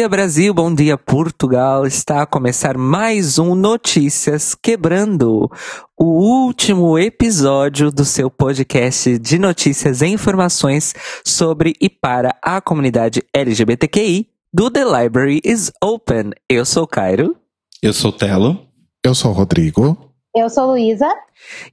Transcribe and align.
dia, 0.00 0.08
Brasil, 0.08 0.54
bom 0.54 0.74
dia, 0.74 0.96
Portugal. 0.96 1.86
Está 1.86 2.22
a 2.22 2.26
começar 2.26 2.78
mais 2.78 3.38
um 3.38 3.54
Notícias 3.54 4.54
Quebrando, 4.54 5.46
o 5.94 6.04
último 6.46 6.98
episódio 6.98 7.90
do 7.90 8.02
seu 8.02 8.30
podcast 8.30 9.18
de 9.18 9.38
notícias 9.38 10.00
e 10.00 10.06
informações 10.06 10.94
sobre 11.22 11.74
e 11.78 11.90
para 11.90 12.34
a 12.42 12.62
comunidade 12.62 13.22
LGBTQI 13.34 14.26
do 14.50 14.70
The 14.70 14.84
Library 14.84 15.42
is 15.44 15.70
Open. 15.84 16.30
Eu 16.48 16.64
sou 16.64 16.86
Cairo. 16.86 17.36
Eu 17.82 17.92
sou 17.92 18.10
Telo. 18.10 18.58
Eu 19.04 19.14
sou 19.14 19.32
Rodrigo. 19.32 19.98
Eu 20.34 20.48
sou 20.48 20.70
Luísa. 20.70 21.08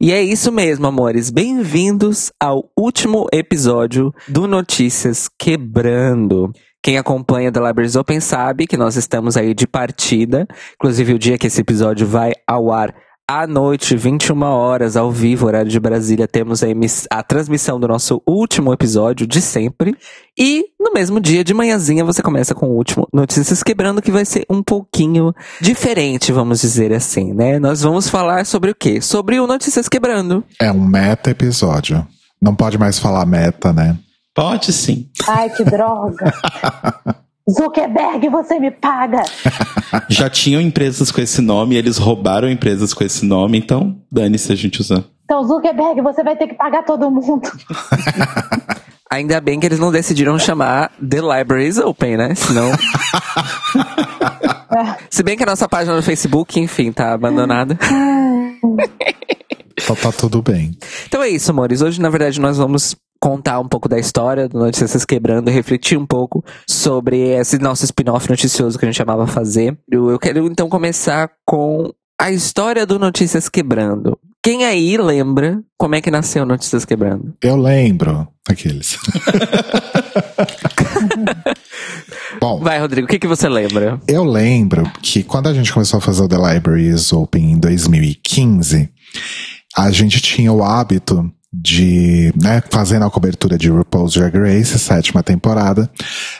E 0.02 0.12
é 0.12 0.22
isso 0.22 0.52
mesmo, 0.52 0.86
amores. 0.86 1.30
Bem-vindos 1.30 2.30
ao 2.38 2.70
último 2.78 3.28
episódio 3.31 4.14
do 4.28 4.48
Notícias 4.48 5.30
Quebrando. 5.39 6.52
Quem 6.88 6.97
acompanha 6.97 7.52
The 7.52 7.59
Libraries 7.59 7.97
Open 7.97 8.21
sabe 8.21 8.66
que 8.66 8.77
nós 8.77 8.95
estamos 8.95 9.35
aí 9.35 9.53
de 9.53 9.67
partida. 9.67 10.47
Inclusive, 10.75 11.16
o 11.16 11.19
dia 11.19 11.38
que 11.38 11.47
esse 11.47 11.59
episódio 11.59 12.07
vai 12.07 12.31
ao 12.47 12.71
ar 12.71 12.95
à 13.30 13.45
noite, 13.45 13.93
21 13.93 14.41
horas, 14.43 14.95
ao 14.95 15.11
vivo, 15.11 15.47
horário 15.47 15.69
de 15.69 15.81
Brasília, 15.81 16.30
temos 16.30 16.63
a, 16.63 16.67
a, 17.11 17.21
transmissão 17.21 17.77
do 17.77 17.89
nosso 17.89 18.21
último 18.25 18.71
episódio 18.71 19.27
de 19.27 19.41
sempre. 19.41 19.97
E 20.39 20.63
no 20.80 20.93
mesmo 20.93 21.19
dia, 21.19 21.43
de 21.43 21.53
manhãzinha, 21.53 22.05
você 22.05 22.21
começa 22.21 22.55
com 22.55 22.67
o 22.67 22.77
último 22.77 23.05
Notícias 23.11 23.61
Quebrando, 23.61 24.02
que 24.02 24.09
vai 24.09 24.23
ser 24.23 24.45
um 24.49 24.63
pouquinho 24.63 25.33
diferente, 25.59 26.31
vamos 26.31 26.61
dizer 26.61 26.93
assim, 26.93 27.33
né? 27.33 27.59
Nós 27.59 27.81
vamos 27.81 28.08
falar 28.08 28.45
sobre 28.45 28.71
o 28.71 28.75
quê? 28.75 29.02
Sobre 29.02 29.41
o 29.41 29.45
Notícias 29.45 29.89
Quebrando. 29.89 30.41
É 30.58 30.71
um 30.71 30.88
meta 30.88 31.31
episódio. 31.31 32.08
Não 32.41 32.55
pode 32.55 32.77
mais 32.77 32.97
falar 32.97 33.25
meta, 33.25 33.73
né? 33.73 33.97
Pode 34.38 34.71
sim. 34.71 35.09
Ai, 35.27 35.49
que 35.49 35.63
droga. 35.63 36.31
Zuckerberg, 37.49 38.30
você 38.30 38.59
me 38.59 38.69
paga! 38.69 39.23
Já 40.07 40.30
tinham 40.30 40.61
empresas 40.61 41.11
com 41.11 41.19
esse 41.19 41.41
nome, 41.41 41.75
eles 41.75 41.97
roubaram 41.97 42.47
empresas 42.47 42.93
com 42.93 43.03
esse 43.03 43.25
nome, 43.25 43.58
então 43.58 43.99
dane-se 44.11 44.53
a 44.53 44.55
gente 44.55 44.80
usar. 44.80 45.03
Então, 45.25 45.43
Zuckerberg, 45.43 46.03
você 46.03 46.23
vai 46.23 46.35
ter 46.35 46.49
que 46.49 46.53
pagar 46.53 46.83
todo 46.83 47.09
mundo. 47.09 47.49
Ainda 49.09 49.41
bem 49.41 49.59
que 49.59 49.65
eles 49.65 49.80
não 49.80 49.91
decidiram 49.91 50.38
chamar 50.38 50.91
The 50.99 51.19
Libraries 51.19 51.80
Open, 51.80 52.17
né? 52.17 52.35
Senão. 52.35 52.69
Se 55.09 55.23
bem 55.23 55.35
que 55.35 55.41
a 55.41 55.47
nossa 55.47 55.67
página 55.67 55.95
no 55.95 56.03
Facebook, 56.03 56.59
enfim, 56.59 56.91
tá 56.91 57.11
abandonada. 57.11 57.75
Então 59.81 59.95
tá 59.95 60.11
tudo 60.11 60.43
bem. 60.43 60.77
Então 61.08 61.23
é 61.23 61.30
isso, 61.30 61.49
amores. 61.49 61.81
Hoje, 61.81 61.99
na 61.99 62.09
verdade, 62.09 62.39
nós 62.39 62.58
vamos 62.58 62.95
contar 63.20 63.60
um 63.60 63.68
pouco 63.68 63.90
da 63.90 64.00
história 64.00 64.48
do 64.48 64.60
Notícias 64.60 65.06
Quebrando 65.06 65.50
refletir 65.50 65.98
um 65.98 66.06
pouco 66.06 66.44
sobre 66.68 67.18
esse 67.32 67.58
nosso 67.58 67.86
spin-off 67.86 68.30
noticioso 68.30 68.78
que 68.78 68.86
a 68.86 68.88
gente 68.88 68.98
chamava 68.98 69.28
fazer. 69.28 69.78
Eu, 69.89 70.10
eu 70.10 70.20
quero 70.20 70.45
então 70.45 70.70
começar 70.70 71.32
com 71.45 71.92
a 72.20 72.32
história 72.32 72.86
do 72.86 72.98
Notícias 72.98 73.48
Quebrando. 73.50 74.17
Quem 74.44 74.66
aí 74.66 74.98
lembra 74.98 75.61
como 75.77 75.95
é 75.95 76.02
que 76.02 76.10
nasceu 76.10 76.45
Notícias 76.45 76.86
Quebrando? 76.86 77.36
Eu 77.42 77.58
lembro. 77.58 78.27
Aqueles. 78.48 78.98
Bom, 82.39 82.60
vai, 82.60 82.80
Rodrigo, 82.80 83.06
o 83.06 83.10
que, 83.10 83.20
que 83.20 83.27
você 83.27 83.50
lembra? 83.50 84.00
Eu 84.08 84.23
lembro 84.23 84.89
que 85.02 85.22
quando 85.23 85.48
a 85.48 85.54
gente 85.54 85.73
começou 85.73 85.98
a 85.98 86.02
fazer 86.02 86.23
o 86.23 86.30
The 86.30 86.38
Libraries 86.38 87.11
Open 87.11 87.52
em 87.52 87.60
2015, 87.60 88.89
a 89.76 89.92
gente 89.92 90.22
tinha 90.22 90.54
o 90.54 90.64
hábito 90.64 91.30
de, 91.53 92.33
né, 92.41 92.61
fazendo 92.69 93.05
a 93.05 93.09
cobertura 93.09 93.58
de 93.58 93.69
RuPaul's 93.69 94.13
Drag 94.13 94.37
Race, 94.37 94.77
sétima 94.77 95.23
temporada, 95.23 95.89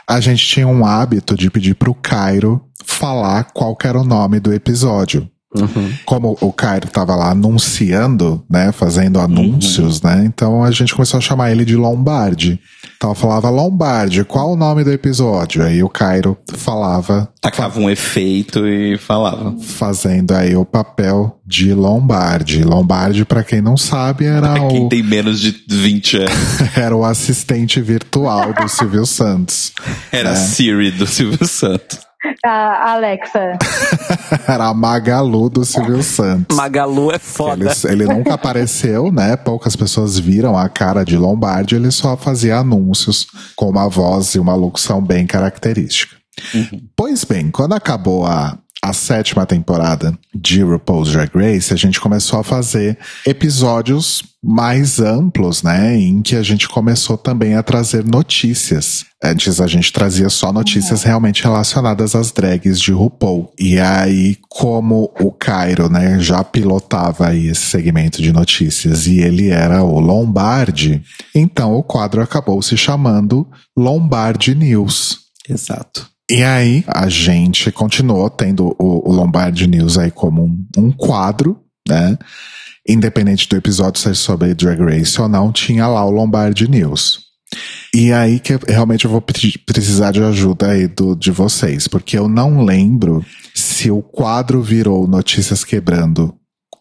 a 0.08 0.20
gente 0.20 0.46
tinha 0.46 0.68
um 0.68 0.86
hábito 0.86 1.36
de 1.36 1.50
pedir 1.50 1.76
pro 1.76 1.94
Cairo 1.94 2.62
falar 2.86 3.46
qual 3.54 3.78
era 3.84 4.00
o 4.00 4.04
nome 4.04 4.40
do 4.40 4.54
episódio. 4.54 5.30
Uhum. 5.56 5.94
Como 6.06 6.38
o 6.42 6.52
Cairo 6.52 6.88
tava 6.88 7.16
lá 7.16 7.32
anunciando, 7.32 8.44
né, 8.50 8.72
fazendo 8.72 9.20
anúncios, 9.20 10.02
uhum. 10.02 10.10
né, 10.10 10.24
então 10.26 10.64
a 10.64 10.72
gente 10.72 10.94
começou 10.94 11.18
a 11.18 11.22
chamar 11.22 11.52
ele 11.52 11.64
de 11.64 11.76
Lombardi. 11.76 12.60
Então 12.98 13.12
eu 13.12 13.16
falava, 13.16 13.50
Lombardi, 13.50 14.24
qual 14.24 14.54
o 14.54 14.56
nome 14.56 14.84
do 14.84 14.92
episódio? 14.92 15.64
Aí 15.64 15.84
o 15.84 15.90
Cairo 15.90 16.38
falava. 16.54 17.32
Tacava 17.40 17.80
um 17.80 17.90
efeito 17.90 18.68
e 18.68 18.98
falava. 18.98 19.56
Fazendo 19.60 20.34
aí 20.34 20.56
o 20.56 20.66
papel 20.66 21.40
de 21.46 21.74
Lombardi. 21.74 22.64
Lombardi, 22.64 23.24
para 23.24 23.44
quem 23.44 23.62
não 23.62 23.78
sabe, 23.78 24.26
era 24.26 24.54
pra 24.54 24.68
quem 24.68 24.86
o... 24.86 24.90
tem 24.90 25.04
menos 25.04 25.40
de 25.40 25.56
20 25.70 26.18
anos. 26.18 26.32
era 26.76 26.96
o 26.96 27.06
assistente 27.06 27.80
virtual 27.80 28.52
do 28.54 28.68
Silvio 28.68 29.06
Santos. 29.06 29.72
Era 30.12 30.32
a 30.32 30.36
Siri 30.36 30.92
do 30.92 31.06
Silvio 31.06 31.48
Santos. 31.48 32.07
A 32.44 32.94
Alexa. 32.94 33.58
Era 34.48 34.68
a 34.68 34.74
Magalu 34.74 35.50
do 35.50 35.66
Silvio 35.66 36.02
Santos. 36.04 36.56
Magalu 36.56 37.12
é 37.12 37.20
foda. 37.20 37.72
Ele, 37.86 38.04
ele, 38.04 38.14
nunca 38.14 38.34
apareceu, 38.34 39.12
né? 39.12 39.36
Poucas 39.36 39.76
pessoas 39.76 40.18
viram 40.18 40.58
a 40.58 40.70
cara 40.70 41.04
de 41.04 41.18
Lombardi, 41.18 41.76
ele 41.76 41.92
só 41.92 42.16
fazia 42.18 42.58
anúncios 42.58 43.28
com 43.56 43.70
uma 43.70 43.88
voz 43.88 44.36
e 44.36 44.40
uma 44.40 44.56
locução 44.56 45.02
bem 45.02 45.26
característica. 45.26 46.16
Uhum. 46.54 46.82
Pois 46.96 47.24
bem, 47.24 47.50
quando 47.50 47.74
acabou 47.74 48.26
a, 48.26 48.58
a 48.84 48.94
sétima 48.94 49.46
temporada 49.46 50.18
de 50.34 50.62
RuPaul's 50.62 51.12
Drag 51.12 51.32
Race, 51.34 51.74
a 51.74 51.78
gente 51.78 52.00
começou 52.00 52.40
a 52.40 52.44
fazer 52.44 52.98
episódios 53.26 54.24
mais 54.44 55.00
amplos, 55.00 55.64
né? 55.64 55.98
Em 55.98 56.22
que 56.22 56.36
a 56.36 56.44
gente 56.44 56.70
começou 56.70 57.18
também 57.18 57.56
a 57.56 57.64
trazer 57.64 58.06
notícias. 58.06 59.06
Antes 59.22 59.60
a 59.60 59.66
gente 59.66 59.92
trazia 59.92 60.30
só 60.30 60.54
notícias 60.54 61.02
uhum. 61.02 61.08
realmente 61.08 61.44
relacionadas 61.44 62.16
às 62.16 62.32
drags 62.32 62.80
de 62.80 62.92
RuPaul. 62.92 63.52
E 63.60 63.80
aí, 63.80 64.38
como 64.48 65.12
o 65.20 65.32
Cairo, 65.32 65.90
né, 65.90 66.20
já 66.20 66.44
pilotava 66.44 67.28
aí 67.28 67.48
esse 67.48 67.66
segmento 67.66 68.22
de 68.22 68.32
notícias 68.32 69.08
e 69.08 69.20
ele 69.20 69.50
era 69.50 69.84
o 69.84 70.00
Lombardi, 70.00 71.04
então 71.34 71.74
o 71.74 71.84
quadro 71.84 72.22
acabou 72.22 72.62
se 72.62 72.78
chamando 72.78 73.48
Lombardi 73.76 74.54
News. 74.54 75.20
Exato. 75.50 76.17
E 76.30 76.44
aí, 76.44 76.84
a 76.88 77.08
gente 77.08 77.72
continuou 77.72 78.30
tendo 78.30 78.76
o, 78.78 79.10
o 79.10 79.14
Lombardi 79.14 79.66
News 79.66 79.98
aí 79.98 80.12
como 80.12 80.44
um, 80.44 80.68
um, 80.78 80.92
quadro, 80.92 81.58
né? 81.88 82.18
Independente 82.88 83.48
do 83.48 83.56
episódio 83.56 84.02
ser 84.02 84.16
sobre 84.16 84.54
Drag 84.54 84.80
Race 84.80 85.20
ou 85.22 85.30
não, 85.30 85.52
tinha 85.54 85.88
lá 85.88 86.04
o 86.04 86.12
Lombardi 86.12 86.70
News. 86.70 87.28
E 87.96 88.12
aí 88.12 88.40
que 88.40 88.60
realmente 88.68 89.06
eu 89.06 89.12
vou 89.12 89.22
precisar 89.22 90.12
de 90.12 90.22
ajuda 90.22 90.72
aí 90.72 90.88
do, 90.88 91.16
de 91.16 91.32
vocês, 91.32 91.88
porque 91.88 92.18
eu 92.18 92.28
não 92.28 92.64
lembro 92.64 93.26
se 93.56 93.90
o 93.90 94.02
quadro 94.02 94.62
virou 94.62 95.08
Notícias 95.08 95.64
Quebrando 95.64 96.38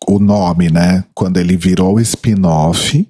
o 0.06 0.18
nome, 0.18 0.70
né? 0.70 1.04
Quando 1.14 1.38
ele 1.38 1.56
virou 1.56 2.00
spin-off, 2.00 3.06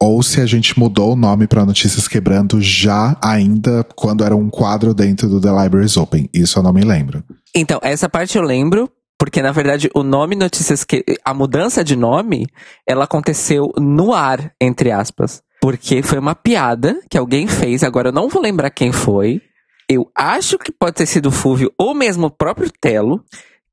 ou 0.00 0.22
se 0.22 0.40
a 0.40 0.46
gente 0.46 0.78
mudou 0.78 1.12
o 1.12 1.16
nome 1.16 1.46
para 1.46 1.66
Notícias 1.66 2.08
Quebrando 2.08 2.60
já 2.60 3.16
ainda 3.22 3.84
quando 3.94 4.24
era 4.24 4.34
um 4.34 4.48
quadro 4.48 4.94
dentro 4.94 5.28
do 5.28 5.40
The 5.40 5.50
Libraries 5.62 5.96
Open. 5.98 6.28
Isso 6.32 6.58
eu 6.58 6.62
não 6.62 6.72
me 6.72 6.80
lembro. 6.80 7.22
Então, 7.54 7.78
essa 7.82 8.08
parte 8.08 8.38
eu 8.38 8.42
lembro, 8.42 8.90
porque 9.18 9.42
na 9.42 9.52
verdade 9.52 9.90
o 9.94 10.02
nome 10.02 10.34
Notícias 10.34 10.84
que 10.84 11.04
a 11.22 11.34
mudança 11.34 11.84
de 11.84 11.96
nome, 11.96 12.46
ela 12.86 13.04
aconteceu 13.04 13.72
no 13.76 14.14
ar, 14.14 14.52
entre 14.58 14.90
aspas. 14.90 15.42
Porque 15.60 16.02
foi 16.02 16.18
uma 16.18 16.34
piada 16.34 16.98
que 17.10 17.18
alguém 17.18 17.46
fez, 17.46 17.84
agora 17.84 18.08
eu 18.08 18.12
não 18.12 18.30
vou 18.30 18.40
lembrar 18.40 18.70
quem 18.70 18.92
foi. 18.92 19.42
Eu 19.86 20.10
acho 20.16 20.56
que 20.56 20.72
pode 20.72 20.94
ter 20.94 21.04
sido 21.04 21.26
o 21.26 21.32
Fúvio 21.32 21.70
ou 21.76 21.94
mesmo 21.94 22.28
o 22.28 22.30
próprio 22.30 22.70
Telo, 22.80 23.22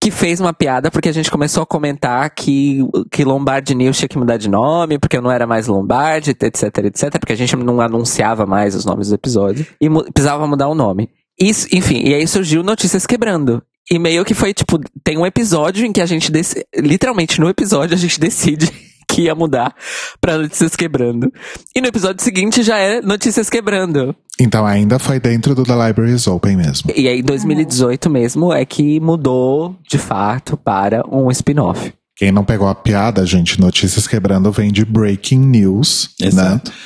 que 0.07 0.11
fez 0.11 0.39
uma 0.39 0.53
piada 0.53 0.89
porque 0.89 1.09
a 1.09 1.11
gente 1.11 1.29
começou 1.29 1.63
a 1.63 1.65
comentar 1.65 2.29
que, 2.29 2.79
que 3.11 3.25
Lombardi 3.25 3.75
News 3.75 3.97
tinha 3.97 4.07
que 4.07 4.17
mudar 4.17 4.37
de 4.37 4.49
nome, 4.49 4.97
porque 4.97 5.17
eu 5.17 5.21
não 5.21 5.29
era 5.29 5.45
mais 5.45 5.67
Lombardi, 5.67 6.31
etc, 6.31 6.63
etc, 6.85 7.19
porque 7.19 7.33
a 7.33 7.35
gente 7.35 7.55
não 7.57 7.81
anunciava 7.81 8.45
mais 8.45 8.73
os 8.73 8.85
nomes 8.85 9.07
dos 9.07 9.13
episódios 9.13 9.67
e 9.81 9.89
mu 9.89 10.03
precisava 10.13 10.47
mudar 10.47 10.69
o 10.69 10.75
nome. 10.75 11.09
Isso, 11.37 11.67
enfim, 11.73 12.01
e 12.05 12.13
aí 12.13 12.25
surgiu 12.25 12.63
Notícias 12.63 13.05
Quebrando. 13.05 13.61
E 13.91 13.99
meio 13.99 14.23
que 14.23 14.33
foi 14.33 14.53
tipo, 14.53 14.79
tem 15.03 15.17
um 15.17 15.25
episódio 15.25 15.85
em 15.85 15.91
que 15.91 16.01
a 16.01 16.05
gente, 16.05 16.31
literalmente 16.75 17.39
no 17.39 17.49
episódio 17.49 17.93
a 17.93 17.99
gente 17.99 18.19
decide 18.19 18.71
que 19.07 19.23
ia 19.23 19.35
mudar 19.35 19.73
pra 20.19 20.37
Notícias 20.37 20.75
Quebrando. 20.75 21.31
E 21.75 21.81
no 21.81 21.87
episódio 21.87 22.23
seguinte 22.23 22.61
já 22.61 22.77
é 22.77 23.01
Notícias 23.01 23.49
Quebrando. 23.49 24.15
Então 24.39 24.65
ainda 24.65 24.99
foi 24.99 25.19
dentro 25.19 25.55
do 25.55 25.63
The 25.63 25.87
Libraries 25.87 26.27
Open 26.27 26.57
mesmo. 26.57 26.91
E 26.95 27.07
aí, 27.07 27.19
em 27.19 27.23
2018 27.23 28.09
mesmo, 28.09 28.53
é 28.53 28.65
que 28.65 28.99
mudou 28.99 29.75
de 29.87 29.97
fato 29.97 30.55
para 30.55 31.03
um 31.09 31.31
spin-off. 31.31 31.93
Quem 32.15 32.31
não 32.31 32.43
pegou 32.43 32.67
a 32.67 32.75
piada, 32.75 33.25
gente, 33.25 33.59
Notícias 33.59 34.07
Quebrando 34.07 34.51
vem 34.51 34.71
de 34.71 34.83
Breaking 34.83 35.39
News, 35.39 36.09
né? 36.19 36.27
Exato. 36.27 36.71
né? 36.71 36.77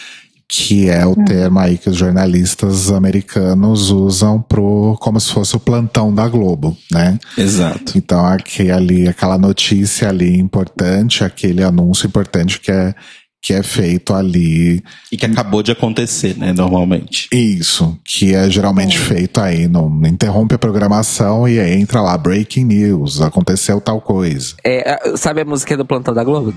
Que 0.53 0.89
é 0.89 1.06
o 1.06 1.15
termo 1.15 1.59
aí 1.59 1.77
que 1.77 1.89
os 1.89 1.95
jornalistas 1.95 2.92
americanos 2.92 3.89
usam 3.89 4.42
pro, 4.42 4.98
como 5.00 5.18
se 5.18 5.31
fosse 5.31 5.56
o 5.56 5.59
plantão 5.62 6.13
da 6.13 6.27
Globo, 6.27 6.77
né? 6.92 7.18
Exato. 7.38 7.98
Então, 7.98 8.25
aquele, 8.25 9.07
aquela 9.07 9.38
notícia 9.38 10.09
ali 10.09 10.38
importante, 10.38 11.24
aquele 11.24 11.63
anúncio 11.63 12.06
importante 12.06 12.59
que 12.59 12.69
é 12.69 12.94
que 13.41 13.53
é 13.53 13.63
feito 13.63 14.13
ali. 14.13 14.83
E 15.11 15.17
que 15.17 15.25
acabou 15.25 15.63
de 15.63 15.71
acontecer, 15.71 16.38
né, 16.38 16.53
normalmente. 16.53 17.27
Isso, 17.31 17.97
que 18.03 18.35
é 18.35 18.49
geralmente 18.49 18.99
feito 18.99 19.41
aí, 19.41 19.67
no, 19.67 19.89
interrompe 20.05 20.53
a 20.53 20.59
programação 20.59 21.47
e 21.47 21.59
aí 21.59 21.73
entra 21.73 22.01
lá, 22.01 22.17
breaking 22.17 22.65
news, 22.65 23.21
aconteceu 23.21 23.81
tal 23.81 23.99
coisa. 23.99 24.53
É, 24.63 25.17
sabe 25.17 25.41
a 25.41 25.45
música 25.45 25.75
do 25.75 25.85
Plantão 25.85 26.13
da 26.13 26.23
Globo? 26.23 26.53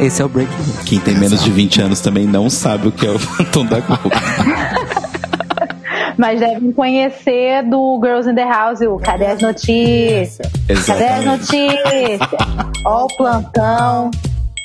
Esse 0.00 0.22
é 0.22 0.24
o 0.24 0.28
Breaking 0.28 0.56
News. 0.56 0.78
Quem 0.84 1.00
tem 1.00 1.14
menos 1.16 1.42
de 1.42 1.50
20 1.50 1.82
anos 1.82 2.00
também 2.00 2.26
não 2.26 2.48
sabe 2.48 2.88
o 2.88 2.92
que 2.92 3.06
é 3.06 3.10
o 3.10 3.18
Phantom 3.18 3.66
da 3.66 3.80
Globo. 3.80 4.10
Mas 6.16 6.40
devem 6.40 6.72
conhecer 6.72 7.62
do 7.68 8.00
Girls 8.02 8.28
in 8.28 8.34
the 8.34 8.44
House, 8.44 8.80
o 8.80 8.96
Cadê 8.98 9.26
as 9.26 9.40
Notícias? 9.40 10.38
Cadê 10.86 11.04
as 11.04 11.24
Notícias? 11.24 12.20
Ó 12.84 13.04
o 13.04 13.16
plantão. 13.16 14.10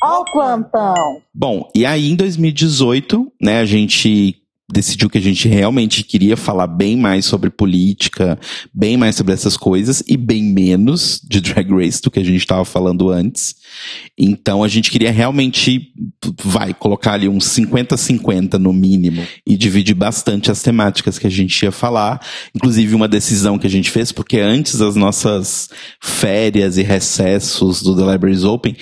Ó 0.02 0.22
o 0.22 0.26
plantão. 0.26 1.22
Bom, 1.34 1.70
e 1.76 1.86
aí 1.86 2.10
em 2.10 2.16
2018, 2.16 3.32
né, 3.42 3.60
a 3.60 3.66
gente 3.66 4.40
decidiu 4.72 5.10
que 5.10 5.18
a 5.18 5.22
gente 5.22 5.48
realmente 5.48 6.04
queria 6.04 6.38
falar 6.38 6.68
bem 6.68 6.96
mais 6.96 7.26
sobre 7.26 7.50
política, 7.50 8.40
bem 8.74 8.96
mais 8.96 9.16
sobre 9.16 9.34
essas 9.34 9.58
coisas 9.58 10.04
e 10.08 10.16
bem 10.16 10.44
menos 10.44 11.20
de 11.28 11.42
Drag 11.42 11.70
Race 11.74 12.02
do 12.02 12.12
que 12.12 12.20
a 12.20 12.24
gente 12.24 12.38
estava 12.38 12.64
falando 12.64 13.10
antes. 13.10 13.56
Então 14.18 14.64
a 14.64 14.68
gente 14.68 14.92
queria 14.92 15.12
realmente, 15.12 15.92
vai, 16.44 16.74
colocar 16.74 17.14
ali 17.14 17.28
uns 17.28 17.46
50-50 17.46 18.54
no 18.56 18.74
mínimo 18.74 19.26
e 19.48 19.56
dividir 19.56 19.96
bastante 19.96 20.52
as 20.52 20.62
temáticas 20.62 21.18
que 21.18 21.28
a 21.28 21.30
gente 21.30 21.64
ia 21.64 21.72
falar. 21.72 22.22
Inclusive 22.54 22.96
uma 22.96 23.08
decisão 23.08 23.58
que 23.58 23.68
a 23.68 23.70
gente 23.70 23.90
fez, 23.90 24.12
porque 24.12 24.40
antes 24.40 24.78
das 24.78 24.96
nossas 24.96 25.70
férias 26.02 26.78
e 26.78 26.84
recessos 26.84 27.82
do 27.82 27.96
The 27.96 28.12
Libraries 28.12 28.44
Open, 28.44 28.76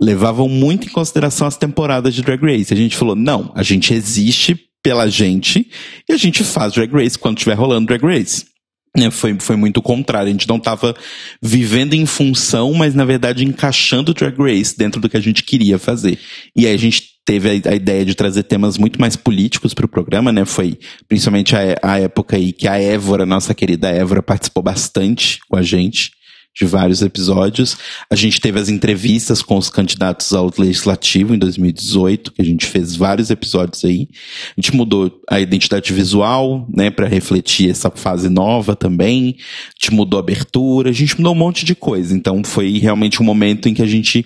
levavam 0.00 0.48
muito 0.48 0.86
em 0.86 0.90
consideração 0.90 1.46
as 1.46 1.56
temporadas 1.56 2.14
de 2.14 2.22
Drag 2.22 2.40
Race. 2.42 2.72
A 2.72 2.76
gente 2.76 2.96
falou, 2.96 3.16
não, 3.16 3.52
a 3.54 3.62
gente 3.62 3.92
existe 3.92 4.58
pela 4.82 5.08
gente 5.08 5.66
e 6.08 6.12
a 6.12 6.16
gente 6.16 6.44
faz 6.44 6.74
Drag 6.74 6.92
Race 6.92 7.18
quando 7.18 7.38
estiver 7.38 7.54
rolando 7.54 7.86
Drag 7.86 8.04
Race. 8.04 8.53
Né, 8.96 9.10
foi, 9.10 9.36
foi 9.40 9.56
muito 9.56 9.78
o 9.78 9.82
contrário. 9.82 10.28
A 10.28 10.32
gente 10.32 10.48
não 10.48 10.56
estava 10.56 10.94
vivendo 11.42 11.94
em 11.94 12.06
função, 12.06 12.72
mas 12.74 12.94
na 12.94 13.04
verdade 13.04 13.44
encaixando 13.44 14.14
Drag 14.14 14.36
Race 14.38 14.76
dentro 14.76 15.00
do 15.00 15.08
que 15.08 15.16
a 15.16 15.20
gente 15.20 15.42
queria 15.42 15.78
fazer. 15.78 16.18
E 16.54 16.66
aí 16.66 16.74
a 16.74 16.78
gente 16.78 17.14
teve 17.24 17.48
a, 17.48 17.70
a 17.70 17.74
ideia 17.74 18.04
de 18.04 18.14
trazer 18.14 18.44
temas 18.44 18.78
muito 18.78 19.00
mais 19.00 19.16
políticos 19.16 19.74
para 19.74 19.86
o 19.86 19.88
programa, 19.88 20.30
né? 20.30 20.44
Foi 20.44 20.78
principalmente 21.08 21.56
a, 21.56 21.76
a 21.82 22.00
época 22.00 22.36
aí 22.36 22.52
que 22.52 22.68
a 22.68 22.78
Évora, 22.78 23.26
nossa 23.26 23.54
querida 23.54 23.88
Évora, 23.88 24.22
participou 24.22 24.62
bastante 24.62 25.40
com 25.48 25.56
a 25.56 25.62
gente 25.62 26.12
de 26.54 26.64
vários 26.64 27.02
episódios. 27.02 27.76
A 28.08 28.14
gente 28.14 28.40
teve 28.40 28.60
as 28.60 28.68
entrevistas 28.68 29.42
com 29.42 29.58
os 29.58 29.68
candidatos 29.68 30.32
ao 30.32 30.50
legislativo 30.56 31.34
em 31.34 31.38
2018, 31.38 32.32
que 32.32 32.40
a 32.40 32.44
gente 32.44 32.66
fez 32.66 32.94
vários 32.94 33.30
episódios 33.30 33.84
aí. 33.84 34.08
A 34.56 34.60
gente 34.60 34.74
mudou 34.74 35.20
a 35.28 35.40
identidade 35.40 35.92
visual, 35.92 36.66
né, 36.72 36.90
para 36.90 37.08
refletir 37.08 37.70
essa 37.70 37.90
fase 37.90 38.28
nova 38.28 38.76
também. 38.76 39.36
A 39.38 39.80
gente 39.80 39.92
mudou 39.92 40.18
a 40.18 40.22
abertura, 40.22 40.90
a 40.90 40.92
gente 40.92 41.16
mudou 41.16 41.32
um 41.32 41.38
monte 41.38 41.64
de 41.64 41.74
coisa. 41.74 42.14
Então 42.14 42.42
foi 42.44 42.78
realmente 42.78 43.20
um 43.20 43.24
momento 43.24 43.68
em 43.68 43.74
que 43.74 43.82
a 43.82 43.86
gente 43.86 44.24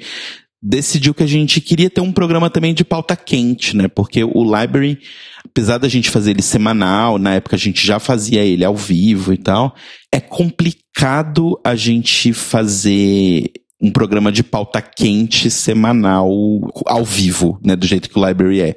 decidiu 0.63 1.15
que 1.15 1.23
a 1.23 1.27
gente 1.27 1.61
queria 1.61 1.89
ter 1.89 2.01
um 2.01 2.13
programa 2.13 2.51
também 2.51 2.75
de 2.75 2.85
pauta 2.85 3.17
quente, 3.17 3.77
né? 3.77 3.89
Porque 3.89 4.25
o 4.25 4.43
Library, 4.45 4.99
apesar 5.45 5.79
da 5.79 5.89
gente 5.89 6.11
fazer 6.11 6.33
ele 6.33 6.43
semanal, 6.43 7.19
na 7.19 7.35
época 7.35 7.57
a 7.57 7.59
gente 7.59 7.87
já 7.87 7.99
fazia 7.99 8.45
ele 8.45 8.65
ao 8.65 8.77
vivo 8.77 9.33
e 9.33 9.39
tal, 9.39 9.75
é 10.13 10.21
complicado 10.21 11.59
a 11.65 11.75
gente 11.75 12.33
fazer 12.33 13.51
um 13.81 13.93
programa 13.93 14.33
de 14.33 14.43
pauta 14.43 14.83
quente 14.83 15.51
semanal 15.51 16.29
ao 16.85 17.05
vivo, 17.05 17.61
né, 17.65 17.77
do 17.77 17.87
jeito 17.87 18.11
que 18.11 18.19
o 18.19 18.27
Library 18.27 18.61
é. 18.61 18.77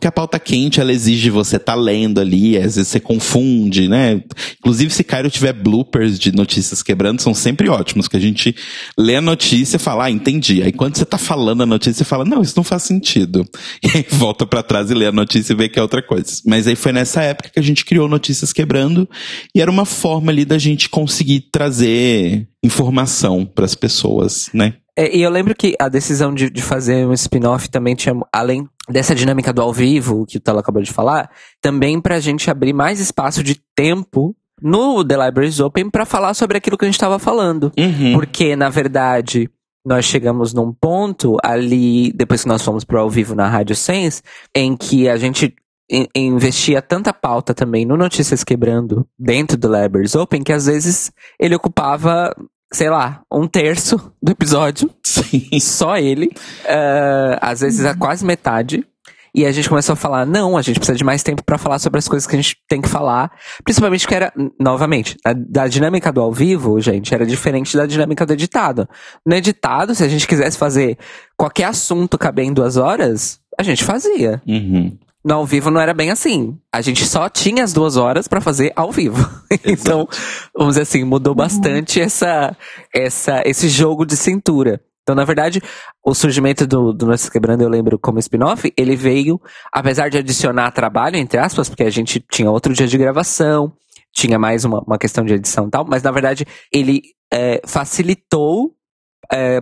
Porque 0.00 0.08
a 0.08 0.12
pauta 0.12 0.40
quente, 0.40 0.80
ela 0.80 0.94
exige 0.94 1.28
você 1.28 1.56
estar 1.56 1.74
tá 1.74 1.78
lendo 1.78 2.20
ali, 2.20 2.56
às 2.56 2.76
vezes 2.76 2.88
você 2.88 2.98
confunde, 2.98 3.86
né? 3.86 4.22
Inclusive, 4.58 4.90
se 4.90 5.04
Cairo 5.04 5.28
tiver 5.28 5.52
bloopers 5.52 6.18
de 6.18 6.32
notícias 6.32 6.82
quebrando, 6.82 7.20
são 7.20 7.34
sempre 7.34 7.68
ótimos, 7.68 8.08
que 8.08 8.16
a 8.16 8.20
gente 8.20 8.56
lê 8.96 9.16
a 9.16 9.20
notícia 9.20 9.76
e 9.76 9.78
fala, 9.78 10.04
ah, 10.04 10.10
entendi. 10.10 10.62
Aí 10.62 10.72
quando 10.72 10.96
você 10.96 11.04
tá 11.04 11.18
falando 11.18 11.64
a 11.64 11.66
notícia, 11.66 11.98
você 11.98 12.04
fala, 12.04 12.24
não, 12.24 12.40
isso 12.40 12.54
não 12.56 12.64
faz 12.64 12.82
sentido. 12.84 13.46
E 13.82 13.88
aí 13.96 14.06
volta 14.10 14.46
para 14.46 14.62
trás 14.62 14.90
e 14.90 14.94
lê 14.94 15.06
a 15.06 15.12
notícia 15.12 15.52
e 15.52 15.56
vê 15.56 15.68
que 15.68 15.78
é 15.78 15.82
outra 15.82 16.02
coisa. 16.02 16.40
Mas 16.46 16.66
aí 16.66 16.76
foi 16.76 16.92
nessa 16.92 17.22
época 17.22 17.50
que 17.50 17.58
a 17.58 17.62
gente 17.62 17.84
criou 17.84 18.08
Notícias 18.08 18.52
Quebrando, 18.52 19.08
e 19.54 19.60
era 19.60 19.70
uma 19.70 19.84
forma 19.84 20.30
ali 20.30 20.46
da 20.46 20.56
gente 20.56 20.88
conseguir 20.88 21.48
trazer 21.52 22.46
informação 22.62 23.44
para 23.44 23.64
as 23.66 23.74
pessoas, 23.74 24.48
né? 24.54 24.74
É, 24.96 25.16
e 25.16 25.22
eu 25.22 25.30
lembro 25.30 25.54
que 25.54 25.74
a 25.78 25.88
decisão 25.88 26.34
de, 26.34 26.50
de 26.50 26.60
fazer 26.60 27.06
um 27.06 27.14
spin-off 27.14 27.70
também 27.70 27.94
tinha, 27.94 28.14
além 28.32 28.68
dessa 28.90 29.14
dinâmica 29.14 29.52
do 29.52 29.62
ao 29.62 29.72
vivo, 29.72 30.26
que 30.26 30.36
o 30.36 30.40
Telo 30.40 30.58
acabou 30.58 30.82
de 30.82 30.92
falar, 30.92 31.30
também 31.60 32.00
pra 32.00 32.20
gente 32.20 32.50
abrir 32.50 32.72
mais 32.72 33.00
espaço 33.00 33.42
de 33.42 33.60
tempo 33.74 34.34
no 34.60 35.04
The 35.04 35.26
Libraries 35.26 35.60
Open 35.60 35.88
para 35.88 36.04
falar 36.04 36.34
sobre 36.34 36.58
aquilo 36.58 36.76
que 36.76 36.84
a 36.84 36.88
gente 36.88 36.96
estava 36.96 37.18
falando. 37.18 37.72
Uhum. 37.78 38.12
Porque, 38.12 38.54
na 38.56 38.68
verdade, 38.68 39.48
nós 39.86 40.04
chegamos 40.04 40.52
num 40.52 40.72
ponto 40.72 41.36
ali, 41.42 42.12
depois 42.12 42.42
que 42.42 42.48
nós 42.48 42.62
fomos 42.62 42.84
pro 42.84 42.98
ao 43.00 43.08
vivo 43.08 43.34
na 43.34 43.48
Rádio 43.48 43.74
Sense, 43.74 44.22
em 44.54 44.76
que 44.76 45.08
a 45.08 45.16
gente 45.16 45.54
in- 45.90 46.06
investia 46.14 46.82
tanta 46.82 47.12
pauta 47.14 47.54
também 47.54 47.86
no 47.86 47.96
Notícias 47.96 48.44
Quebrando 48.44 49.06
dentro 49.18 49.56
do 49.56 49.66
Libraries 49.68 50.14
Open, 50.14 50.42
que 50.42 50.52
às 50.52 50.66
vezes 50.66 51.10
ele 51.40 51.54
ocupava, 51.54 52.34
sei 52.72 52.88
lá, 52.88 53.22
um 53.30 53.46
terço 53.46 54.12
do 54.22 54.32
episódio 54.32 54.90
Sim. 55.02 55.58
só 55.60 55.96
ele, 55.96 56.30
eh, 56.64 57.38
às 57.40 57.60
vezes 57.60 57.84
a 57.84 57.94
quase 57.94 58.24
metade. 58.24 58.86
E 59.32 59.46
a 59.46 59.52
gente 59.52 59.68
começou 59.68 59.92
a 59.92 59.96
falar, 59.96 60.26
não, 60.26 60.56
a 60.56 60.62
gente 60.62 60.80
precisa 60.80 60.98
de 60.98 61.04
mais 61.04 61.22
tempo 61.22 61.44
pra 61.44 61.56
falar 61.56 61.78
sobre 61.78 61.98
as 61.98 62.08
coisas 62.08 62.26
que 62.26 62.34
a 62.34 62.40
gente 62.40 62.56
tem 62.68 62.80
que 62.80 62.88
falar. 62.88 63.30
Principalmente 63.62 64.06
que 64.06 64.14
era, 64.14 64.32
novamente, 64.58 65.16
a, 65.24 65.32
da 65.32 65.68
dinâmica 65.68 66.12
do 66.12 66.20
ao 66.20 66.32
vivo, 66.32 66.80
gente, 66.80 67.14
era 67.14 67.24
diferente 67.24 67.76
da 67.76 67.86
dinâmica 67.86 68.26
do 68.26 68.32
editado. 68.32 68.88
No 69.24 69.34
editado, 69.34 69.94
se 69.94 70.02
a 70.02 70.08
gente 70.08 70.26
quisesse 70.26 70.58
fazer 70.58 70.98
qualquer 71.36 71.64
assunto 71.64 72.18
caber 72.18 72.44
em 72.44 72.52
duas 72.52 72.76
horas, 72.76 73.38
a 73.56 73.62
gente 73.62 73.84
fazia. 73.84 74.42
Uhum. 74.46 74.98
No 75.22 75.34
ao 75.34 75.46
vivo 75.46 75.70
não 75.70 75.80
era 75.80 75.92
bem 75.92 76.10
assim. 76.10 76.58
A 76.72 76.80
gente 76.80 77.04
só 77.04 77.28
tinha 77.28 77.62
as 77.62 77.72
duas 77.72 77.96
horas 77.96 78.26
pra 78.26 78.40
fazer 78.40 78.72
ao 78.74 78.90
vivo. 78.90 79.28
então, 79.64 80.08
vamos 80.56 80.74
dizer 80.74 80.82
assim, 80.82 81.04
mudou 81.04 81.34
bastante 81.34 82.00
essa, 82.00 82.56
essa, 82.94 83.42
esse 83.44 83.68
jogo 83.68 84.06
de 84.06 84.16
cintura. 84.16 84.80
Então, 85.02 85.14
na 85.14 85.24
verdade, 85.24 85.60
o 86.04 86.14
surgimento 86.14 86.66
do, 86.66 86.92
do 86.92 87.06
Quebrando, 87.30 87.62
eu 87.62 87.68
lembro 87.68 87.98
como 87.98 88.18
spin-off, 88.18 88.72
ele 88.76 88.94
veio, 88.96 89.40
apesar 89.72 90.08
de 90.08 90.18
adicionar 90.18 90.70
trabalho, 90.70 91.16
entre 91.16 91.38
aspas, 91.38 91.68
porque 91.68 91.82
a 91.82 91.90
gente 91.90 92.24
tinha 92.30 92.50
outro 92.50 92.72
dia 92.72 92.86
de 92.86 92.96
gravação, 92.96 93.72
tinha 94.12 94.38
mais 94.38 94.64
uma, 94.64 94.80
uma 94.86 94.98
questão 94.98 95.24
de 95.24 95.34
edição 95.34 95.66
e 95.66 95.70
tal, 95.70 95.84
mas 95.84 96.02
na 96.02 96.10
verdade 96.10 96.46
ele 96.72 97.02
é, 97.32 97.60
facilitou 97.64 98.74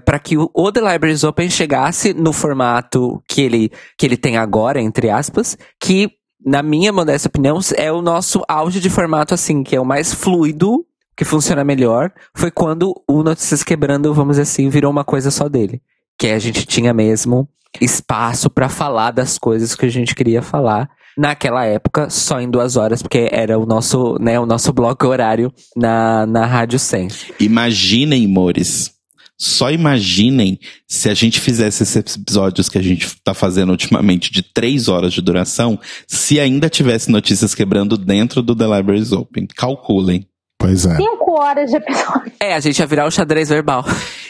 para 0.04 0.18
que 0.18 0.36
o, 0.36 0.50
o 0.54 0.72
The 0.72 0.80
Libraries 0.80 1.24
Open 1.24 1.50
chegasse 1.50 2.14
no 2.14 2.32
formato 2.32 3.22
que 3.28 3.42
ele, 3.42 3.70
que 3.96 4.06
ele 4.06 4.16
tem 4.16 4.36
agora, 4.36 4.80
entre 4.80 5.10
aspas, 5.10 5.56
que, 5.80 6.10
na 6.44 6.62
minha 6.62 6.92
modesta 6.92 7.28
opinião, 7.28 7.58
é 7.76 7.92
o 7.92 8.00
nosso 8.00 8.42
auge 8.48 8.80
de 8.80 8.88
formato 8.88 9.34
assim, 9.34 9.62
que 9.62 9.76
é 9.76 9.80
o 9.80 9.84
mais 9.84 10.14
fluido, 10.14 10.84
que 11.16 11.24
funciona 11.24 11.64
melhor, 11.64 12.12
foi 12.34 12.50
quando 12.50 12.94
o 13.08 13.22
Notícias 13.24 13.64
Quebrando, 13.64 14.14
vamos 14.14 14.34
dizer 14.36 14.42
assim, 14.42 14.68
virou 14.68 14.90
uma 14.90 15.04
coisa 15.04 15.30
só 15.30 15.48
dele. 15.48 15.82
Que 16.16 16.28
a 16.28 16.38
gente 16.38 16.64
tinha 16.64 16.94
mesmo 16.94 17.48
espaço 17.80 18.48
para 18.48 18.68
falar 18.68 19.10
das 19.10 19.36
coisas 19.38 19.74
que 19.74 19.86
a 19.86 19.90
gente 19.90 20.14
queria 20.14 20.42
falar. 20.42 20.88
Naquela 21.16 21.64
época, 21.64 22.08
só 22.08 22.40
em 22.40 22.48
duas 22.48 22.76
horas, 22.76 23.02
porque 23.02 23.28
era 23.32 23.58
o 23.58 23.66
nosso, 23.66 24.16
né, 24.20 24.38
o 24.38 24.46
nosso 24.46 24.72
bloco 24.72 25.06
horário 25.08 25.52
na, 25.76 26.24
na 26.26 26.46
Rádio 26.46 26.78
100. 26.78 27.08
Imaginem, 27.40 28.26
Mores. 28.28 28.97
Só 29.38 29.70
imaginem 29.70 30.58
se 30.88 31.08
a 31.08 31.14
gente 31.14 31.40
fizesse 31.40 31.84
esses 31.84 32.16
episódios 32.16 32.68
que 32.68 32.76
a 32.76 32.82
gente 32.82 33.06
tá 33.22 33.32
fazendo 33.32 33.70
ultimamente 33.70 34.32
de 34.32 34.42
três 34.42 34.88
horas 34.88 35.12
de 35.12 35.22
duração, 35.22 35.78
se 36.08 36.40
ainda 36.40 36.68
tivesse 36.68 37.08
notícias 37.08 37.54
quebrando 37.54 37.96
dentro 37.96 38.42
do 38.42 38.56
The 38.56 38.66
Libraries 38.66 39.12
Open. 39.12 39.46
Calculem. 39.46 40.26
Pois 40.58 40.84
é. 40.84 40.96
Cinco 40.96 41.40
horas 41.40 41.70
de 41.70 41.76
episódio. 41.76 42.32
É, 42.40 42.54
a 42.54 42.60
gente 42.60 42.80
ia 42.80 42.86
virar 42.86 43.06
o 43.06 43.10
xadrez 43.12 43.48
verbal. 43.48 43.84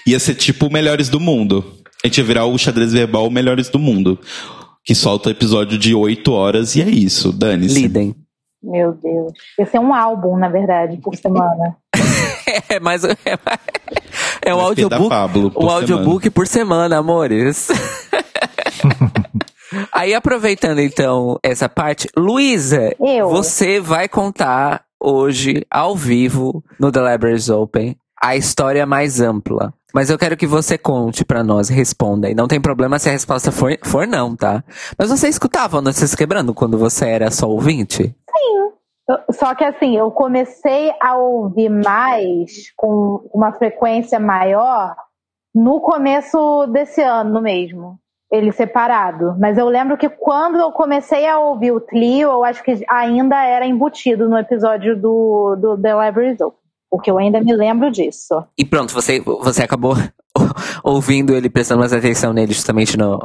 Ia 0.07 0.19
ser 0.19 0.35
tipo 0.35 0.67
o 0.67 0.73
Melhores 0.73 1.09
do 1.09 1.19
Mundo. 1.19 1.65
A 2.05 2.07
gente 2.07 2.19
ia 2.19 2.25
virar 2.25 2.45
o 2.45 2.59
xadrez 2.59 2.93
verbal 2.93 3.27
o 3.27 3.31
Melhores 3.31 3.71
do 3.71 3.79
Mundo. 3.79 4.19
Que 4.85 4.95
solta 4.95 5.31
episódio 5.31 5.79
de 5.79 5.95
oito 5.95 6.33
horas 6.33 6.77
e 6.77 6.83
é 6.83 6.89
isso, 6.89 7.33
dane-se. 7.33 7.81
Lidem. 7.81 8.15
Meu 8.63 8.93
Deus. 8.93 9.33
Esse 9.59 9.77
é 9.77 9.81
um 9.81 9.95
álbum, 9.95 10.37
na 10.37 10.49
verdade, 10.49 10.99
por 10.99 11.17
semana. 11.17 11.77
É, 12.71 12.81
mas 12.81 13.05
é, 13.05 13.15
é 14.49 14.55
um 14.55 14.61
audiobook. 14.61 15.09
Pablo 15.09 15.51
por 15.51 15.65
Um 15.65 15.71
audiobook 15.71 16.31
por 16.31 16.47
semana, 16.47 16.99
amores. 16.99 17.69
Aí, 19.93 20.15
aproveitando 20.15 20.81
então 20.81 21.39
essa 21.43 21.69
parte, 21.69 22.09
Luísa, 22.17 22.95
você 23.31 23.81
vai 23.81 24.09
contar 24.09 24.83
hoje, 25.01 25.65
ao 25.71 25.95
vivo, 25.95 26.65
no 26.79 26.91
The 26.91 27.13
Libraries 27.13 27.49
Open, 27.49 27.97
a 28.21 28.37
história 28.37 28.87
mais 28.87 29.21
ampla. 29.21 29.73
Mas 29.95 30.11
eu 30.11 30.19
quero 30.19 30.37
que 30.37 30.47
você 30.47 30.77
conte 30.77 31.25
para 31.25 31.43
nós, 31.43 31.69
responda. 31.69 32.29
E 32.29 32.35
não 32.35 32.47
tem 32.47 32.61
problema 32.61 32.99
se 32.99 33.09
a 33.09 33.13
resposta 33.13 33.51
for, 33.51 33.77
for 33.85 34.07
não, 34.07 34.37
tá? 34.37 34.63
Mas 34.99 35.09
você 35.09 35.29
escutava 35.29 35.81
Notícias 35.81 36.15
Quebrando 36.15 36.53
quando 36.53 36.77
você 36.77 37.07
era 37.07 37.31
só 37.31 37.49
ouvinte? 37.49 38.05
Sim. 38.05 38.15
Só 39.33 39.55
que 39.55 39.65
assim, 39.65 39.97
eu 39.97 40.11
comecei 40.11 40.93
a 41.01 41.17
ouvir 41.17 41.71
mais, 41.71 42.71
com 42.77 43.29
uma 43.33 43.53
frequência 43.53 44.21
maior, 44.21 44.95
no 45.55 45.81
começo 45.81 46.67
desse 46.67 47.03
ano 47.03 47.41
mesmo. 47.41 47.99
Ele 48.31 48.53
separado. 48.53 49.35
Mas 49.39 49.57
eu 49.57 49.67
lembro 49.67 49.97
que 49.97 50.09
quando 50.09 50.59
eu 50.59 50.71
comecei 50.71 51.27
a 51.27 51.39
ouvir 51.39 51.73
o 51.73 51.81
Tlio, 51.81 52.29
eu 52.29 52.45
acho 52.45 52.63
que 52.63 52.85
ainda 52.87 53.43
era 53.43 53.67
embutido 53.67 54.29
no 54.29 54.37
episódio 54.37 54.95
do, 54.95 55.57
do 55.57 55.81
The 55.81 56.07
Library 56.07 56.37
Open. 56.43 56.59
Porque 56.91 57.11
eu 57.11 57.19
ainda 57.19 57.41
me 57.41 57.55
lembro 57.55 57.91
disso. 57.91 58.45
E 58.59 58.65
pronto, 58.67 58.93
você, 58.93 59.21
você 59.21 59.63
acabou 59.63 59.95
ouvindo 60.85 61.35
ele, 61.35 61.49
prestando 61.49 61.81
mais 61.81 61.93
atenção 61.93 62.35
nele 62.35 62.53
justamente 62.53 62.99
no, 62.99 63.19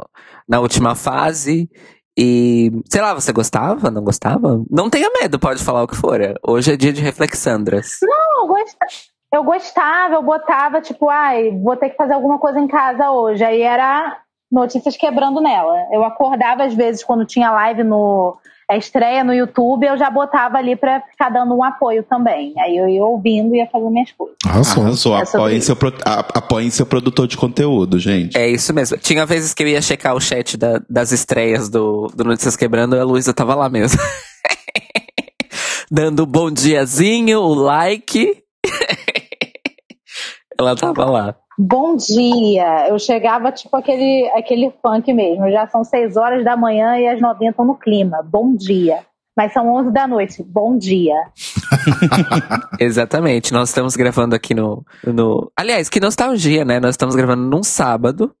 na 0.48 0.60
última 0.60 0.94
fase. 0.94 1.68
E, 2.16 2.70
sei 2.88 3.00
lá, 3.00 3.12
você 3.12 3.32
gostava? 3.32 3.90
Não 3.90 4.02
gostava? 4.02 4.62
Não 4.70 4.88
tenha 4.88 5.10
medo, 5.10 5.38
pode 5.38 5.62
falar 5.62 5.82
o 5.82 5.88
que 5.88 5.96
for. 5.96 6.20
Hoje 6.46 6.72
é 6.72 6.76
dia 6.76 6.92
de 6.92 7.00
reflexandras. 7.00 7.98
Não, 8.02 8.42
eu 8.42 8.46
gostava. 8.46 8.90
Eu 9.32 9.42
gostava, 9.42 10.14
eu 10.14 10.22
botava, 10.22 10.80
tipo, 10.80 11.10
ai, 11.10 11.50
vou 11.50 11.76
ter 11.76 11.90
que 11.90 11.96
fazer 11.96 12.14
alguma 12.14 12.38
coisa 12.38 12.60
em 12.60 12.68
casa 12.68 13.10
hoje. 13.10 13.42
Aí 13.42 13.62
era 13.62 14.16
notícias 14.50 14.96
quebrando 14.96 15.40
nela. 15.40 15.88
Eu 15.90 16.04
acordava 16.04 16.62
às 16.62 16.72
vezes 16.72 17.02
quando 17.02 17.26
tinha 17.26 17.50
live 17.50 17.82
no, 17.82 18.36
a 18.68 18.76
estreia 18.76 19.22
no 19.22 19.34
YouTube, 19.34 19.86
eu 19.86 19.96
já 19.98 20.08
botava 20.10 20.56
ali 20.56 20.74
para 20.74 21.00
ficar 21.02 21.28
dando 21.28 21.54
um 21.54 21.62
apoio 21.62 22.02
também. 22.02 22.54
Aí 22.58 22.76
eu 22.76 22.88
ia 22.88 23.04
ouvindo 23.04 23.54
e 23.54 23.58
ia 23.58 23.66
fazendo 23.70 23.90
minhas 23.90 24.10
coisas. 24.12 24.36
Arrasou. 24.46 25.14
Arrasou. 25.14 25.14
Apoiem 25.14 25.60
seu, 25.60 25.76
apoiem 26.04 26.70
seu 26.70 26.86
produtor 26.86 27.26
de 27.26 27.36
conteúdo, 27.36 27.98
gente. 27.98 28.36
É 28.36 28.48
isso 28.48 28.72
mesmo. 28.72 28.96
Tinha 28.96 29.26
vezes 29.26 29.52
que 29.52 29.62
eu 29.62 29.68
ia 29.68 29.82
checar 29.82 30.14
o 30.14 30.20
chat 30.20 30.56
da, 30.56 30.80
das 30.88 31.12
estreias 31.12 31.68
do, 31.68 32.06
do 32.14 32.24
Notícias 32.24 32.56
Quebrando 32.56 32.96
e 32.96 33.00
a 33.00 33.04
Luísa 33.04 33.34
tava 33.34 33.54
lá 33.54 33.68
mesmo. 33.68 34.00
Dando 35.90 36.20
o 36.20 36.26
bom 36.26 36.50
diazinho, 36.50 37.40
o 37.40 37.54
like. 37.54 38.42
Ela 40.58 40.74
tava 40.74 41.04
lá. 41.04 41.36
Bom 41.58 41.96
dia! 41.96 42.88
Eu 42.88 42.98
chegava 42.98 43.52
tipo 43.52 43.76
aquele, 43.76 44.28
aquele 44.36 44.72
funk 44.82 45.12
mesmo. 45.12 45.50
Já 45.50 45.68
são 45.68 45.84
6 45.84 46.16
horas 46.16 46.44
da 46.44 46.56
manhã 46.56 46.98
e 46.98 47.06
as 47.06 47.20
novinhas 47.20 47.52
estão 47.52 47.64
no 47.64 47.76
clima. 47.76 48.22
Bom 48.22 48.54
dia! 48.54 49.04
Mas 49.36 49.52
são 49.52 49.72
11 49.72 49.92
da 49.92 50.06
noite. 50.06 50.42
Bom 50.42 50.76
dia! 50.76 51.14
Exatamente. 52.78 53.52
Nós 53.52 53.68
estamos 53.68 53.96
gravando 53.96 54.34
aqui 54.34 54.54
no, 54.54 54.84
no. 55.04 55.50
Aliás, 55.56 55.88
que 55.88 56.00
nostalgia, 56.00 56.64
né? 56.64 56.80
Nós 56.80 56.90
estamos 56.90 57.14
gravando 57.14 57.42
num 57.42 57.62
sábado, 57.62 58.34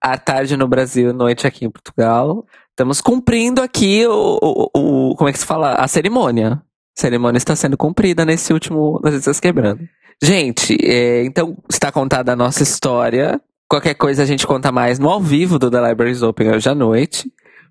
à 0.00 0.16
tarde 0.16 0.56
no 0.56 0.68
Brasil, 0.68 1.12
noite 1.12 1.46
aqui 1.46 1.64
em 1.64 1.70
Portugal. 1.70 2.44
Estamos 2.70 3.00
cumprindo 3.00 3.60
aqui 3.60 4.06
o, 4.06 4.38
o, 4.42 5.10
o. 5.10 5.16
Como 5.16 5.28
é 5.28 5.32
que 5.32 5.38
se 5.38 5.46
fala? 5.46 5.74
A 5.74 5.86
cerimônia. 5.88 6.62
Cerimônia 7.00 7.38
está 7.38 7.56
sendo 7.56 7.76
cumprida 7.76 8.24
nesse 8.24 8.52
último. 8.52 9.00
Nós 9.02 9.14
estamos 9.14 9.40
quebrando. 9.40 9.80
Gente, 10.22 10.76
é, 10.82 11.24
então 11.24 11.56
está 11.68 11.90
contada 11.90 12.32
a 12.32 12.36
nossa 12.36 12.62
história. 12.62 13.40
Qualquer 13.68 13.94
coisa 13.94 14.22
a 14.22 14.26
gente 14.26 14.46
conta 14.46 14.70
mais 14.70 14.98
no 14.98 15.08
ao 15.08 15.20
vivo 15.20 15.58
do 15.58 15.70
The 15.70 15.88
Libraries 15.88 16.22
Open 16.22 16.50
hoje 16.50 16.68
à 16.68 16.74
noite. 16.74 17.30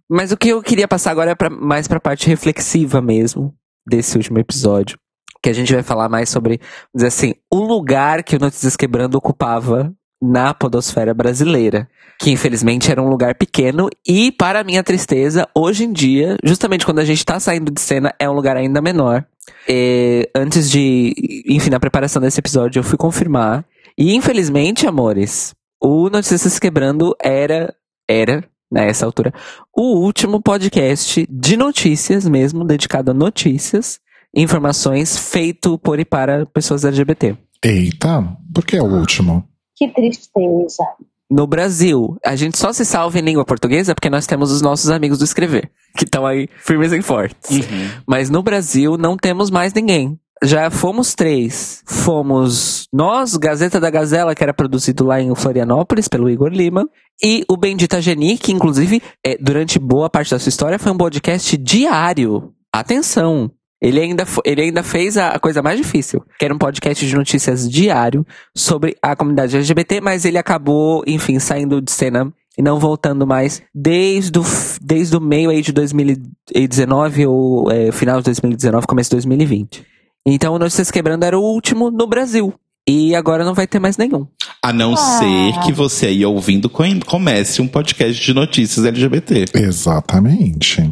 Mas 0.09 0.31
o 0.31 0.37
que 0.37 0.49
eu 0.49 0.61
queria 0.61 0.87
passar 0.87 1.11
agora 1.11 1.31
é 1.31 1.35
pra, 1.35 1.49
mais 1.49 1.87
para 1.87 1.97
a 1.97 2.01
parte 2.01 2.27
reflexiva 2.27 3.01
mesmo 3.01 3.53
desse 3.87 4.17
último 4.17 4.39
episódio. 4.39 4.97
Que 5.43 5.49
a 5.49 5.53
gente 5.53 5.71
vai 5.71 5.83
falar 5.83 6.09
mais 6.09 6.29
sobre, 6.29 6.59
dizer 6.93 7.07
assim, 7.07 7.33
o 7.51 7.57
lugar 7.57 8.23
que 8.23 8.35
o 8.35 8.39
Notícias 8.39 8.75
Quebrando 8.75 9.15
ocupava 9.15 9.93
na 10.21 10.53
podosfera 10.53 11.13
brasileira. 11.13 11.87
Que 12.19 12.31
infelizmente 12.31 12.91
era 12.91 13.01
um 13.01 13.09
lugar 13.09 13.35
pequeno 13.35 13.89
e, 14.05 14.31
para 14.31 14.63
minha 14.63 14.83
tristeza, 14.83 15.47
hoje 15.55 15.85
em 15.85 15.93
dia, 15.93 16.37
justamente 16.43 16.85
quando 16.85 16.99
a 16.99 17.05
gente 17.05 17.19
está 17.19 17.39
saindo 17.39 17.71
de 17.71 17.79
cena, 17.79 18.13
é 18.19 18.29
um 18.29 18.33
lugar 18.33 18.57
ainda 18.57 18.81
menor. 18.81 19.25
E, 19.67 20.29
antes 20.35 20.69
de, 20.69 21.43
enfim, 21.47 21.69
na 21.69 21.79
preparação 21.79 22.21
desse 22.21 22.39
episódio, 22.39 22.79
eu 22.79 22.83
fui 22.83 22.97
confirmar. 22.97 23.63
E 23.97 24.15
infelizmente, 24.15 24.85
amores, 24.85 25.55
o 25.81 26.09
Notícias 26.09 26.59
Quebrando 26.59 27.15
era, 27.21 27.73
era, 28.07 28.43
nessa 28.69 29.05
altura, 29.05 29.33
o 29.75 29.99
último 29.99 30.41
podcast 30.41 31.25
de 31.29 31.55
notícias 31.55 32.27
mesmo, 32.27 32.65
dedicado 32.65 33.11
a 33.11 33.13
notícias, 33.13 33.99
informações, 34.35 35.17
feito 35.17 35.77
por 35.79 35.99
e 35.99 36.05
para 36.05 36.45
pessoas 36.45 36.83
LGBT. 36.83 37.37
Eita, 37.63 38.37
por 38.53 38.65
que 38.65 38.75
é 38.77 38.81
o 38.81 38.85
último? 38.85 39.47
Que 39.79 39.87
tristeza. 39.87 40.83
No 41.31 41.47
Brasil, 41.47 42.17
a 42.25 42.35
gente 42.35 42.57
só 42.57 42.73
se 42.73 42.83
salva 42.83 43.17
em 43.17 43.21
língua 43.21 43.45
portuguesa 43.45 43.95
porque 43.95 44.09
nós 44.09 44.27
temos 44.27 44.51
os 44.51 44.61
nossos 44.61 44.89
amigos 44.89 45.19
do 45.19 45.23
escrever, 45.23 45.71
que 45.95 46.03
estão 46.03 46.25
aí 46.25 46.49
firmes 46.57 46.91
e 46.91 47.01
fortes. 47.01 47.49
Uhum. 47.49 47.89
Mas 48.05 48.29
no 48.29 48.43
Brasil 48.43 48.97
não 48.97 49.15
temos 49.15 49.49
mais 49.49 49.73
ninguém. 49.73 50.19
Já 50.43 50.69
fomos 50.69 51.15
três. 51.15 51.81
Fomos 51.85 52.87
nós, 52.91 53.37
Gazeta 53.37 53.79
da 53.79 53.89
Gazela, 53.89 54.35
que 54.35 54.43
era 54.43 54.53
produzido 54.53 55.05
lá 55.05 55.21
em 55.21 55.33
Florianópolis 55.33 56.09
pelo 56.09 56.29
Igor 56.29 56.49
Lima, 56.49 56.85
e 57.23 57.45
o 57.49 57.55
Bendita 57.55 58.01
Geni, 58.01 58.37
que 58.37 58.51
inclusive, 58.51 59.01
é, 59.25 59.37
durante 59.37 59.79
boa 59.79 60.09
parte 60.09 60.31
da 60.31 60.39
sua 60.39 60.49
história, 60.49 60.79
foi 60.79 60.91
um 60.91 60.97
podcast 60.97 61.55
diário. 61.55 62.53
Atenção! 62.73 63.49
Ele 63.81 63.99
ainda, 63.99 64.25
ele 64.43 64.61
ainda 64.61 64.83
fez 64.83 65.17
a, 65.17 65.39
coisa 65.39 65.61
mais 65.61 65.77
difícil, 65.77 66.21
que 66.37 66.43
era 66.43 66.53
um 66.53 66.57
podcast 66.57 67.05
de 67.05 67.15
notícias 67.15 67.69
diário 67.69 68.25
sobre 68.55 68.95
a 69.01 69.15
comunidade 69.15 69.55
LGBT, 69.55 70.01
mas 70.01 70.25
ele 70.25 70.37
acabou, 70.37 71.01
enfim, 71.07 71.39
saindo 71.39 71.81
de 71.81 71.91
cena 71.91 72.31
e 72.57 72.61
não 72.61 72.77
voltando 72.77 73.25
mais 73.25 73.61
desde 73.73 74.37
o, 74.37 74.43
desde 74.81 75.15
o 75.15 75.21
meio 75.21 75.49
aí 75.49 75.61
de 75.61 75.71
2019 75.71 77.25
ou 77.25 77.71
é, 77.71 77.89
final 77.93 78.17
de 78.17 78.25
2019, 78.25 78.85
começo 78.85 79.11
de 79.11 79.15
2020. 79.15 79.85
Então 80.25 80.53
o 80.53 80.59
Notícias 80.59 80.91
Quebrando 80.91 81.23
era 81.23 81.39
o 81.39 81.41
último 81.41 81.89
no 81.89 82.05
Brasil. 82.05 82.53
E 82.87 83.15
agora 83.15 83.45
não 83.45 83.53
vai 83.53 83.67
ter 83.67 83.79
mais 83.79 83.97
nenhum. 83.97 84.25
A 84.63 84.73
não 84.73 84.93
ah. 84.93 84.97
ser 84.97 85.59
que 85.63 85.71
você 85.71 86.07
aí 86.07 86.25
ouvindo 86.25 86.69
comece 86.69 87.61
um 87.61 87.67
podcast 87.67 88.21
de 88.21 88.33
notícias 88.33 88.83
LGBT. 88.83 89.45
Exatamente. 89.53 90.91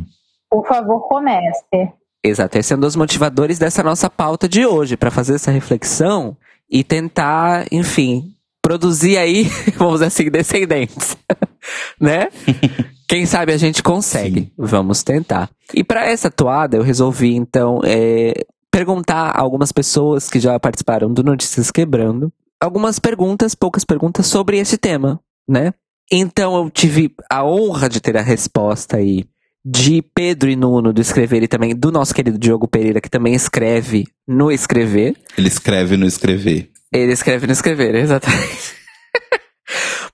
Por 0.50 0.66
favor, 0.68 1.08
comece. 1.08 1.92
Exato, 2.28 2.58
esse 2.58 2.74
é 2.74 2.76
um 2.76 2.80
dos 2.80 2.96
motivadores 2.96 3.58
dessa 3.58 3.84
nossa 3.84 4.10
pauta 4.10 4.48
de 4.48 4.66
hoje, 4.66 4.98
para 4.98 5.12
fazer 5.12 5.36
essa 5.36 5.52
reflexão 5.52 6.36
e 6.70 6.84
tentar, 6.84 7.66
enfim, 7.72 8.34
produzir 8.62 9.18
aí, 9.18 9.46
vamos 9.78 9.96
dizer 9.96 10.06
assim, 10.06 10.30
descendentes, 10.30 11.18
né? 12.00 12.30
Quem 13.08 13.26
sabe 13.26 13.54
a 13.54 13.58
gente 13.58 13.82
consegue. 13.82 14.42
Sim. 14.42 14.52
Vamos 14.58 15.02
tentar. 15.02 15.50
E 15.74 15.82
para 15.84 16.06
essa 16.06 16.30
toada, 16.30 16.76
eu 16.76 16.84
resolvi, 16.84 17.36
então, 17.36 17.80
é, 17.86 18.34
perguntar 18.70 19.30
a 19.30 19.42
algumas 19.42 19.72
pessoas 19.72 20.30
que 20.30 20.42
já 20.42 20.60
participaram 20.60 21.14
do 21.14 21.24
Notícias 21.24 21.72
Quebrando 21.72 22.32
algumas 22.60 23.00
perguntas, 23.00 23.56
poucas 23.56 23.84
perguntas 23.84 24.28
sobre 24.28 24.58
esse 24.58 24.78
tema, 24.78 25.20
né? 25.48 25.74
Então 26.12 26.56
eu 26.56 26.70
tive 26.70 27.14
a 27.30 27.46
honra 27.46 27.90
de 27.90 28.00
ter 28.00 28.18
a 28.18 28.22
resposta 28.22 28.98
aí 28.98 29.26
de 29.70 30.02
Pedro 30.02 30.50
e 30.50 30.56
Nuno 30.56 30.94
do 30.94 31.02
Escrever 31.02 31.44
e 31.44 31.48
também 31.48 31.76
do 31.76 31.92
nosso 31.92 32.16
querido 32.16 32.38
Diogo 32.38 32.70
Pereira, 32.70 33.02
que 33.02 33.10
também 33.10 33.34
escreve 33.34 34.06
no 34.26 34.50
Escrever. 34.50 35.14
Ele 35.38 35.50
escreve 35.50 35.98
no 35.98 36.06
Escrever. 36.06 36.70
Ele 36.90 37.12
escreve 37.12 37.46
no 37.46 37.52
Escrever, 37.52 37.96
exatamente. 38.00 38.78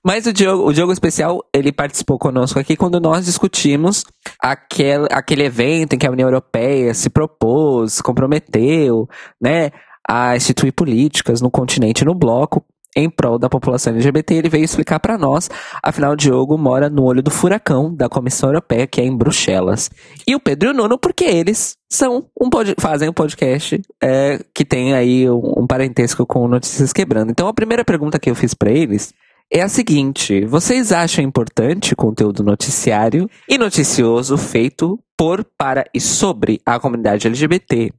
Mas 0.04 0.26
o 0.26 0.32
Diogo, 0.32 0.68
o 0.68 0.72
Diogo 0.72 0.92
Especial, 0.92 1.38
ele 1.54 1.70
participou 1.70 2.18
conosco 2.18 2.58
aqui 2.58 2.76
quando 2.76 2.98
nós 2.98 3.26
discutimos 3.26 4.04
aquele, 4.42 5.06
aquele 5.12 5.44
evento 5.44 5.94
em 5.94 5.98
que 5.98 6.06
a 6.06 6.10
União 6.10 6.26
Europeia 6.26 6.92
se 6.92 7.08
propôs, 7.08 7.94
se 7.94 8.02
comprometeu, 8.02 9.08
né, 9.40 9.70
a 10.06 10.34
instituir 10.34 10.72
políticas 10.72 11.40
no 11.40 11.50
continente 11.50 12.00
e 12.00 12.04
no 12.04 12.14
bloco 12.14 12.66
em 12.96 13.10
prol 13.10 13.38
da 13.38 13.48
população 13.48 13.92
LGBT, 13.92 14.34
ele 14.34 14.48
veio 14.48 14.64
explicar 14.64 15.00
para 15.00 15.18
nós. 15.18 15.50
Afinal, 15.82 16.14
Diogo 16.14 16.56
mora 16.56 16.88
no 16.88 17.04
olho 17.04 17.22
do 17.22 17.30
furacão 17.30 17.94
da 17.94 18.08
Comissão 18.08 18.50
Europeia, 18.50 18.86
que 18.86 19.00
é 19.00 19.04
em 19.04 19.16
Bruxelas. 19.16 19.90
E 20.26 20.34
o 20.34 20.40
Pedro 20.40 20.68
e 20.68 20.72
o 20.72 20.74
Nuno, 20.74 20.98
porque 20.98 21.24
eles 21.24 21.76
são 21.90 22.26
um 22.40 22.48
fazem 22.78 23.08
um 23.08 23.12
podcast 23.12 23.80
é, 24.02 24.40
que 24.54 24.64
tem 24.64 24.94
aí 24.94 25.28
um, 25.28 25.60
um 25.62 25.66
parentesco 25.66 26.26
com 26.26 26.46
Notícias 26.48 26.92
Quebrando. 26.92 27.30
Então, 27.30 27.48
a 27.48 27.54
primeira 27.54 27.84
pergunta 27.84 28.18
que 28.18 28.30
eu 28.30 28.34
fiz 28.34 28.54
para 28.54 28.70
eles 28.70 29.12
é 29.52 29.60
a 29.60 29.68
seguinte: 29.68 30.44
vocês 30.44 30.92
acham 30.92 31.24
importante 31.24 31.94
conteúdo 31.94 32.42
noticiário 32.42 33.28
e 33.48 33.58
noticioso 33.58 34.36
feito 34.36 34.98
por, 35.16 35.44
para 35.56 35.84
e 35.94 36.00
sobre 36.00 36.60
a 36.64 36.78
comunidade 36.78 37.26
LGBT? 37.26 37.92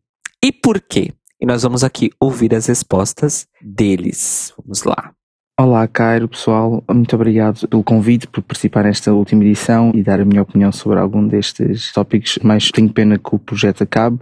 E 0.44 0.52
por 0.52 0.82
quê? 0.82 1.14
E 1.40 1.46
nós 1.46 1.64
vamos 1.64 1.84
aqui 1.84 2.12
ouvir 2.18 2.56
as 2.56 2.68
respostas 2.68 3.46
deles. 3.62 4.54
Vamos 4.58 4.84
lá. 4.84 5.12
Olá, 5.60 5.86
Cairo, 5.86 6.30
pessoal. 6.30 6.82
Muito 6.90 7.14
obrigado 7.14 7.68
pelo 7.68 7.84
convite, 7.84 8.26
por 8.26 8.42
participar 8.42 8.84
nesta 8.84 9.14
última 9.14 9.44
edição 9.44 9.92
e 9.94 10.02
dar 10.02 10.22
a 10.22 10.26
minha 10.26 10.42
opinião 10.42 10.72
sobre 10.72 10.98
algum 10.98 11.28
destes 11.28 11.92
tópicos. 11.92 12.40
Mas 12.42 12.72
tenho 12.72 12.90
pena 12.90 13.20
que 13.20 13.36
o 13.36 13.40
projeto 13.40 13.84
acabe. 13.84 14.20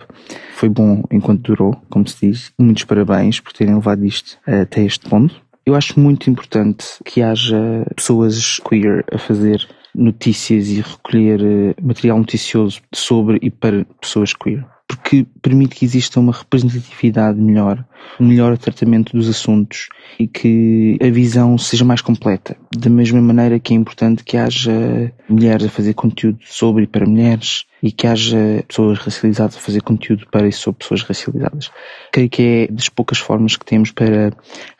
Foi 0.55 0.70
bom 0.70 1.03
enquanto 1.12 1.41
durou, 1.41 1.79
como 1.88 2.08
se 2.08 2.27
diz. 2.27 2.51
Muitos 2.60 2.84
parabéns 2.84 3.39
por 3.39 3.53
terem 3.53 3.75
levado 3.75 4.03
isto 4.05 4.39
até 4.46 4.82
este 4.82 5.08
ponto. 5.08 5.39
Eu 5.65 5.75
acho 5.75 6.00
muito 6.00 6.29
importante 6.32 6.86
que 7.05 7.22
haja 7.22 7.86
pessoas 7.96 8.60
queer 8.67 9.05
a 9.12 9.20
fazer 9.20 9.67
notícias 9.96 10.67
e 10.67 10.82
recolher 10.82 11.41
eh, 11.41 11.75
material 11.82 12.17
noticioso 12.17 12.82
sobre 12.93 13.38
e 13.41 13.51
para 13.51 13.86
pessoas 14.01 14.34
queer 14.34 14.65
porque 14.95 15.25
permite 15.41 15.75
que 15.75 15.85
exista 15.85 16.19
uma 16.19 16.31
representatividade 16.31 17.39
melhor, 17.39 17.83
um 18.19 18.27
melhor 18.27 18.57
tratamento 18.57 19.15
dos 19.15 19.27
assuntos 19.27 19.88
e 20.19 20.27
que 20.27 20.97
a 21.01 21.09
visão 21.09 21.57
seja 21.57 21.83
mais 21.83 22.01
completa. 22.01 22.55
Da 22.75 22.89
mesma 22.89 23.21
maneira 23.21 23.59
que 23.59 23.73
é 23.73 23.77
importante 23.77 24.23
que 24.23 24.38
haja 24.38 25.12
mulheres 25.27 25.65
a 25.65 25.69
fazer 25.69 25.93
conteúdo 25.93 26.39
sobre 26.41 26.83
e 26.83 26.88
para 26.88 27.05
mulheres 27.05 27.65
e 27.81 27.91
que 27.91 28.07
haja 28.07 28.63
pessoas 28.67 29.00
racializadas 29.00 29.57
a 29.57 29.59
fazer 29.59 29.81
conteúdo 29.81 30.25
para 30.31 30.47
e 30.47 30.51
sobre 30.51 30.79
pessoas 30.79 31.01
racializadas. 31.01 31.71
Creio 32.12 32.29
que 32.29 32.41
é 32.41 32.67
das 32.67 32.88
poucas 32.88 33.17
formas 33.17 33.57
que 33.57 33.65
temos 33.65 33.91
para 33.91 34.31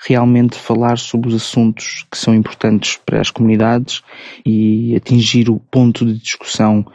realmente 0.06 0.58
falar 0.58 0.98
sobre 0.98 1.30
os 1.30 1.36
assuntos 1.36 2.06
que 2.12 2.18
são 2.18 2.34
importantes 2.36 3.00
para 3.06 3.20
as 3.20 3.32
comunidades 3.32 4.02
e 4.46 4.96
atingir 4.96 5.50
o 5.50 5.60
ponto 5.60 6.06
de 6.06 6.18
discussão 6.18 6.86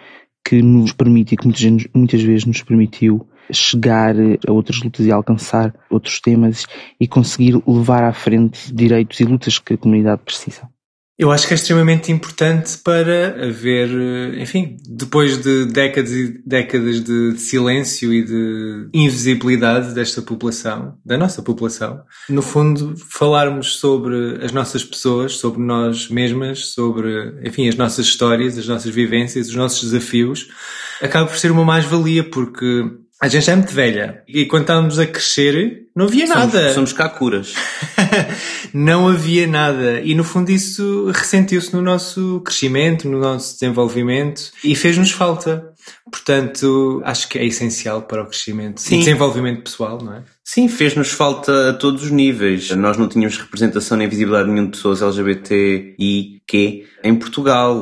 que 0.45 0.62
nos 0.62 0.92
permite 0.92 1.35
e 1.35 1.37
que 1.37 1.47
muitas, 1.47 1.88
muitas 1.95 2.23
vezes 2.23 2.45
nos 2.47 2.62
permitiu 2.62 3.26
chegar 3.50 4.14
a 4.47 4.52
outras 4.52 4.83
lutas 4.83 5.07
e 5.07 5.12
alcançar 5.12 5.75
outros 5.90 6.21
temas 6.21 6.66
e 7.00 7.07
conseguir 7.07 7.62
levar 7.66 8.04
à 8.04 8.12
frente 8.12 8.73
direitos 8.75 9.21
e 9.21 9.25
lutas 9.25 9.59
que 9.59 9.75
a 9.75 9.78
comunidade 9.78 10.23
precisa. 10.25 10.68
Eu 11.18 11.32
acho 11.32 11.48
que 11.48 11.52
é 11.52 11.56
extremamente 11.56 12.12
importante 12.12 12.78
para 12.78 13.48
haver, 13.48 13.88
eh, 13.90 14.40
enfim, 14.40 14.76
depois 14.88 15.37
de 15.37 15.64
décadas 15.64 16.12
e 16.12 16.40
décadas 16.46 17.02
de 17.02 17.37
silêncio 17.37 18.12
e 18.12 18.22
de 18.22 18.88
invisibilidade 18.94 19.92
desta 19.94 20.22
população, 20.22 20.96
da 21.04 21.18
nossa 21.18 21.42
população, 21.42 22.02
no 22.28 22.40
fundo, 22.40 22.94
falarmos 22.96 23.80
sobre 23.80 24.44
as 24.44 24.52
nossas 24.52 24.84
pessoas, 24.84 25.32
sobre 25.32 25.60
nós 25.60 26.08
mesmas, 26.08 26.68
sobre, 26.68 27.34
enfim, 27.44 27.68
as 27.68 27.75
nossas 27.75 28.06
histórias, 28.06 28.56
as 28.56 28.68
nossas 28.68 28.94
vivências, 28.94 29.48
os 29.48 29.56
nossos 29.56 29.90
desafios, 29.90 30.46
acaba 31.02 31.26
por 31.26 31.37
ser 31.37 31.50
uma 31.50 31.64
mais-valia 31.64 32.22
porque 32.22 32.84
a 33.20 33.26
gente 33.26 33.50
é 33.50 33.56
muito 33.56 33.75
velha. 33.75 34.22
E 34.28 34.46
quando 34.46 34.62
estávamos 34.62 34.98
a 34.98 35.06
crescer, 35.06 35.88
não 35.94 36.06
havia 36.06 36.26
somos, 36.26 36.52
nada. 36.52 36.72
Somos 36.72 36.92
cacuras. 36.92 37.52
não 38.72 39.08
havia 39.08 39.46
nada. 39.46 40.00
E 40.00 40.14
no 40.14 40.22
fundo 40.22 40.50
isso 40.50 41.10
ressentiu-se 41.10 41.75
no 41.75 41.82
nosso 41.82 42.40
crescimento, 42.44 43.08
no 43.08 43.18
nosso 43.18 43.54
desenvolvimento 43.54 44.52
e 44.62 44.75
fez-nos 44.76 45.10
falta. 45.10 45.72
Portanto, 46.10 47.02
acho 47.04 47.28
que 47.28 47.38
é 47.38 47.44
essencial 47.44 48.02
para 48.02 48.22
o 48.22 48.26
crescimento 48.26 48.80
Sim. 48.80 48.96
e 48.96 48.98
desenvolvimento 49.00 49.62
pessoal, 49.62 49.98
não 50.00 50.14
é? 50.14 50.22
Sim, 50.50 50.67
fez-nos 50.67 51.11
falta 51.11 51.69
a 51.69 51.73
todos 51.75 52.05
os 52.05 52.11
níveis. 52.11 52.71
Nós 52.71 52.97
não 52.97 53.07
tínhamos 53.07 53.37
representação 53.37 53.99
nem 53.99 54.09
visibilidade 54.09 54.49
nenhuma 54.49 54.71
de 54.71 54.78
pessoas 54.78 55.02
LGBT 55.02 55.95
que 56.47 56.87
em 57.05 57.14
Portugal. 57.14 57.78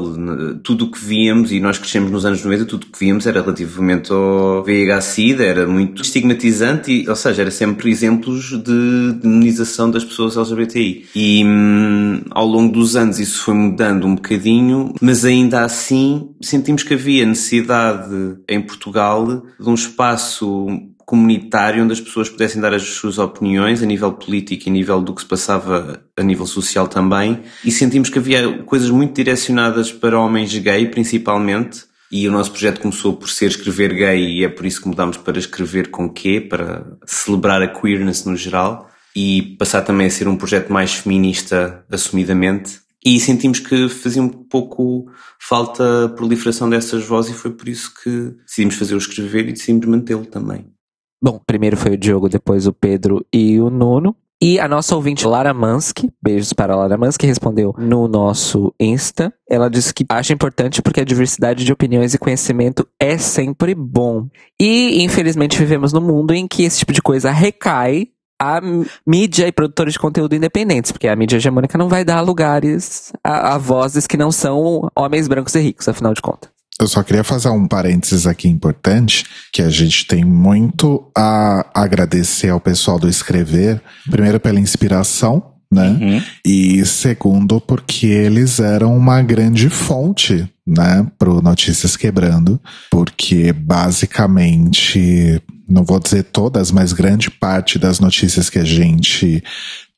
Tudo 0.64 0.86
o 0.86 0.90
que 0.90 0.98
víamos, 0.98 1.52
e 1.52 1.60
nós 1.60 1.78
crescemos 1.78 2.10
nos 2.10 2.26
anos 2.26 2.42
90, 2.42 2.64
tudo 2.64 2.82
o 2.82 2.86
que 2.90 2.98
víamos 2.98 3.24
era 3.24 3.40
relativamente 3.40 4.12
ao 4.12 4.64
VIH-Sida, 4.64 5.44
era 5.44 5.64
muito 5.64 6.02
estigmatizante, 6.02 6.90
e, 6.90 7.08
ou 7.08 7.14
seja, 7.14 7.42
era 7.42 7.52
sempre 7.52 7.88
exemplos 7.88 8.50
de 8.60 9.12
demonização 9.22 9.88
das 9.88 10.04
pessoas 10.04 10.36
LGBTI. 10.36 11.06
E 11.14 11.44
hum, 11.44 12.20
ao 12.32 12.48
longo 12.48 12.72
dos 12.72 12.96
anos 12.96 13.20
isso 13.20 13.44
foi 13.44 13.54
mudando 13.54 14.08
um 14.08 14.16
bocadinho, 14.16 14.92
mas 15.00 15.24
ainda 15.24 15.62
assim 15.62 16.30
sentimos 16.40 16.82
que 16.82 16.94
havia 16.94 17.24
necessidade 17.24 18.38
em 18.48 18.60
Portugal 18.60 19.44
de 19.56 19.68
um 19.68 19.74
espaço 19.74 20.66
comunitário 21.06 21.84
onde 21.84 21.92
as 21.92 22.00
pessoas 22.00 22.28
pudessem 22.28 22.60
dar 22.60 22.74
as 22.74 22.82
suas 22.82 23.16
opiniões 23.16 23.80
a 23.80 23.86
nível 23.86 24.12
político 24.12 24.64
e 24.66 24.70
a 24.70 24.72
nível 24.72 25.00
do 25.00 25.14
que 25.14 25.22
se 25.22 25.26
passava 25.26 26.02
a 26.16 26.22
nível 26.22 26.46
social 26.46 26.88
também. 26.88 27.42
E 27.64 27.70
sentimos 27.70 28.10
que 28.10 28.18
havia 28.18 28.58
coisas 28.64 28.90
muito 28.90 29.14
direcionadas 29.14 29.92
para 29.92 30.18
homens 30.18 30.52
gay, 30.58 30.88
principalmente. 30.88 31.84
E 32.10 32.28
o 32.28 32.32
nosso 32.32 32.50
projeto 32.50 32.80
começou 32.80 33.14
por 33.14 33.28
ser 33.28 33.46
escrever 33.46 33.94
gay 33.94 34.38
e 34.38 34.44
é 34.44 34.48
por 34.48 34.66
isso 34.66 34.80
que 34.80 34.88
mudámos 34.88 35.16
para 35.16 35.38
escrever 35.38 35.90
com 35.90 36.08
quê, 36.08 36.40
para 36.40 36.84
celebrar 37.04 37.62
a 37.62 37.68
queerness 37.68 38.24
no 38.24 38.36
geral 38.36 38.90
e 39.14 39.56
passar 39.58 39.82
também 39.82 40.08
a 40.08 40.10
ser 40.10 40.26
um 40.28 40.36
projeto 40.36 40.72
mais 40.72 40.94
feminista 40.94 41.84
assumidamente. 41.90 42.80
E 43.04 43.20
sentimos 43.20 43.60
que 43.60 43.88
fazia 43.88 44.22
um 44.22 44.28
pouco 44.28 45.08
falta 45.38 46.06
a 46.06 46.08
proliferação 46.08 46.68
dessas 46.68 47.04
vozes 47.04 47.32
e 47.32 47.38
foi 47.38 47.52
por 47.52 47.68
isso 47.68 47.92
que 48.02 48.34
decidimos 48.44 48.74
fazer 48.74 48.94
o 48.94 48.98
escrever 48.98 49.48
e 49.48 49.52
decidimos 49.52 49.86
mantê-lo 49.86 50.26
também. 50.26 50.75
Bom, 51.22 51.40
primeiro 51.46 51.76
foi 51.76 51.92
o 51.92 51.96
Diogo, 51.96 52.28
depois 52.28 52.66
o 52.66 52.72
Pedro 52.72 53.24
e 53.32 53.60
o 53.60 53.70
Nuno. 53.70 54.14
E 54.40 54.60
a 54.60 54.68
nossa 54.68 54.94
ouvinte 54.94 55.26
Lara 55.26 55.54
Mansky, 55.54 56.12
beijos 56.22 56.52
para 56.52 56.74
a 56.74 56.76
Lara 56.76 56.98
Mansky, 56.98 57.26
respondeu 57.26 57.74
no 57.78 58.06
nosso 58.06 58.74
Insta. 58.78 59.32
Ela 59.48 59.70
disse 59.70 59.94
que 59.94 60.04
acha 60.10 60.34
importante 60.34 60.82
porque 60.82 61.00
a 61.00 61.04
diversidade 61.04 61.64
de 61.64 61.72
opiniões 61.72 62.12
e 62.12 62.18
conhecimento 62.18 62.86
é 63.00 63.16
sempre 63.16 63.74
bom. 63.74 64.28
E, 64.60 65.02
infelizmente, 65.02 65.58
vivemos 65.58 65.90
num 65.94 66.02
mundo 66.02 66.34
em 66.34 66.46
que 66.46 66.64
esse 66.64 66.80
tipo 66.80 66.92
de 66.92 67.00
coisa 67.00 67.30
recai 67.30 68.08
a 68.38 68.60
mídia 69.06 69.48
e 69.48 69.52
produtores 69.52 69.94
de 69.94 69.98
conteúdo 69.98 70.34
independentes, 70.34 70.92
porque 70.92 71.08
a 71.08 71.16
mídia 71.16 71.36
hegemônica 71.36 71.78
não 71.78 71.88
vai 71.88 72.04
dar 72.04 72.20
lugares 72.20 73.12
a, 73.24 73.54
a 73.54 73.58
vozes 73.58 74.06
que 74.06 74.18
não 74.18 74.30
são 74.30 74.86
homens 74.94 75.26
brancos 75.26 75.54
e 75.54 75.60
ricos, 75.60 75.88
afinal 75.88 76.12
de 76.12 76.20
contas. 76.20 76.55
Eu 76.78 76.86
só 76.86 77.02
queria 77.02 77.24
fazer 77.24 77.48
um 77.48 77.66
parênteses 77.66 78.26
aqui 78.26 78.48
importante, 78.48 79.24
que 79.50 79.62
a 79.62 79.70
gente 79.70 80.06
tem 80.06 80.24
muito 80.24 81.10
a 81.16 81.66
agradecer 81.74 82.50
ao 82.50 82.60
pessoal 82.60 82.98
do 82.98 83.08
Escrever, 83.08 83.80
primeiro 84.10 84.38
pela 84.38 84.60
inspiração, 84.60 85.54
né? 85.72 85.88
Uhum. 85.88 86.22
E 86.44 86.84
segundo, 86.84 87.60
porque 87.60 88.06
eles 88.06 88.60
eram 88.60 88.96
uma 88.96 89.22
grande 89.22 89.70
fonte, 89.70 90.48
né, 90.66 91.06
pro 91.18 91.40
Notícias 91.40 91.96
Quebrando, 91.96 92.60
porque 92.90 93.52
basicamente, 93.52 95.40
não 95.68 95.82
vou 95.82 95.98
dizer 95.98 96.24
todas, 96.24 96.70
mas 96.70 96.92
grande 96.92 97.30
parte 97.30 97.78
das 97.78 98.00
notícias 98.00 98.50
que 98.50 98.58
a 98.58 98.64
gente 98.64 99.42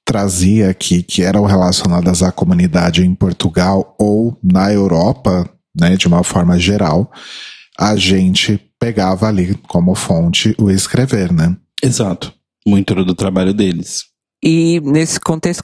trazia 0.04 0.70
aqui, 0.70 1.02
que 1.02 1.22
eram 1.22 1.44
relacionadas 1.44 2.22
à 2.22 2.32
comunidade 2.32 3.04
em 3.04 3.14
Portugal 3.14 3.94
ou 3.98 4.38
na 4.42 4.72
Europa, 4.72 5.48
né, 5.78 5.96
de 5.96 6.06
uma 6.06 6.22
forma 6.22 6.58
geral, 6.58 7.10
a 7.78 7.96
gente 7.96 8.60
pegava 8.78 9.26
ali 9.26 9.54
como 9.68 9.94
fonte 9.94 10.54
o 10.58 10.70
escrever, 10.70 11.32
né? 11.32 11.56
Exato. 11.82 12.32
Muito 12.66 12.94
do 13.04 13.14
trabalho 13.14 13.54
deles. 13.54 14.04
E 14.42 14.80
nesse 14.80 15.18
contexto, 15.20 15.62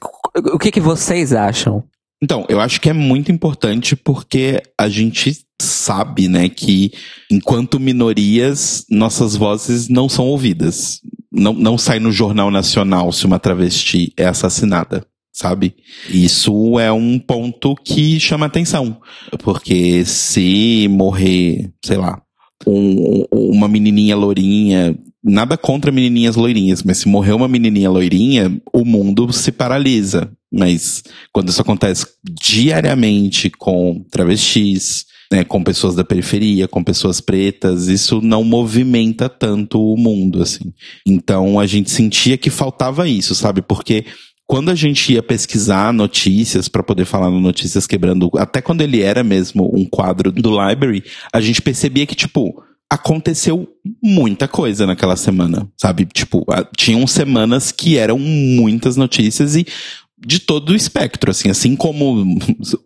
o 0.53 0.59
que, 0.59 0.71
que 0.71 0.81
vocês 0.81 1.33
acham? 1.33 1.85
Então, 2.23 2.47
eu 2.49 2.61
acho 2.61 2.81
que 2.81 2.89
é 2.89 2.93
muito 2.93 3.31
importante 3.31 3.95
porque 3.95 4.63
a 4.79 4.89
gente 4.89 5.45
sabe, 5.61 6.29
né, 6.29 6.49
que 6.49 6.93
enquanto 7.31 7.79
minorias, 7.79 8.85
nossas 8.91 9.37
vozes 9.37 9.89
não 9.89 10.09
são 10.09 10.27
ouvidas. 10.27 11.01
Não, 11.31 11.53
não 11.53 11.77
sai 11.77 11.99
no 11.99 12.13
Jornal 12.13 12.51
Nacional 12.51 13.13
se 13.13 13.27
uma 13.27 13.39
travesti 13.39 14.13
é 14.17 14.25
assassinada 14.25 15.05
sabe? 15.35 15.75
Isso 16.09 16.79
é 16.79 16.93
um 16.93 17.19
ponto 17.19 17.75
que 17.75 18.21
chama 18.21 18.47
atenção, 18.47 18.97
porque 19.41 20.05
se 20.05 20.87
morrer, 20.89 21.73
sei 21.85 21.97
lá, 21.97 22.23
um, 22.65 23.25
uma 23.33 23.69
menininha 23.69 24.17
loirinha, 24.17 24.97
nada 25.23 25.57
contra 25.59 25.91
menininhas 25.91 26.37
loirinhas, 26.37 26.83
mas 26.83 26.99
se 26.99 27.09
morrer 27.09 27.33
uma 27.33 27.49
menininha 27.49 27.91
loirinha, 27.91 28.61
o 28.73 28.85
mundo 28.85 29.33
se 29.33 29.51
paralisa. 29.51 30.31
Mas 30.53 31.03
quando 31.33 31.49
isso 31.49 31.61
acontece 31.61 32.07
diariamente 32.23 33.51
com 33.51 34.05
travestis, 34.11 35.05
né, 35.33 35.43
com 35.43 35.65
pessoas 35.65 35.97
da 35.97 36.05
periferia, 36.05 36.69
com 36.69 36.85
pessoas 36.85 37.21
pretas, 37.21 37.89
isso 37.89 38.21
não 38.21 38.45
movimenta 38.45 39.29
tanto 39.29 39.83
o 39.83 39.97
mundo, 39.97 40.43
assim. 40.43 40.73
Então 41.05 41.59
a 41.59 41.67
gente 41.67 41.91
sentia 41.91 42.39
que 42.39 42.51
faltava 42.51 43.09
isso, 43.09 43.35
sabe? 43.35 43.63
Porque 43.63 44.05
quando 44.47 44.71
a 44.71 44.75
gente 44.75 45.13
ia 45.13 45.23
pesquisar 45.23 45.93
notícias 45.93 46.69
para 46.69 46.83
poder 46.83 47.05
falar 47.05 47.31
no 47.31 47.41
Notícias 47.41 47.87
Quebrando, 47.87 48.31
até 48.37 48.61
quando 48.61 48.83
ele 48.83 49.01
era 49.01 49.25
mesmo 49.25 49.71
um 49.75 49.85
quadro 49.87 50.31
do 50.31 50.51
Library, 50.51 51.03
a 51.33 51.41
gente 51.41 51.63
percebia 51.63 52.07
que, 52.07 52.15
tipo, 52.15 52.63
aconteceu 52.91 53.67
muita 54.03 54.47
coisa 54.47 54.87
naquela 54.87 55.17
semana, 55.17 55.69
sabe? 55.81 56.05
Tipo, 56.05 56.45
tinham 56.77 57.07
semanas 57.07 57.73
que 57.73 57.97
eram 57.97 58.19
muitas 58.19 58.97
notícias 58.97 59.57
e 59.57 59.67
de 60.27 60.39
todo 60.39 60.71
o 60.71 60.77
espectro, 60.77 61.31
assim, 61.31 61.51
assim 61.51 61.77
como 61.77 62.39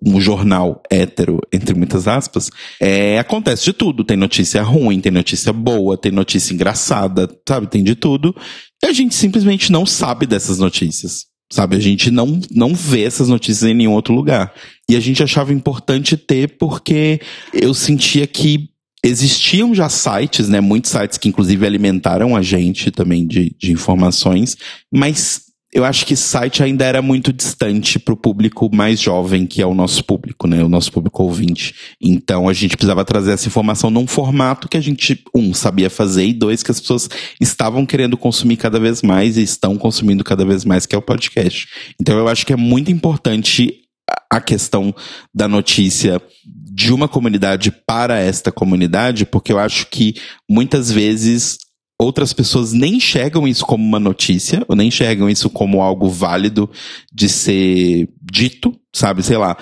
um 0.05 0.21
jornal 0.21 0.83
hétero, 0.91 1.41
entre 1.53 1.75
muitas 1.75 2.09
aspas, 2.09 2.51
é, 2.81 3.19
acontece 3.19 3.65
de 3.65 3.73
tudo. 3.73 4.03
Tem 4.03 4.17
notícia 4.17 4.63
ruim, 4.63 5.01
tem 5.01 5.13
notícia 5.13 5.53
boa, 5.53 5.97
tem 5.97 6.11
notícia 6.11 6.55
engraçada, 6.55 7.29
sabe? 7.49 7.69
Tem 7.69 7.85
de 7.85 7.95
tudo. 7.95 8.35
E 8.83 8.87
a 8.87 8.93
gente 8.93 9.15
simplesmente 9.15 9.71
não 9.71 9.85
sabe 9.85 10.27
dessas 10.27 10.59
notícias 10.59 11.28
Sabe, 11.51 11.77
a 11.77 11.81
gente 11.81 12.11
não, 12.11 12.41
não 12.51 12.75
vê 12.75 13.05
essas 13.05 13.29
notícias 13.29 13.71
em 13.71 13.75
nenhum 13.75 13.93
outro 13.93 14.13
lugar. 14.13 14.53
E 14.89 14.95
a 14.95 15.01
gente 15.01 15.23
achava 15.23 15.53
importante 15.53 16.17
ter 16.17 16.59
porque 16.59 17.21
eu 17.55 17.73
sentia 17.73 18.27
que 18.27 18.69
existiam 19.03 19.75
já 19.75 19.89
sites, 19.89 20.49
né, 20.49 20.61
muitos 20.61 20.91
sites 20.91 21.17
que 21.17 21.29
inclusive 21.29 21.65
alimentaram 21.65 22.37
a 22.37 22.43
gente 22.43 22.91
também 22.91 23.27
de, 23.27 23.55
de 23.59 23.73
informações, 23.73 24.57
mas 24.93 25.48
eu 25.79 25.85
acho 25.85 26.05
que 26.05 26.17
site 26.17 26.63
ainda 26.63 26.85
era 26.85 27.01
muito 27.01 27.33
distante 27.33 27.99
para 27.99 28.13
o 28.13 28.17
público 28.17 28.69
mais 28.75 29.01
jovem, 29.01 29.47
que 29.47 29.63
é 29.63 29.67
o 29.67 29.75
nosso 29.75 30.05
público, 30.05 30.49
né? 30.49 30.63
O 30.63 30.69
nosso 30.69 30.91
público 30.91 31.23
ouvinte. 31.23 31.75
Então 32.01 32.49
a 32.49 32.53
gente 32.53 32.77
precisava 32.77 33.05
trazer 33.05 33.33
essa 33.33 33.47
informação 33.47 33.89
num 33.89 34.07
formato 34.07 34.69
que 34.69 34.77
a 34.77 34.81
gente, 34.81 35.23
um, 35.35 35.55
sabia 35.55 35.89
fazer, 35.89 36.27
e 36.27 36.33
dois, 36.33 36.63
que 36.63 36.71
as 36.71 36.81
pessoas 36.81 37.09
estavam 37.41 37.87
querendo 37.87 38.17
consumir 38.17 38.57
cada 38.57 38.81
vez 38.81 39.03
mais 39.03 39.37
e 39.37 39.43
estão 39.43 39.77
consumindo 39.79 40.25
cada 40.25 40.45
vez 40.45 40.65
mais, 40.65 40.85
que 40.85 40.95
é 40.95 40.99
o 40.99 41.03
podcast. 41.03 41.69
Então 42.01 42.19
eu 42.19 42.27
acho 42.27 42.45
que 42.45 42.53
é 42.53 42.57
muito 42.57 42.91
importante 42.91 43.83
a 44.31 44.41
questão 44.41 44.95
da 45.35 45.47
notícia 45.47 46.21
de 46.45 46.93
uma 46.93 47.09
comunidade 47.09 47.71
para 47.71 48.19
esta 48.19 48.51
comunidade, 48.51 49.27
porque 49.27 49.53
eu 49.53 49.59
acho 49.59 49.87
que 49.87 50.15
muitas 50.49 50.91
vezes 50.91 51.59
outras 52.01 52.33
pessoas 52.33 52.73
nem 52.73 52.97
enxergam 52.97 53.47
isso 53.47 53.67
como 53.67 53.85
uma 53.85 53.99
notícia, 53.99 54.65
ou 54.69 54.77
nem 54.77 54.89
enxergam 54.89 55.29
isso 55.29 55.51
como 55.51 55.83
algo 55.83 56.09
válido 56.09 56.71
de 57.13 57.29
ser 57.29 58.09
dito, 58.21 58.75
sabe? 58.95 59.23
Sei 59.23 59.37
lá, 59.37 59.57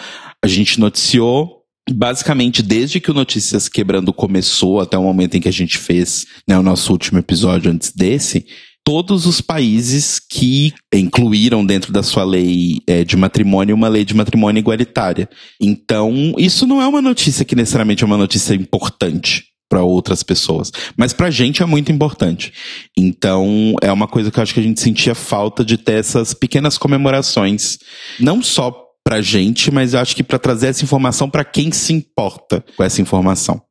a 0.45 0.47
gente 0.47 0.79
noticiou 0.79 1.57
basicamente 1.91 2.63
desde 2.63 3.01
que 3.01 3.11
o 3.11 3.15
Notícias 3.15 3.69
Quebrando 3.69 4.13
começou 4.13 4.81
até 4.81 4.99
o 4.99 5.03
momento 5.03 5.37
em 5.37 5.41
que 5.41 5.49
a 5.49 5.53
gente 5.53 5.79
fez 5.79 6.27
né, 6.47 6.59
o 6.59 6.63
nosso 6.63 6.93
último 6.93 7.19
episódio 7.19 7.71
antes 7.71 7.93
desse, 7.93 8.45
todos 8.85 9.25
os 9.25 9.41
países 9.41 10.21
que 10.21 10.73
incluíram 10.93 11.65
dentro 11.65 11.93
da 11.93 12.03
sua 12.03 12.25
lei 12.25 12.81
é, 12.87 13.05
de 13.05 13.17
matrimônio 13.17 13.75
uma 13.75 13.89
lei 13.89 14.05
de 14.05 14.15
matrimônio 14.15 14.61
igualitária. 14.61 15.29
Então, 15.61 16.35
isso 16.39 16.67
não 16.67 16.83
é 16.83 16.87
uma 16.87 17.03
notícia 17.03 17.45
que 17.45 17.57
necessariamente 17.57 18.05
é 18.05 18.07
uma 18.07 18.17
notícia 18.17 18.55
importante 18.55 19.45
para 19.69 19.83
outras 19.83 20.23
pessoas. 20.23 20.71
Mas 20.97 21.13
pra 21.13 21.31
gente 21.31 21.63
é 21.63 21.67
muito 21.67 21.91
importante. 21.91 22.53
Então, 22.97 23.75
é 23.83 23.91
uma 23.93 24.07
coisa 24.07 24.31
que 24.31 24.39
eu 24.39 24.43
acho 24.43 24.55
que 24.55 24.61
a 24.61 24.63
gente 24.63 24.81
sentia 24.81 25.15
falta 25.15 25.65
de 25.65 25.77
ter 25.77 25.95
essas 25.95 26.33
pequenas 26.33 26.79
comemorações, 26.79 27.79
não 28.21 28.43
só 28.43 28.87
pra 29.05 29.21
gente, 29.21 29.71
mas 29.71 29.95
eu 29.95 30.01
acho 30.01 30.17
que 30.17 30.23
para 30.25 30.39
trazer 30.39 30.69
essa 30.69 30.85
informação 30.85 31.31
para 31.31 31.45
quem 31.45 31.71
se 31.71 31.93
importa 31.93 32.65
com 32.77 32.83
essa 32.83 33.01
informação. 33.01 33.63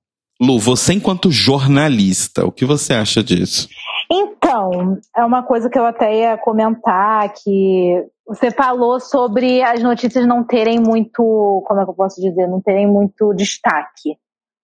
Lu, 0.42 0.60
você 0.60 0.94
enquanto 0.94 1.32
jornalista, 1.32 2.46
o 2.46 2.52
que 2.52 2.66
você 2.66 2.94
acha 2.94 3.24
disso? 3.24 3.68
Então, 4.12 4.98
é 5.16 5.24
uma 5.24 5.44
coisa 5.44 5.70
que 5.70 5.80
eu 5.80 5.86
até 5.86 6.20
ia 6.20 6.38
comentar 6.38 7.34
que 7.34 8.06
você 8.28 8.52
falou 8.52 9.00
sobre 9.00 9.62
as 9.62 9.82
notícias 9.82 10.28
não 10.28 10.44
terem 10.44 10.80
muito, 10.80 11.64
como 11.66 11.80
é 11.80 11.84
que 11.84 11.90
eu 11.90 11.96
posso 11.96 12.22
dizer, 12.22 12.48
não 12.48 12.62
terem 12.62 12.88
muito 12.88 13.34
destaque. 13.34 14.18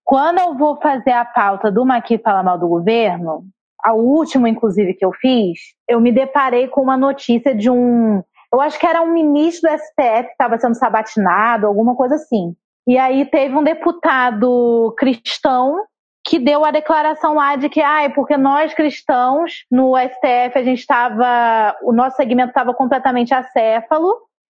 Quando 0.04 0.38
eu 0.38 0.56
vou 0.56 0.80
fazer 0.80 1.12
a 1.12 1.24
pauta 1.24 1.70
do 1.70 1.84
Maqui 1.84 2.18
Fala 2.18 2.42
Mal 2.42 2.58
do 2.58 2.68
Governo, 2.68 3.44
a 3.82 3.94
última, 3.94 4.48
inclusive, 4.48 4.94
que 4.94 5.04
eu 5.04 5.12
fiz, 5.12 5.58
eu 5.88 6.00
me 6.00 6.12
deparei 6.12 6.68
com 6.68 6.82
uma 6.82 6.96
notícia 6.96 7.54
de 7.54 7.70
um. 7.70 8.22
Eu 8.52 8.60
acho 8.60 8.78
que 8.78 8.86
era 8.86 9.02
um 9.02 9.12
ministro 9.12 9.70
do 9.70 9.76
STF 9.76 10.24
que 10.24 10.32
estava 10.32 10.58
sendo 10.58 10.76
sabatinado, 10.76 11.66
alguma 11.66 11.96
coisa 11.96 12.16
assim. 12.16 12.54
E 12.86 12.98
aí 12.98 13.24
teve 13.24 13.56
um 13.56 13.62
deputado 13.62 14.94
cristão 14.98 15.76
que 16.24 16.38
deu 16.38 16.64
a 16.64 16.70
declaração 16.70 17.34
lá 17.34 17.56
de 17.56 17.68
que, 17.68 17.80
ah, 17.80 18.02
é 18.02 18.08
porque 18.08 18.36
nós 18.36 18.74
cristãos 18.74 19.64
no 19.70 19.96
STF 19.96 20.58
a 20.58 20.62
gente 20.62 20.78
estava, 20.78 21.76
o 21.82 21.92
nosso 21.92 22.16
segmento 22.16 22.50
estava 22.50 22.72
completamente 22.74 23.34
acéfalo 23.34 24.08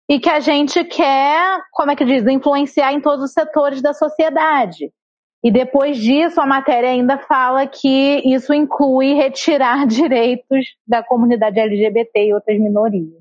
e 0.09 0.19
que 0.19 0.29
a 0.29 0.39
gente 0.39 0.83
quer, 0.85 1.59
como 1.71 1.91
é 1.91 1.95
que 1.95 2.05
diz, 2.05 2.25
influenciar 2.25 2.93
em 2.93 3.01
todos 3.01 3.25
os 3.25 3.33
setores 3.33 3.81
da 3.81 3.93
sociedade. 3.93 4.91
E 5.43 5.49
depois 5.49 5.97
disso, 5.97 6.41
a 6.41 6.45
matéria 6.45 6.89
ainda 6.89 7.17
fala 7.17 7.65
que 7.65 8.21
isso 8.25 8.53
inclui 8.53 9.13
retirar 9.13 9.85
direitos 9.87 10.75
da 10.85 11.01
comunidade 11.01 11.59
LGBT 11.59 12.25
e 12.27 12.33
outras 12.33 12.59
minorias. 12.59 13.19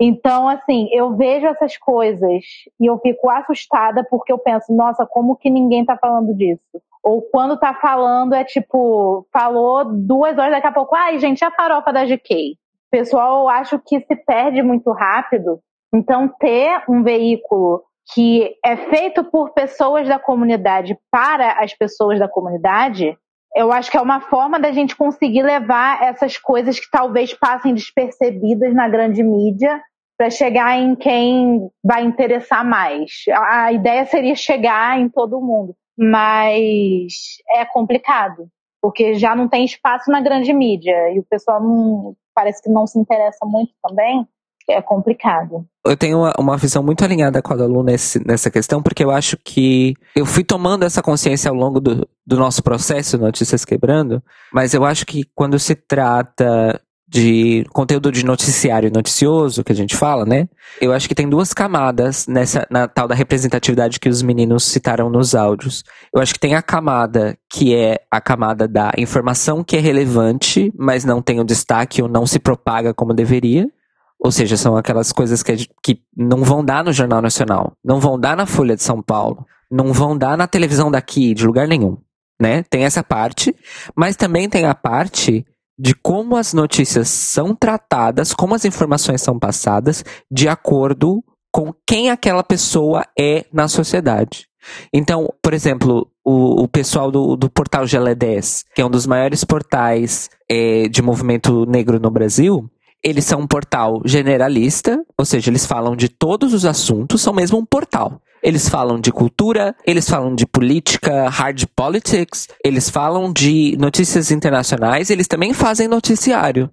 Então, 0.00 0.48
assim, 0.48 0.88
eu 0.92 1.16
vejo 1.16 1.46
essas 1.46 1.76
coisas 1.78 2.44
e 2.78 2.86
eu 2.86 2.98
fico 2.98 3.30
assustada 3.30 4.06
porque 4.08 4.30
eu 4.30 4.38
penso, 4.38 4.72
nossa, 4.74 5.06
como 5.06 5.36
que 5.36 5.48
ninguém 5.48 5.80
está 5.80 5.96
falando 5.96 6.34
disso? 6.34 6.60
Ou 7.02 7.22
quando 7.22 7.54
está 7.54 7.72
falando 7.72 8.34
é 8.34 8.44
tipo, 8.44 9.26
falou 9.32 9.84
duas 9.84 10.36
horas, 10.36 10.52
daqui 10.52 10.66
a 10.66 10.72
pouco, 10.72 10.94
ai, 10.94 11.18
gente, 11.18 11.44
a 11.44 11.50
farofa 11.50 11.92
da 11.92 12.04
GK. 12.04 12.56
Pessoal, 12.90 13.42
eu 13.42 13.48
acho 13.48 13.78
que 13.78 14.00
se 14.00 14.16
perde 14.16 14.62
muito 14.62 14.92
rápido. 14.92 15.60
Então, 15.94 16.28
ter 16.28 16.82
um 16.88 17.02
veículo 17.02 17.82
que 18.12 18.54
é 18.64 18.76
feito 18.76 19.24
por 19.24 19.52
pessoas 19.52 20.06
da 20.06 20.18
comunidade 20.18 20.96
para 21.10 21.62
as 21.62 21.74
pessoas 21.74 22.18
da 22.18 22.28
comunidade, 22.28 23.16
eu 23.54 23.72
acho 23.72 23.90
que 23.90 23.96
é 23.96 24.00
uma 24.00 24.20
forma 24.20 24.60
da 24.60 24.70
gente 24.70 24.94
conseguir 24.94 25.42
levar 25.42 26.02
essas 26.02 26.38
coisas 26.38 26.78
que 26.78 26.90
talvez 26.90 27.34
passem 27.34 27.74
despercebidas 27.74 28.74
na 28.74 28.88
grande 28.88 29.22
mídia 29.22 29.82
para 30.16 30.30
chegar 30.30 30.78
em 30.78 30.94
quem 30.94 31.68
vai 31.84 32.04
interessar 32.04 32.64
mais. 32.64 33.24
A 33.32 33.72
ideia 33.72 34.04
seria 34.06 34.34
chegar 34.34 35.00
em 35.00 35.08
todo 35.08 35.40
mundo, 35.40 35.74
mas 35.98 37.12
é 37.50 37.64
complicado, 37.64 38.48
porque 38.80 39.14
já 39.14 39.34
não 39.34 39.48
tem 39.48 39.64
espaço 39.64 40.10
na 40.10 40.20
grande 40.20 40.52
mídia 40.52 41.10
e 41.12 41.18
o 41.18 41.24
pessoal 41.28 41.60
não, 41.60 42.14
parece 42.34 42.62
que 42.62 42.70
não 42.70 42.86
se 42.86 42.98
interessa 42.98 43.44
muito 43.44 43.72
também 43.82 44.26
é 44.68 44.82
complicado. 44.82 45.64
Eu 45.84 45.96
tenho 45.96 46.18
uma, 46.18 46.32
uma, 46.38 46.56
visão 46.56 46.82
muito 46.82 47.04
alinhada 47.04 47.40
com 47.40 47.52
a 47.52 47.56
da 47.56 47.66
Lu 47.66 47.82
nesse, 47.82 48.24
nessa 48.26 48.50
questão, 48.50 48.82
porque 48.82 49.04
eu 49.04 49.10
acho 49.10 49.36
que 49.36 49.94
eu 50.14 50.26
fui 50.26 50.42
tomando 50.42 50.84
essa 50.84 51.02
consciência 51.02 51.48
ao 51.48 51.54
longo 51.54 51.80
do, 51.80 52.08
do 52.26 52.36
nosso 52.36 52.62
processo 52.62 53.18
Notícias 53.18 53.64
Quebrando, 53.64 54.22
mas 54.52 54.74
eu 54.74 54.84
acho 54.84 55.06
que 55.06 55.24
quando 55.34 55.58
se 55.58 55.74
trata 55.74 56.80
de 57.08 57.64
conteúdo 57.72 58.10
de 58.10 58.24
noticiário 58.24 58.90
noticioso, 58.92 59.62
que 59.62 59.70
a 59.70 59.74
gente 59.74 59.96
fala, 59.96 60.24
né? 60.24 60.48
Eu 60.80 60.92
acho 60.92 61.08
que 61.08 61.14
tem 61.14 61.28
duas 61.28 61.54
camadas 61.54 62.26
nessa 62.26 62.66
na 62.68 62.88
tal 62.88 63.06
da 63.06 63.14
representatividade 63.14 64.00
que 64.00 64.08
os 64.08 64.22
meninos 64.22 64.64
citaram 64.64 65.08
nos 65.08 65.34
áudios. 65.34 65.84
Eu 66.12 66.20
acho 66.20 66.34
que 66.34 66.40
tem 66.40 66.56
a 66.56 66.62
camada 66.62 67.38
que 67.48 67.74
é 67.76 68.00
a 68.10 68.20
camada 68.20 68.66
da 68.66 68.90
informação 68.98 69.62
que 69.62 69.76
é 69.76 69.80
relevante, 69.80 70.72
mas 70.76 71.04
não 71.04 71.22
tem 71.22 71.38
o 71.38 71.44
destaque 71.44 72.02
ou 72.02 72.08
não 72.08 72.26
se 72.26 72.40
propaga 72.40 72.92
como 72.92 73.14
deveria. 73.14 73.70
Ou 74.18 74.32
seja, 74.32 74.56
são 74.56 74.76
aquelas 74.76 75.12
coisas 75.12 75.42
que, 75.42 75.68
que 75.82 76.00
não 76.16 76.42
vão 76.42 76.64
dar 76.64 76.82
no 76.82 76.92
Jornal 76.92 77.20
Nacional, 77.20 77.72
não 77.84 78.00
vão 78.00 78.18
dar 78.18 78.36
na 78.36 78.46
Folha 78.46 78.74
de 78.74 78.82
São 78.82 79.02
Paulo, 79.02 79.46
não 79.70 79.92
vão 79.92 80.16
dar 80.16 80.36
na 80.36 80.46
televisão 80.46 80.90
daqui, 80.90 81.34
de 81.34 81.46
lugar 81.46 81.68
nenhum. 81.68 81.98
Né? 82.40 82.62
Tem 82.64 82.84
essa 82.84 83.02
parte, 83.02 83.54
mas 83.94 84.16
também 84.16 84.48
tem 84.48 84.66
a 84.66 84.74
parte 84.74 85.46
de 85.78 85.94
como 85.94 86.36
as 86.36 86.54
notícias 86.54 87.08
são 87.08 87.54
tratadas, 87.54 88.32
como 88.32 88.54
as 88.54 88.64
informações 88.64 89.20
são 89.20 89.38
passadas, 89.38 90.04
de 90.30 90.48
acordo 90.48 91.22
com 91.52 91.72
quem 91.86 92.10
aquela 92.10 92.42
pessoa 92.42 93.04
é 93.18 93.44
na 93.52 93.68
sociedade. 93.68 94.46
Então, 94.92 95.32
por 95.42 95.54
exemplo, 95.54 96.10
o, 96.24 96.64
o 96.64 96.68
pessoal 96.68 97.10
do, 97.10 97.36
do 97.36 97.48
portal 97.48 97.84
GLE10, 97.84 98.64
que 98.74 98.82
é 98.82 98.84
um 98.84 98.90
dos 98.90 99.06
maiores 99.06 99.44
portais 99.44 100.28
é, 100.50 100.88
de 100.88 101.00
movimento 101.02 101.64
negro 101.66 102.00
no 102.00 102.10
Brasil, 102.10 102.68
eles 103.06 103.24
são 103.24 103.42
um 103.42 103.46
portal 103.46 104.02
generalista, 104.04 105.00
ou 105.16 105.24
seja, 105.24 105.48
eles 105.48 105.64
falam 105.64 105.94
de 105.94 106.08
todos 106.08 106.52
os 106.52 106.64
assuntos, 106.64 107.22
são 107.22 107.32
mesmo 107.32 107.56
um 107.56 107.64
portal. 107.64 108.20
Eles 108.42 108.68
falam 108.68 109.00
de 109.00 109.12
cultura, 109.12 109.76
eles 109.86 110.10
falam 110.10 110.34
de 110.34 110.44
política, 110.44 111.28
hard 111.28 111.66
politics, 111.76 112.48
eles 112.64 112.90
falam 112.90 113.32
de 113.32 113.76
notícias 113.78 114.32
internacionais, 114.32 115.08
eles 115.08 115.28
também 115.28 115.52
fazem 115.52 115.86
noticiário. 115.86 116.68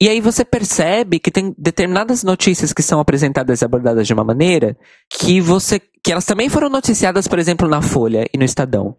E 0.00 0.08
aí 0.08 0.20
você 0.20 0.44
percebe 0.44 1.20
que 1.20 1.30
tem 1.30 1.54
determinadas 1.56 2.24
notícias 2.24 2.72
que 2.72 2.82
são 2.82 2.98
apresentadas 2.98 3.62
e 3.62 3.64
abordadas 3.64 4.08
de 4.08 4.12
uma 4.12 4.24
maneira 4.24 4.76
que 5.08 5.40
você 5.40 5.80
que 6.02 6.12
elas 6.12 6.24
também 6.24 6.48
foram 6.48 6.68
noticiadas, 6.68 7.26
por 7.28 7.38
exemplo, 7.38 7.68
na 7.68 7.80
Folha 7.82 8.26
e 8.32 8.38
no 8.38 8.44
Estadão. 8.44 8.96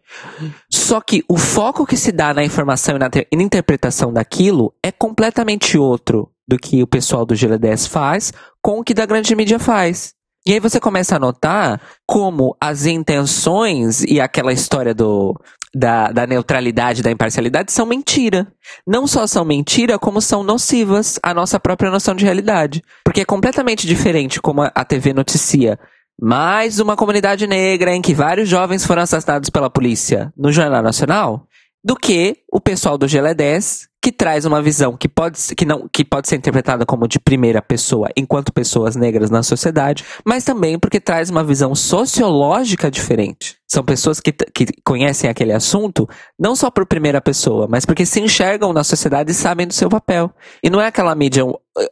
Só 0.70 1.00
que 1.00 1.24
o 1.30 1.38
foco 1.38 1.86
que 1.86 1.96
se 1.96 2.12
dá 2.12 2.34
na 2.34 2.44
informação 2.44 2.96
e 2.96 3.00
na, 3.00 3.10
na 3.10 3.44
interpretação 3.44 4.12
daquilo 4.12 4.74
é 4.84 4.92
completamente 4.92 5.78
outro 5.78 6.30
do 6.48 6.58
que 6.58 6.82
o 6.82 6.88
pessoal 6.88 7.26
do 7.26 7.36
GL10 7.36 7.88
faz 7.88 8.32
com 8.62 8.80
o 8.80 8.84
que 8.84 8.94
da 8.94 9.06
grande 9.06 9.36
mídia 9.36 9.60
faz. 9.60 10.14
E 10.46 10.54
aí 10.54 10.60
você 10.60 10.80
começa 10.80 11.16
a 11.16 11.20
notar 11.20 11.82
como 12.06 12.56
as 12.62 12.86
intenções 12.86 14.02
e 14.04 14.22
aquela 14.22 14.54
história 14.54 14.94
do, 14.94 15.38
da, 15.76 16.12
da 16.12 16.26
neutralidade, 16.26 17.04
da 17.04 17.12
imparcialidade 17.12 17.72
são 17.72 17.86
mentira. 17.86 18.48
Não 18.86 19.06
só 19.06 19.28
são 19.28 19.44
mentira, 19.44 20.00
como 20.00 20.22
são 20.22 20.44
nocivas 20.44 21.20
à 21.22 21.34
nossa 21.34 21.60
própria 21.60 21.92
noção 21.92 22.16
de 22.16 22.24
realidade. 22.24 22.82
Porque 23.04 23.22
é 23.22 23.26
completamente 23.26 23.86
diferente 23.86 24.42
como 24.42 24.62
a, 24.62 24.72
a 24.74 24.86
TV 24.86 25.14
noticia 25.14 25.78
mais 26.20 26.80
uma 26.80 26.96
comunidade 26.96 27.46
negra 27.46 27.94
em 27.94 28.02
que 28.02 28.14
vários 28.14 28.50
jovens 28.50 28.86
foram 28.86 29.04
assassinados 29.04 29.50
pela 29.50 29.70
polícia 29.70 30.34
no 30.36 30.52
Jornal 30.52 30.82
Nacional 30.82 31.46
do 31.84 31.96
que 31.96 32.38
o 32.52 32.60
pessoal 32.60 32.98
do 32.98 33.06
GL10 33.06 33.88
que 34.08 34.12
traz 34.14 34.46
uma 34.46 34.62
visão 34.62 34.96
que 34.96 35.10
pode, 35.10 35.38
que, 35.54 35.66
não, 35.66 35.86
que 35.92 36.06
pode 36.06 36.30
ser 36.30 36.38
interpretada 36.38 36.86
como 36.86 37.10
de 37.10 37.20
primeira 37.20 37.62
pessoa 37.62 38.08
enquanto 38.16 38.54
pessoas 38.54 38.96
negras 38.96 39.30
na 39.30 39.44
sociedade, 39.44 40.06
mas 40.24 40.46
também 40.46 40.80
porque 40.80 40.98
traz 40.98 41.30
uma 41.30 41.44
visão 41.44 41.76
sociológica 41.76 42.90
diferente. 42.90 43.58
São 43.68 43.84
pessoas 43.84 44.22
que, 44.22 44.32
que 44.32 44.68
conhecem 44.82 45.30
aquele 45.30 45.52
assunto 45.52 46.08
não 46.40 46.56
só 46.56 46.72
por 46.72 46.86
primeira 46.86 47.20
pessoa, 47.20 47.68
mas 47.70 47.86
porque 47.86 48.06
se 48.06 48.22
enxergam 48.22 48.72
na 48.72 48.82
sociedade 48.82 49.32
e 49.32 49.36
sabem 49.36 49.68
do 49.68 49.74
seu 49.74 49.90
papel. 49.90 50.32
E 50.64 50.70
não 50.70 50.80
é 50.80 50.88
aquela 50.88 51.14
mídia 51.14 51.44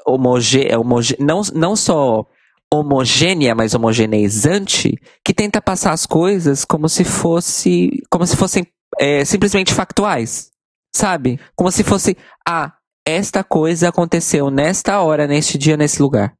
homogênea, 0.07 0.79
homogê, 0.79 1.17
não, 1.19 1.41
não 1.53 1.75
só 1.75 2.25
homogênea, 2.71 3.53
mas 3.53 3.75
homogeneizante, 3.75 4.97
que 5.21 5.33
tenta 5.33 5.61
passar 5.61 5.91
as 5.91 6.05
coisas 6.05 6.63
como 6.63 6.87
se 6.87 7.03
fosse, 7.03 8.01
como 8.09 8.25
se 8.25 8.37
fossem 8.37 8.65
é, 9.01 9.25
simplesmente 9.25 9.73
factuais 9.73 10.54
sabe? 10.95 11.39
Como 11.55 11.69
se 11.71 11.83
fosse, 11.83 12.17
ah, 12.47 12.71
esta 13.05 13.43
coisa 13.43 13.89
aconteceu 13.89 14.49
nesta 14.49 15.01
hora, 15.01 15.27
neste 15.27 15.57
dia, 15.57 15.75
nesse 15.75 16.01
lugar. 16.01 16.33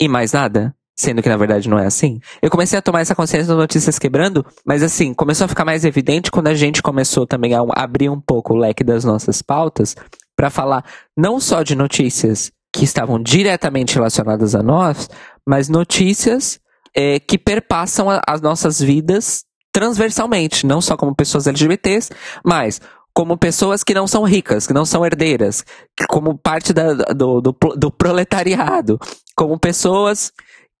E 0.00 0.08
mais 0.08 0.32
nada. 0.32 0.74
Sendo 0.96 1.22
que 1.22 1.28
na 1.28 1.36
verdade 1.36 1.68
não 1.68 1.78
é 1.78 1.86
assim. 1.86 2.18
Eu 2.42 2.50
comecei 2.50 2.76
a 2.76 2.82
tomar 2.82 3.02
essa 3.02 3.14
consciência 3.14 3.46
das 3.46 3.56
notícias 3.56 4.00
quebrando, 4.00 4.44
mas 4.66 4.82
assim, 4.82 5.14
começou 5.14 5.44
a 5.44 5.48
ficar 5.48 5.64
mais 5.64 5.84
evidente 5.84 6.28
quando 6.28 6.48
a 6.48 6.54
gente 6.54 6.82
começou 6.82 7.24
também 7.24 7.54
a 7.54 7.60
abrir 7.76 8.08
um 8.08 8.20
pouco 8.20 8.52
o 8.52 8.56
leque 8.56 8.82
das 8.82 9.04
nossas 9.04 9.40
pautas 9.40 9.94
para 10.36 10.50
falar 10.50 10.84
não 11.16 11.38
só 11.38 11.62
de 11.62 11.76
notícias 11.76 12.50
que 12.74 12.84
estavam 12.84 13.22
diretamente 13.22 13.94
relacionadas 13.94 14.56
a 14.56 14.62
nós, 14.62 15.08
mas 15.46 15.68
notícias 15.68 16.58
é, 16.96 17.20
que 17.20 17.38
perpassam 17.38 18.10
a, 18.10 18.20
as 18.26 18.40
nossas 18.40 18.80
vidas 18.80 19.44
transversalmente, 19.72 20.66
não 20.66 20.80
só 20.80 20.96
como 20.96 21.14
pessoas 21.14 21.46
LGBTs, 21.46 22.10
mas 22.44 22.80
como 23.18 23.36
pessoas 23.36 23.82
que 23.82 23.92
não 23.92 24.06
são 24.06 24.22
ricas, 24.22 24.64
que 24.64 24.72
não 24.72 24.84
são 24.84 25.04
herdeiras, 25.04 25.64
como 26.08 26.38
parte 26.38 26.72
da, 26.72 26.92
do, 26.92 27.40
do, 27.40 27.52
do 27.76 27.90
proletariado, 27.90 28.96
como 29.34 29.58
pessoas 29.58 30.32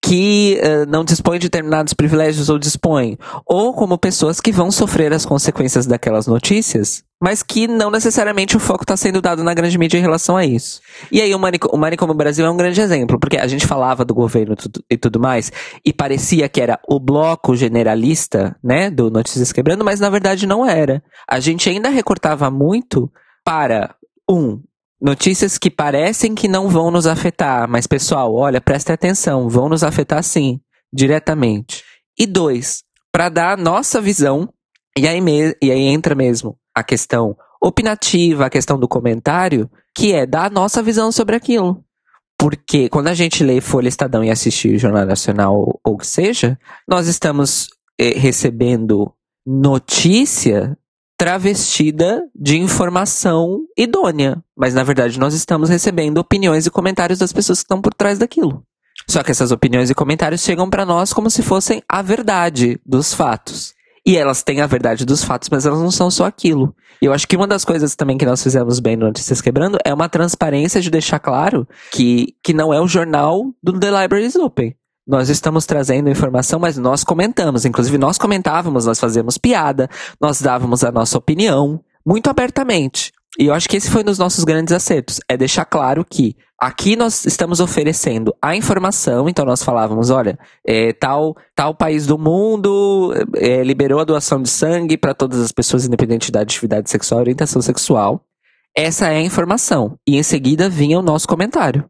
que 0.08 0.58
uh, 0.62 0.90
não 0.90 1.04
dispõem 1.04 1.38
de 1.38 1.50
determinados 1.50 1.92
privilégios 1.92 2.48
ou 2.48 2.58
dispõem, 2.58 3.18
ou 3.44 3.74
como 3.74 3.98
pessoas 3.98 4.40
que 4.40 4.50
vão 4.50 4.70
sofrer 4.70 5.12
as 5.12 5.26
consequências 5.26 5.84
daquelas 5.84 6.26
notícias, 6.26 7.04
mas 7.22 7.42
que 7.42 7.68
não 7.68 7.90
necessariamente 7.90 8.56
o 8.56 8.60
foco 8.60 8.84
está 8.84 8.96
sendo 8.96 9.20
dado 9.20 9.44
na 9.44 9.52
grande 9.52 9.76
mídia 9.76 9.98
em 9.98 10.00
relação 10.00 10.34
a 10.34 10.46
isso. 10.46 10.80
E 11.12 11.20
aí 11.20 11.34
o, 11.34 11.38
Manico, 11.38 11.68
o 11.70 12.14
Brasil 12.14 12.46
é 12.46 12.50
um 12.50 12.56
grande 12.56 12.80
exemplo, 12.80 13.20
porque 13.20 13.36
a 13.36 13.46
gente 13.46 13.66
falava 13.66 14.02
do 14.02 14.14
governo 14.14 14.56
tudo, 14.56 14.82
e 14.90 14.96
tudo 14.96 15.20
mais, 15.20 15.52
e 15.84 15.92
parecia 15.92 16.48
que 16.48 16.62
era 16.62 16.80
o 16.88 16.98
bloco 16.98 17.54
generalista, 17.54 18.56
né, 18.64 18.90
do 18.90 19.10
Notícias 19.10 19.52
Quebrando, 19.52 19.84
mas 19.84 20.00
na 20.00 20.08
verdade 20.08 20.46
não 20.46 20.64
era. 20.64 21.02
A 21.28 21.38
gente 21.38 21.68
ainda 21.68 21.90
recortava 21.90 22.50
muito 22.50 23.12
para, 23.44 23.94
um, 24.30 24.58
Notícias 25.00 25.56
que 25.56 25.70
parecem 25.70 26.34
que 26.34 26.48
não 26.48 26.68
vão 26.68 26.90
nos 26.90 27.06
afetar, 27.06 27.68
mas 27.68 27.86
pessoal, 27.86 28.34
olha, 28.34 28.60
presta 28.60 28.94
atenção, 28.94 29.48
vão 29.48 29.68
nos 29.68 29.84
afetar 29.84 30.22
sim, 30.24 30.60
diretamente. 30.92 31.84
E 32.18 32.26
dois, 32.26 32.82
para 33.12 33.28
dar 33.28 33.52
a 33.52 33.56
nossa 33.56 34.00
visão, 34.00 34.52
e 34.98 35.06
aí, 35.06 35.20
e 35.62 35.70
aí 35.70 35.82
entra 35.82 36.16
mesmo 36.16 36.58
a 36.74 36.82
questão 36.82 37.36
opinativa, 37.62 38.46
a 38.46 38.50
questão 38.50 38.78
do 38.78 38.88
comentário, 38.88 39.70
que 39.94 40.12
é 40.12 40.26
dar 40.26 40.46
a 40.46 40.50
nossa 40.50 40.82
visão 40.82 41.12
sobre 41.12 41.36
aquilo. 41.36 41.84
Porque 42.36 42.88
quando 42.88 43.08
a 43.08 43.14
gente 43.14 43.42
lê 43.44 43.60
Folha 43.60 43.88
Estadão 43.88 44.24
e 44.24 44.30
assiste 44.30 44.78
Jornal 44.78 45.06
Nacional 45.06 45.54
ou 45.56 45.94
o 45.94 45.96
que 45.96 46.06
seja, 46.06 46.58
nós 46.88 47.06
estamos 47.06 47.68
eh, 47.98 48.18
recebendo 48.18 49.12
notícia 49.46 50.76
travestida 51.18 52.22
de 52.34 52.56
informação 52.56 53.58
idônea. 53.76 54.42
Mas 54.56 54.72
na 54.72 54.84
verdade 54.84 55.18
nós 55.18 55.34
estamos 55.34 55.68
recebendo 55.68 56.18
opiniões 56.18 56.64
e 56.64 56.70
comentários 56.70 57.18
das 57.18 57.32
pessoas 57.32 57.58
que 57.58 57.64
estão 57.64 57.82
por 57.82 57.92
trás 57.92 58.18
daquilo. 58.18 58.62
Só 59.08 59.22
que 59.22 59.30
essas 59.30 59.50
opiniões 59.50 59.90
e 59.90 59.94
comentários 59.94 60.42
chegam 60.42 60.70
para 60.70 60.86
nós 60.86 61.12
como 61.12 61.28
se 61.28 61.42
fossem 61.42 61.82
a 61.88 62.00
verdade 62.00 62.80
dos 62.86 63.12
fatos. 63.12 63.74
E 64.06 64.16
elas 64.16 64.42
têm 64.42 64.60
a 64.60 64.66
verdade 64.66 65.04
dos 65.04 65.22
fatos, 65.22 65.48
mas 65.50 65.66
elas 65.66 65.80
não 65.80 65.90
são 65.90 66.10
só 66.10 66.24
aquilo. 66.24 66.74
E 67.02 67.06
eu 67.06 67.12
acho 67.12 67.26
que 67.28 67.36
uma 67.36 67.46
das 67.46 67.64
coisas 67.64 67.94
também 67.94 68.16
que 68.16 68.24
nós 68.24 68.42
fizemos 68.42 68.80
bem 68.80 68.96
no 68.96 69.06
Notícias 69.06 69.40
Quebrando 69.40 69.76
é 69.84 69.92
uma 69.92 70.08
transparência 70.08 70.80
de 70.80 70.90
deixar 70.90 71.18
claro 71.18 71.68
que, 71.90 72.34
que 72.42 72.54
não 72.54 72.72
é 72.72 72.80
o 72.80 72.88
jornal 72.88 73.52
do 73.62 73.78
The 73.78 74.02
Libraries 74.02 74.36
Open. 74.36 74.74
Nós 75.08 75.30
estamos 75.30 75.64
trazendo 75.64 76.10
informação, 76.10 76.60
mas 76.60 76.76
nós 76.76 77.02
comentamos. 77.02 77.64
Inclusive, 77.64 77.96
nós 77.96 78.18
comentávamos, 78.18 78.84
nós 78.84 79.00
fazíamos 79.00 79.38
piada, 79.38 79.88
nós 80.20 80.42
dávamos 80.42 80.84
a 80.84 80.92
nossa 80.92 81.16
opinião 81.16 81.80
muito 82.04 82.28
abertamente. 82.28 83.10
E 83.38 83.46
eu 83.46 83.54
acho 83.54 83.68
que 83.68 83.76
esse 83.78 83.90
foi 83.90 84.02
um 84.02 84.04
dos 84.04 84.18
nossos 84.18 84.44
grandes 84.44 84.72
acertos. 84.72 85.18
É 85.26 85.34
deixar 85.34 85.64
claro 85.64 86.04
que 86.04 86.36
aqui 86.60 86.94
nós 86.94 87.24
estamos 87.24 87.58
oferecendo 87.58 88.34
a 88.42 88.54
informação, 88.54 89.30
então 89.30 89.46
nós 89.46 89.62
falávamos, 89.62 90.10
olha, 90.10 90.38
é, 90.66 90.92
tal, 90.92 91.34
tal 91.54 91.74
país 91.74 92.06
do 92.06 92.18
mundo 92.18 93.14
é, 93.36 93.62
liberou 93.62 94.00
a 94.00 94.04
doação 94.04 94.42
de 94.42 94.50
sangue 94.50 94.98
para 94.98 95.14
todas 95.14 95.40
as 95.40 95.52
pessoas, 95.52 95.86
independente 95.86 96.30
da 96.30 96.42
atividade 96.42 96.90
sexual 96.90 97.20
e 97.20 97.22
orientação 97.22 97.62
sexual. 97.62 98.22
Essa 98.76 99.08
é 99.08 99.16
a 99.16 99.22
informação. 99.22 99.96
E 100.06 100.18
em 100.18 100.22
seguida 100.22 100.68
vinha 100.68 100.98
o 100.98 101.02
nosso 101.02 101.26
comentário. 101.26 101.88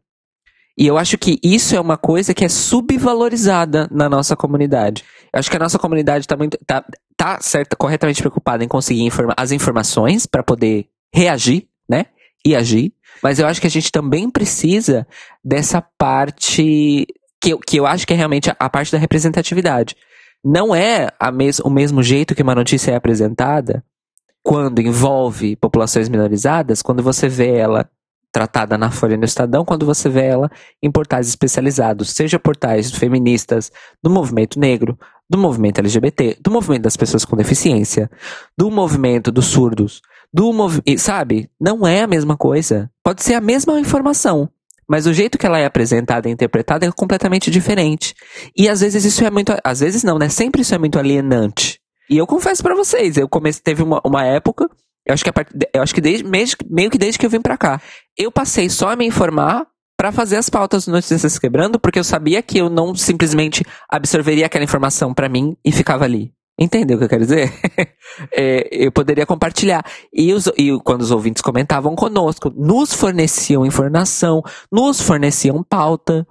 E 0.79 0.87
eu 0.87 0.97
acho 0.97 1.17
que 1.17 1.37
isso 1.43 1.75
é 1.75 1.79
uma 1.81 1.97
coisa 1.97 2.33
que 2.33 2.45
é 2.45 2.47
subvalorizada 2.47 3.89
na 3.91 4.07
nossa 4.07 4.33
comunidade. 4.33 5.03
Eu 5.33 5.37
acho 5.37 5.51
que 5.51 5.57
a 5.57 5.59
nossa 5.59 5.77
comunidade 5.77 6.23
está 6.23 6.37
muito. 6.37 6.57
tá, 6.65 6.85
tá 7.17 7.37
certa, 7.41 7.75
corretamente 7.75 8.21
preocupada 8.21 8.63
em 8.63 8.67
conseguir 8.67 9.03
informa 9.03 9.33
as 9.35 9.51
informações 9.51 10.25
para 10.25 10.41
poder 10.41 10.87
reagir, 11.13 11.67
né? 11.87 12.05
E 12.45 12.55
agir. 12.55 12.93
Mas 13.21 13.39
eu 13.39 13.45
acho 13.45 13.59
que 13.59 13.67
a 13.67 13.69
gente 13.69 13.91
também 13.91 14.29
precisa 14.29 15.05
dessa 15.43 15.81
parte 15.97 17.05
que, 17.41 17.49
eu, 17.49 17.59
que 17.59 17.77
eu 17.77 17.85
acho 17.85 18.07
que 18.07 18.13
é 18.13 18.15
realmente 18.15 18.49
a, 18.49 18.55
a 18.57 18.69
parte 18.69 18.89
da 18.89 18.97
representatividade. 18.97 19.97
Não 20.41 20.73
é 20.73 21.09
a 21.19 21.29
mes 21.29 21.59
o 21.59 21.69
mesmo 21.69 22.01
jeito 22.01 22.33
que 22.33 22.41
uma 22.41 22.55
notícia 22.55 22.91
é 22.91 22.95
apresentada 22.95 23.83
quando 24.41 24.79
envolve 24.79 25.57
populações 25.57 26.07
minorizadas, 26.07 26.81
quando 26.81 27.03
você 27.03 27.27
vê 27.27 27.57
ela 27.57 27.89
tratada 28.31 28.77
na 28.77 28.91
Folha 28.91 29.17
no 29.17 29.25
Estadão 29.25 29.65
quando 29.65 29.85
você 29.85 30.09
vê 30.09 30.25
ela 30.25 30.49
em 30.81 30.91
portais 30.91 31.27
especializados, 31.27 32.11
seja 32.11 32.39
portais 32.39 32.91
feministas, 32.91 33.71
do 34.01 34.09
movimento 34.09 34.59
negro, 34.59 34.97
do 35.29 35.37
movimento 35.37 35.79
LGBT, 35.79 36.37
do 36.41 36.51
movimento 36.51 36.83
das 36.83 36.97
pessoas 36.97 37.25
com 37.25 37.35
deficiência, 37.35 38.09
do 38.57 38.71
movimento 38.71 39.31
dos 39.31 39.45
surdos, 39.45 40.01
do 40.33 40.51
movimento, 40.53 40.97
sabe? 40.99 41.49
Não 41.59 41.85
é 41.85 42.01
a 42.01 42.07
mesma 42.07 42.35
coisa. 42.35 42.89
Pode 43.03 43.23
ser 43.23 43.35
a 43.35 43.41
mesma 43.41 43.79
informação, 43.79 44.49
mas 44.87 45.05
o 45.05 45.13
jeito 45.13 45.37
que 45.37 45.45
ela 45.45 45.59
é 45.59 45.65
apresentada 45.65 46.27
e 46.27 46.31
interpretada 46.31 46.85
é 46.85 46.91
completamente 46.91 47.51
diferente. 47.51 48.15
E 48.55 48.67
às 48.67 48.81
vezes 48.81 49.05
isso 49.05 49.23
é 49.23 49.29
muito, 49.29 49.55
às 49.63 49.79
vezes 49.79 50.03
não, 50.03 50.17
né? 50.17 50.29
Sempre 50.29 50.61
isso 50.61 50.73
é 50.73 50.77
muito 50.77 50.97
alienante. 50.97 51.79
E 52.09 52.17
eu 52.17 52.25
confesso 52.25 52.63
para 52.63 52.73
vocês, 52.73 53.17
eu 53.17 53.29
comecei, 53.29 53.61
teve 53.61 53.83
uma, 53.83 54.01
uma 54.03 54.25
época 54.25 54.67
eu 55.05 55.13
acho 55.13 55.23
que, 55.23 55.31
part... 55.31 55.49
eu 55.73 55.81
acho 55.81 55.93
que 55.93 56.01
desde, 56.01 56.23
meio 56.25 56.89
que 56.89 56.97
desde 56.97 57.17
que 57.17 57.25
eu 57.25 57.29
vim 57.29 57.41
pra 57.41 57.57
cá. 57.57 57.81
Eu 58.17 58.31
passei 58.31 58.69
só 58.69 58.91
a 58.91 58.95
me 58.95 59.05
informar 59.05 59.65
para 59.97 60.11
fazer 60.11 60.37
as 60.37 60.49
pautas 60.49 60.85
do 60.85 60.91
Notícias 60.91 61.37
Quebrando, 61.37 61.77
porque 61.77 61.99
eu 61.99 62.03
sabia 62.03 62.41
que 62.41 62.57
eu 62.57 62.69
não 62.69 62.95
simplesmente 62.95 63.65
absorveria 63.89 64.45
aquela 64.45 64.63
informação 64.63 65.13
para 65.13 65.27
mim 65.27 65.57
e 65.63 65.71
ficava 65.71 66.05
ali. 66.05 66.31
Entendeu 66.59 66.95
o 66.95 66.99
que 66.99 67.05
eu 67.05 67.09
quero 67.09 67.23
dizer? 67.23 67.53
é, 68.35 68.67
eu 68.71 68.91
poderia 68.91 69.25
compartilhar. 69.25 69.81
E, 70.13 70.33
os, 70.33 70.47
e 70.57 70.77
quando 70.83 71.01
os 71.01 71.11
ouvintes 71.11 71.41
comentavam 71.41 71.95
conosco, 71.95 72.49
nos 72.55 72.93
forneciam 72.93 73.65
informação, 73.65 74.41
nos 74.69 75.01
forneciam 75.01 75.63
pauta. 75.63 76.27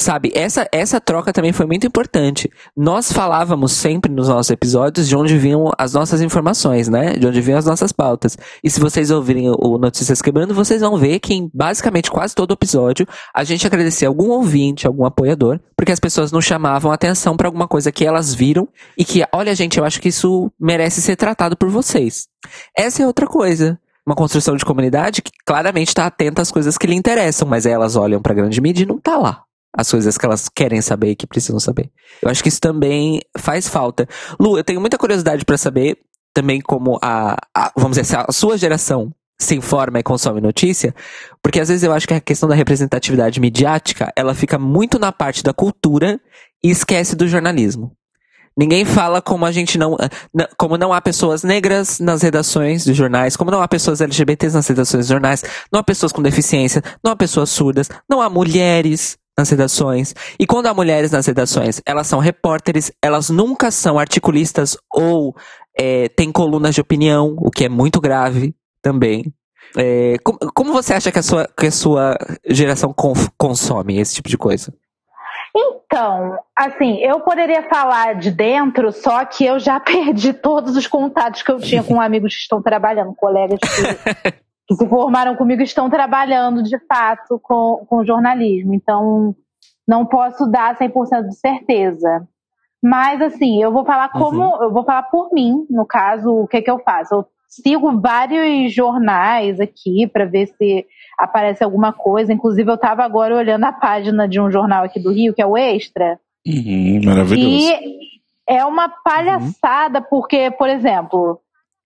Sabe, 0.00 0.32
essa, 0.34 0.66
essa 0.72 0.98
troca 0.98 1.30
também 1.30 1.52
foi 1.52 1.66
muito 1.66 1.86
importante. 1.86 2.50
Nós 2.74 3.12
falávamos 3.12 3.72
sempre 3.72 4.10
nos 4.10 4.28
nossos 4.28 4.50
episódios 4.50 5.06
de 5.06 5.14
onde 5.14 5.36
vinham 5.36 5.70
as 5.76 5.92
nossas 5.92 6.22
informações, 6.22 6.88
né? 6.88 7.12
De 7.18 7.26
onde 7.26 7.38
vinham 7.42 7.58
as 7.58 7.66
nossas 7.66 7.92
pautas. 7.92 8.34
E 8.64 8.70
se 8.70 8.80
vocês 8.80 9.10
ouvirem 9.10 9.50
o 9.50 9.76
Notícias 9.76 10.22
Quebrando, 10.22 10.54
vocês 10.54 10.80
vão 10.80 10.96
ver 10.96 11.18
que 11.18 11.34
em 11.34 11.50
basicamente 11.52 12.10
quase 12.10 12.34
todo 12.34 12.54
episódio 12.54 13.06
a 13.34 13.44
gente 13.44 13.66
agradecia 13.66 14.08
algum 14.08 14.30
ouvinte, 14.30 14.86
algum 14.86 15.04
apoiador, 15.04 15.60
porque 15.76 15.92
as 15.92 16.00
pessoas 16.00 16.32
nos 16.32 16.46
chamavam 16.46 16.90
atenção 16.90 17.36
para 17.36 17.48
alguma 17.48 17.68
coisa 17.68 17.92
que 17.92 18.06
elas 18.06 18.32
viram 18.32 18.66
e 18.96 19.04
que, 19.04 19.22
olha, 19.34 19.54
gente, 19.54 19.76
eu 19.76 19.84
acho 19.84 20.00
que 20.00 20.08
isso 20.08 20.50
merece 20.58 21.02
ser 21.02 21.16
tratado 21.16 21.58
por 21.58 21.68
vocês. 21.68 22.26
Essa 22.74 23.02
é 23.02 23.06
outra 23.06 23.26
coisa 23.26 23.78
uma 24.06 24.16
construção 24.16 24.56
de 24.56 24.64
comunidade 24.64 25.20
que 25.20 25.30
claramente 25.44 25.88
está 25.88 26.06
atenta 26.06 26.40
às 26.40 26.50
coisas 26.50 26.78
que 26.78 26.86
lhe 26.86 26.96
interessam, 26.96 27.46
mas 27.46 27.66
elas 27.66 27.96
olham 27.96 28.20
para 28.20 28.32
a 28.32 28.36
grande 28.36 28.58
mídia 28.58 28.84
e 28.84 28.86
não 28.86 28.98
tá 28.98 29.18
lá 29.18 29.44
as 29.76 29.90
coisas 29.90 30.18
que 30.18 30.26
elas 30.26 30.48
querem 30.48 30.80
saber 30.80 31.10
e 31.10 31.16
que 31.16 31.26
precisam 31.26 31.60
saber. 31.60 31.90
Eu 32.22 32.30
acho 32.30 32.42
que 32.42 32.48
isso 32.48 32.60
também 32.60 33.20
faz 33.38 33.68
falta. 33.68 34.08
Lu, 34.38 34.56
eu 34.56 34.64
tenho 34.64 34.80
muita 34.80 34.98
curiosidade 34.98 35.44
para 35.44 35.56
saber 35.56 35.98
também 36.34 36.60
como 36.60 36.98
a, 37.02 37.36
a, 37.54 37.72
vamos 37.76 37.96
dizer, 37.96 38.18
a 38.26 38.32
sua 38.32 38.56
geração 38.56 39.12
se 39.38 39.54
informa 39.54 39.98
e 39.98 40.02
consome 40.02 40.40
notícia, 40.40 40.94
porque 41.42 41.60
às 41.60 41.68
vezes 41.68 41.82
eu 41.82 41.92
acho 41.92 42.06
que 42.06 42.14
a 42.14 42.20
questão 42.20 42.48
da 42.48 42.54
representatividade 42.54 43.40
midiática, 43.40 44.12
ela 44.14 44.34
fica 44.34 44.58
muito 44.58 44.98
na 44.98 45.10
parte 45.10 45.42
da 45.42 45.52
cultura 45.52 46.20
e 46.62 46.70
esquece 46.70 47.16
do 47.16 47.26
jornalismo. 47.26 47.96
Ninguém 48.56 48.84
fala 48.84 49.22
como 49.22 49.46
a 49.46 49.52
gente 49.52 49.78
não. 49.78 49.96
Como 50.58 50.76
não 50.76 50.92
há 50.92 51.00
pessoas 51.00 51.42
negras 51.42 51.98
nas 51.98 52.20
redações 52.20 52.84
de 52.84 52.92
jornais, 52.92 53.36
como 53.36 53.50
não 53.50 53.62
há 53.62 53.68
pessoas 53.68 54.00
LGBTs 54.00 54.54
nas 54.54 54.66
redações 54.66 55.06
de 55.06 55.12
jornais, 55.12 55.42
não 55.72 55.80
há 55.80 55.82
pessoas 55.82 56.12
com 56.12 56.20
deficiência, 56.20 56.82
não 57.02 57.12
há 57.12 57.16
pessoas 57.16 57.48
surdas, 57.48 57.88
não 58.08 58.20
há 58.20 58.28
mulheres 58.28 59.16
nas 59.40 59.50
redações. 59.50 60.14
E 60.38 60.46
quando 60.46 60.66
há 60.66 60.74
mulheres 60.74 61.10
nas 61.10 61.26
redações, 61.26 61.80
elas 61.84 62.06
são 62.06 62.20
repórteres, 62.20 62.92
elas 63.02 63.30
nunca 63.30 63.70
são 63.70 63.98
articulistas 63.98 64.76
ou 64.94 65.34
é, 65.76 66.08
têm 66.08 66.30
colunas 66.30 66.74
de 66.74 66.80
opinião, 66.80 67.34
o 67.38 67.50
que 67.50 67.64
é 67.64 67.68
muito 67.68 68.00
grave 68.00 68.54
também. 68.82 69.32
É, 69.76 70.16
como, 70.22 70.38
como, 70.54 70.72
você 70.72 70.94
acha 70.94 71.12
que 71.12 71.18
a 71.18 71.22
sua, 71.22 71.48
que 71.56 71.66
a 71.66 71.70
sua 71.70 72.18
geração 72.48 72.94
consome 73.38 73.98
esse 73.98 74.14
tipo 74.14 74.28
de 74.28 74.36
coisa? 74.36 74.74
Então, 75.56 76.38
assim, 76.54 76.98
eu 76.98 77.20
poderia 77.20 77.68
falar 77.68 78.14
de 78.14 78.30
dentro, 78.30 78.92
só 78.92 79.24
que 79.24 79.44
eu 79.44 79.58
já 79.58 79.78
perdi 79.80 80.32
todos 80.32 80.76
os 80.76 80.86
contatos 80.86 81.42
que 81.42 81.50
eu 81.50 81.58
tinha 81.58 81.82
com 81.82 82.00
amigos 82.00 82.34
que 82.34 82.42
estão 82.42 82.62
trabalhando, 82.62 83.14
colegas 83.14 83.58
que, 83.60 84.40
que 84.70 84.76
se 84.76 84.88
formaram 84.88 85.34
comigo 85.34 85.62
estão 85.62 85.90
trabalhando 85.90 86.62
de 86.62 86.78
fato 86.86 87.40
com, 87.42 87.84
com 87.88 88.04
jornalismo. 88.04 88.72
Então, 88.72 89.34
não 89.86 90.06
posso 90.06 90.46
dar 90.46 90.78
100% 90.78 91.26
de 91.26 91.34
certeza. 91.34 92.28
Mas, 92.80 93.20
assim, 93.20 93.60
eu 93.60 93.72
vou 93.72 93.84
falar 93.84 94.10
como. 94.10 94.44
Uhum. 94.44 94.62
Eu 94.62 94.72
vou 94.72 94.84
falar 94.84 95.02
por 95.02 95.32
mim, 95.32 95.66
no 95.68 95.84
caso, 95.84 96.30
o 96.30 96.46
que, 96.46 96.62
que 96.62 96.70
eu 96.70 96.78
faço. 96.78 97.16
Eu 97.16 97.26
sigo 97.48 98.00
vários 98.00 98.72
jornais 98.72 99.58
aqui 99.58 100.06
para 100.06 100.24
ver 100.24 100.46
se 100.46 100.86
aparece 101.18 101.64
alguma 101.64 101.92
coisa. 101.92 102.32
Inclusive, 102.32 102.70
eu 102.70 102.76
estava 102.76 103.02
agora 103.02 103.34
olhando 103.34 103.64
a 103.64 103.72
página 103.72 104.28
de 104.28 104.40
um 104.40 104.52
jornal 104.52 104.84
aqui 104.84 105.00
do 105.00 105.12
Rio, 105.12 105.34
que 105.34 105.42
é 105.42 105.46
o 105.46 105.58
Extra. 105.58 106.20
Uhum, 106.46 107.00
maravilhoso. 107.04 107.56
E 107.56 107.98
é 108.46 108.64
uma 108.64 108.88
palhaçada, 108.88 109.98
uhum. 109.98 110.06
porque, 110.08 110.48
por 110.52 110.68
exemplo, 110.68 111.40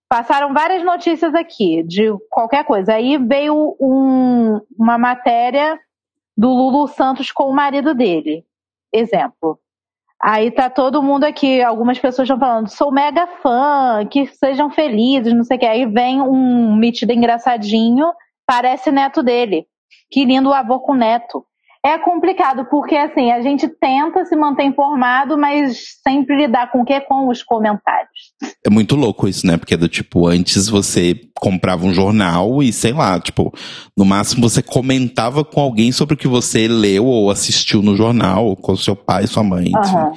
passaram 0.09 0.53
várias 0.53 0.85
notícias 0.85 1.35
aqui 1.35 1.83
de 1.83 2.13
qualquer 2.31 2.65
coisa. 2.65 2.95
Aí 2.95 3.19
veio 3.19 3.77
um, 3.81 4.61
uma 4.79 4.99
matéria 4.99 5.79
do 6.37 6.49
Lulu 6.49 6.89
Santos 6.89 7.31
com 7.31 7.45
o 7.45 7.55
marido 7.55 7.95
dele. 7.95 8.45
Exemplo. 8.93 9.59
Aí 10.21 10.51
tá 10.51 10.71
todo 10.71 11.03
mundo 11.03 11.25
aqui, 11.25 11.61
algumas 11.63 11.99
pessoas 11.99 12.27
estão 12.27 12.39
falando, 12.39 12.69
sou 12.69 12.91
mega 12.91 13.27
fã, 13.43 14.07
que 14.11 14.27
sejam 14.27 14.71
felizes, 14.71 15.35
não 15.35 15.45
sei 15.45 15.57
o 15.57 15.61
que. 15.61 15.67
Aí 15.67 15.87
vem 15.87 16.23
um 16.23 16.75
metido 16.77 17.13
engraçadinho, 17.13 18.07
parece 18.47 18.91
neto 18.91 19.23
dele. 19.23 19.67
Que 20.11 20.25
lindo 20.25 20.49
o 20.49 20.55
avô 20.55 20.81
com 20.81 20.95
neto. 20.95 21.45
É 21.85 21.99
complicado, 21.99 22.65
porque 22.71 22.97
assim, 22.97 23.31
a 23.31 23.43
gente 23.43 23.69
tenta 23.69 24.25
se 24.25 24.35
manter 24.35 24.65
informado, 24.65 25.37
mas 25.37 25.99
sempre 26.03 26.35
lidar 26.35 26.73
com 26.73 26.81
o 26.81 26.85
que? 26.85 26.99
Com 27.03 27.29
os 27.29 27.43
comentários. 27.43 28.33
É 28.67 28.71
muito 28.71 28.97
louco 28.97 29.29
isso, 29.29 29.47
né? 29.47 29.59
Porque 29.59 29.75
é 29.75 29.77
do 29.77 29.87
tipo, 29.87 30.27
antes 30.27 30.67
você 30.67 31.15
comprava 31.39 31.85
um 31.85 31.93
jornal 31.93 32.63
e, 32.63 32.73
sei 32.73 32.95
lá, 32.95 33.21
tipo, 33.21 33.53
no 33.95 34.07
máximo 34.07 34.49
você 34.49 34.63
comentava 34.63 35.45
com 35.45 35.61
alguém 35.61 35.93
sobre 35.93 36.15
o 36.15 36.17
que 36.17 36.27
você 36.27 36.67
leu 36.67 37.05
ou 37.05 37.31
assistiu 37.31 37.83
no 37.83 37.95
jornal, 37.95 38.57
com 38.57 38.75
seu 38.75 38.97
pai, 38.97 39.27
sua 39.27 39.43
mãe. 39.43 39.67
Uhum. 39.67 40.13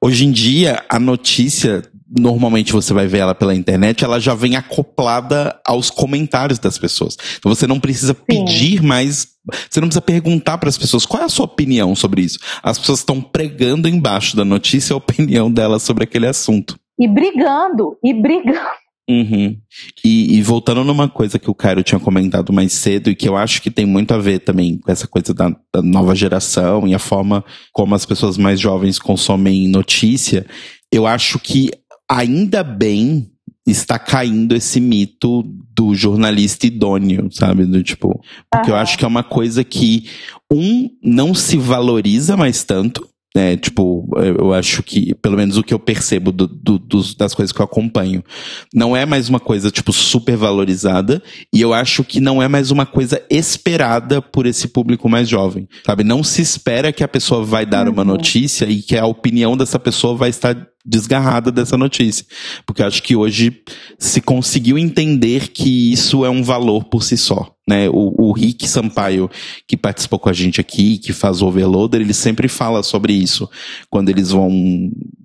Hoje 0.00 0.26
em 0.26 0.32
dia, 0.32 0.84
a 0.88 0.98
notícia 0.98 1.82
normalmente 2.08 2.72
você 2.72 2.92
vai 2.92 3.06
ver 3.06 3.18
ela 3.18 3.34
pela 3.34 3.54
internet, 3.54 4.04
ela 4.04 4.20
já 4.20 4.34
vem 4.34 4.56
acoplada 4.56 5.58
aos 5.66 5.90
comentários 5.90 6.58
das 6.58 6.78
pessoas. 6.78 7.16
Então 7.38 7.52
você 7.52 7.66
não 7.66 7.80
precisa 7.80 8.14
Sim. 8.14 8.24
pedir 8.26 8.82
mais, 8.82 9.28
você 9.68 9.80
não 9.80 9.88
precisa 9.88 10.02
perguntar 10.02 10.58
para 10.58 10.68
as 10.68 10.78
pessoas 10.78 11.04
qual 11.04 11.22
é 11.22 11.26
a 11.26 11.30
sua 11.30 11.46
opinião 11.46 11.94
sobre 11.96 12.22
isso. 12.22 12.38
As 12.62 12.78
pessoas 12.78 13.00
estão 13.00 13.20
pregando 13.20 13.88
embaixo 13.88 14.36
da 14.36 14.44
notícia 14.44 14.94
a 14.94 14.98
opinião 14.98 15.50
delas 15.50 15.82
sobre 15.82 16.04
aquele 16.04 16.26
assunto. 16.26 16.78
E 16.98 17.08
brigando, 17.08 17.96
e 18.02 18.14
brigando. 18.14 18.86
Uhum. 19.08 19.56
E, 20.04 20.36
e, 20.36 20.42
voltando 20.42 20.82
numa 20.82 21.08
coisa 21.08 21.38
que 21.38 21.48
o 21.48 21.54
Cairo 21.54 21.84
tinha 21.84 22.00
comentado 22.00 22.52
mais 22.52 22.72
cedo 22.72 23.08
e 23.08 23.14
que 23.14 23.28
eu 23.28 23.36
acho 23.36 23.62
que 23.62 23.70
tem 23.70 23.86
muito 23.86 24.12
a 24.12 24.18
ver 24.18 24.40
também 24.40 24.78
com 24.78 24.90
essa 24.90 25.06
coisa 25.06 25.32
da, 25.32 25.48
da 25.72 25.80
nova 25.80 26.12
geração 26.12 26.88
e 26.88 26.94
a 26.94 26.98
forma 26.98 27.44
como 27.72 27.94
as 27.94 28.04
pessoas 28.04 28.36
mais 28.36 28.58
jovens 28.58 28.98
consomem 28.98 29.68
notícia, 29.68 30.44
eu 30.90 31.06
acho 31.06 31.38
que 31.38 31.70
ainda 32.08 32.62
bem 32.62 33.30
está 33.66 33.98
caindo 33.98 34.54
esse 34.54 34.80
mito 34.80 35.42
do 35.74 35.94
jornalista 35.94 36.66
idôneo, 36.66 37.28
sabe? 37.32 37.64
Do 37.64 37.82
tipo, 37.82 38.20
porque 38.50 38.70
eu 38.70 38.76
acho 38.76 38.96
que 38.96 39.04
é 39.04 39.08
uma 39.08 39.24
coisa 39.24 39.64
que 39.64 40.08
um 40.50 40.88
não 41.02 41.34
se 41.34 41.56
valoriza 41.56 42.36
mais 42.36 42.62
tanto, 42.62 43.06
né? 43.34 43.56
Tipo, 43.56 44.08
eu 44.38 44.54
acho 44.54 44.82
que, 44.82 45.14
pelo 45.16 45.36
menos 45.36 45.58
o 45.58 45.62
que 45.62 45.74
eu 45.74 45.78
percebo 45.78 46.32
do, 46.32 46.46
do, 46.46 46.78
dos, 46.78 47.14
das 47.14 47.34
coisas 47.34 47.52
que 47.52 47.60
eu 47.60 47.64
acompanho, 47.66 48.24
não 48.72 48.96
é 48.96 49.04
mais 49.04 49.28
uma 49.28 49.38
coisa, 49.38 49.70
tipo, 49.70 49.92
super 49.92 50.36
valorizada, 50.36 51.22
e 51.52 51.60
eu 51.60 51.74
acho 51.74 52.02
que 52.02 52.18
não 52.18 52.42
é 52.42 52.48
mais 52.48 52.70
uma 52.70 52.86
coisa 52.86 53.20
esperada 53.28 54.22
por 54.22 54.46
esse 54.46 54.68
público 54.68 55.06
mais 55.08 55.28
jovem, 55.28 55.68
sabe? 55.84 56.02
Não 56.02 56.24
se 56.24 56.40
espera 56.40 56.92
que 56.92 57.04
a 57.04 57.08
pessoa 57.08 57.44
vai 57.44 57.66
dar 57.66 57.88
uma 57.88 58.02
uhum. 58.02 58.08
notícia 58.08 58.64
e 58.64 58.80
que 58.80 58.96
a 58.96 59.04
opinião 59.04 59.54
dessa 59.54 59.78
pessoa 59.78 60.16
vai 60.16 60.30
estar 60.30 60.56
desgarrada 60.86 61.50
dessa 61.50 61.76
notícia. 61.76 62.24
Porque 62.64 62.82
acho 62.82 63.02
que 63.02 63.16
hoje 63.16 63.62
se 63.98 64.20
conseguiu 64.20 64.78
entender 64.78 65.48
que 65.48 65.92
isso 65.92 66.24
é 66.24 66.30
um 66.30 66.42
valor 66.42 66.84
por 66.84 67.02
si 67.02 67.16
só. 67.16 67.52
Né? 67.68 67.88
O, 67.88 68.28
o 68.28 68.32
Rick 68.32 68.68
Sampaio, 68.68 69.28
que 69.66 69.76
participou 69.76 70.20
com 70.20 70.28
a 70.28 70.32
gente 70.32 70.60
aqui, 70.60 70.98
que 70.98 71.12
faz 71.12 71.42
o 71.42 71.46
Overloader, 71.46 72.00
ele 72.00 72.14
sempre 72.14 72.46
fala 72.46 72.82
sobre 72.84 73.12
isso. 73.12 73.50
Quando 73.90 74.08
eles 74.08 74.30
vão 74.30 74.48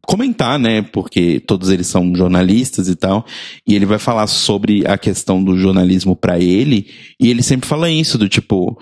comentar, 0.08 0.58
né? 0.58 0.82
Porque 0.82 1.39
todos 1.39 1.69
eles 1.69 1.86
são 1.86 2.15
jornalistas 2.15 2.88
e 2.88 2.95
tal. 2.95 3.24
E 3.67 3.76
ele 3.76 3.86
vai 3.86 4.00
falar 4.00 4.26
sobre 4.26 4.84
a 4.88 4.97
questão 4.97 5.43
do 5.43 5.56
jornalismo 5.56 6.15
para 6.15 6.39
ele. 6.39 6.88
E 7.19 7.30
ele 7.30 7.43
sempre 7.43 7.69
fala 7.69 7.91
isso, 7.91 8.17
do 8.17 8.28
tipo, 8.28 8.82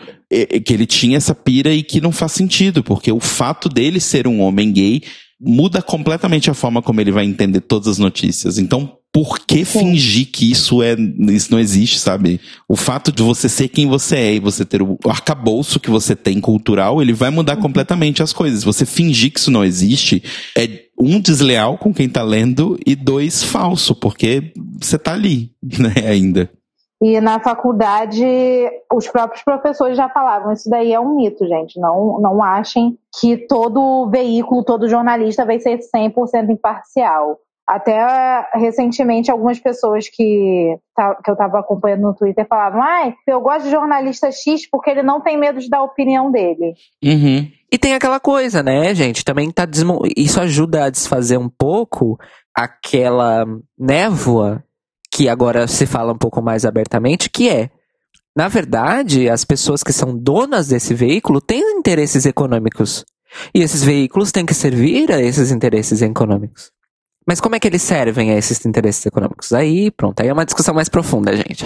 que 0.64 0.74
ele 0.74 0.86
tinha 0.86 1.18
essa 1.18 1.36
pira 1.36 1.74
e 1.74 1.84
que 1.84 2.00
não 2.00 2.14
faz 2.14 2.32
sentido, 2.32 2.82
porque 2.82 3.12
o 3.12 3.20
fato 3.20 3.68
dele 3.68 4.00
ser 4.00 4.26
um 4.26 4.40
homem 4.40 4.72
gay 4.72 5.02
muda 5.40 5.82
completamente 5.82 6.50
a 6.50 6.54
forma 6.54 6.82
como 6.82 7.00
ele 7.00 7.12
vai 7.12 7.26
entender 7.26 7.62
todas 7.62 7.88
as 7.88 7.98
notícias. 7.98 8.58
Então, 8.58 8.98
por 9.12 9.40
que 9.40 9.66
fingir 9.66 10.28
que 10.28 10.52
isso 10.52 10.84
é 10.84 10.96
isso 11.32 11.52
não 11.52 11.60
existe, 11.60 11.98
sabe? 11.98 12.40
O 12.68 12.76
fato 12.76 13.12
de 13.12 13.24
você 13.24 13.50
ser 13.50 13.68
quem 13.68 13.88
você 13.88 14.16
é 14.16 14.36
e 14.36 14.40
você 14.40 14.64
ter 14.64 14.82
o 14.82 14.98
arcabouço 15.08 15.80
que 15.80 15.90
você 15.90 16.16
tem 16.16 16.40
cultural, 16.40 17.02
ele 17.02 17.14
vai 17.14 17.32
mudar 17.32 17.56
uhum. 17.56 17.62
completamente 17.64 18.22
as 18.22 18.32
coisas. 18.32 18.64
Você 18.64 18.86
fingir 18.86 19.32
que 19.32 19.40
isso 19.40 19.50
não 19.50 19.66
existe 19.66 20.22
é 20.56 20.84
um 21.00 21.20
desleal 21.20 21.78
com 21.78 21.94
quem 21.94 22.08
tá 22.08 22.22
lendo 22.22 22.78
e 22.86 22.96
dois 22.96 23.42
falso, 23.44 23.96
porque 23.96 24.52
você 24.80 25.00
tá 25.00 25.14
ali, 25.14 25.52
né, 25.64 26.08
ainda. 26.08 26.50
E 27.02 27.22
na 27.22 27.40
faculdade, 27.40 28.26
os 28.94 29.08
próprios 29.08 29.42
professores 29.44 29.96
já 29.96 30.10
falavam: 30.10 30.52
isso 30.52 30.70
daí 30.70 30.92
é 30.92 31.00
um 31.00 31.16
mito, 31.16 31.48
gente. 31.48 31.80
Não, 31.80 32.20
não 32.20 32.44
achem 32.44 32.98
que 33.20 33.38
todo 33.38 34.10
veículo, 34.10 34.64
todo 34.66 34.90
jornalista 34.90 35.46
vai 35.46 35.60
ser 35.60 35.80
100% 35.96 36.50
imparcial. 36.50 37.38
Até 37.66 37.96
recentemente, 38.56 39.32
algumas 39.32 39.60
pessoas 39.60 40.10
que, 40.10 40.76
que 41.24 41.30
eu 41.30 41.34
estava 41.34 41.60
acompanhando 41.60 42.02
no 42.02 42.16
Twitter 42.16 42.46
falavam: 42.50 42.82
ah, 42.82 43.14
eu 43.26 43.40
gosto 43.40 43.66
de 43.66 43.72
jornalista 43.72 44.30
X 44.32 44.70
porque 44.70 44.90
ele 44.90 45.04
não 45.04 45.22
tem 45.22 45.38
medo 45.38 45.60
de 45.60 45.70
dar 45.70 45.78
a 45.78 45.84
opinião 45.84 46.32
dele. 46.32 46.74
Uhum. 47.02 47.48
E 47.72 47.78
tem 47.78 47.94
aquela 47.94 48.20
coisa, 48.20 48.62
né, 48.64 48.94
gente? 48.96 49.24
Também 49.24 49.52
tá 49.52 49.64
desmo... 49.64 50.00
Isso 50.18 50.42
ajuda 50.42 50.86
a 50.86 50.90
desfazer 50.90 51.38
um 51.38 51.48
pouco 51.48 52.18
aquela 52.56 53.46
névoa 53.78 54.64
que 55.20 55.28
agora 55.28 55.68
se 55.68 55.86
fala 55.86 56.14
um 56.14 56.18
pouco 56.18 56.42
mais 56.42 56.64
abertamente, 56.64 57.30
que 57.30 57.50
é, 57.50 57.70
na 58.34 58.48
verdade, 58.48 59.30
as 59.30 59.44
pessoas 59.44 59.84
que 59.84 59.92
são 59.92 60.18
donas 60.18 60.70
desse 60.70 60.94
veículo 60.94 61.42
têm 61.42 61.78
interesses 61.78 62.26
econômicos. 62.26 63.04
E 63.54 63.62
esses 63.62 63.84
veículos 63.84 64.32
têm 64.32 64.46
que 64.46 64.54
servir 64.54 65.12
a 65.12 65.22
esses 65.22 65.52
interesses 65.52 66.02
econômicos. 66.02 66.72
Mas 67.28 67.42
como 67.42 67.54
é 67.54 67.60
que 67.60 67.68
eles 67.68 67.82
servem 67.82 68.32
a 68.32 68.38
esses 68.38 68.66
interesses 68.66 69.06
econômicos? 69.06 69.52
Aí, 69.52 69.92
pronto, 69.92 70.22
aí 70.22 70.30
é 70.30 70.34
uma 70.34 70.46
discussão 70.46 70.74
mais 70.74 70.88
profunda, 70.88 71.36
gente. 71.36 71.66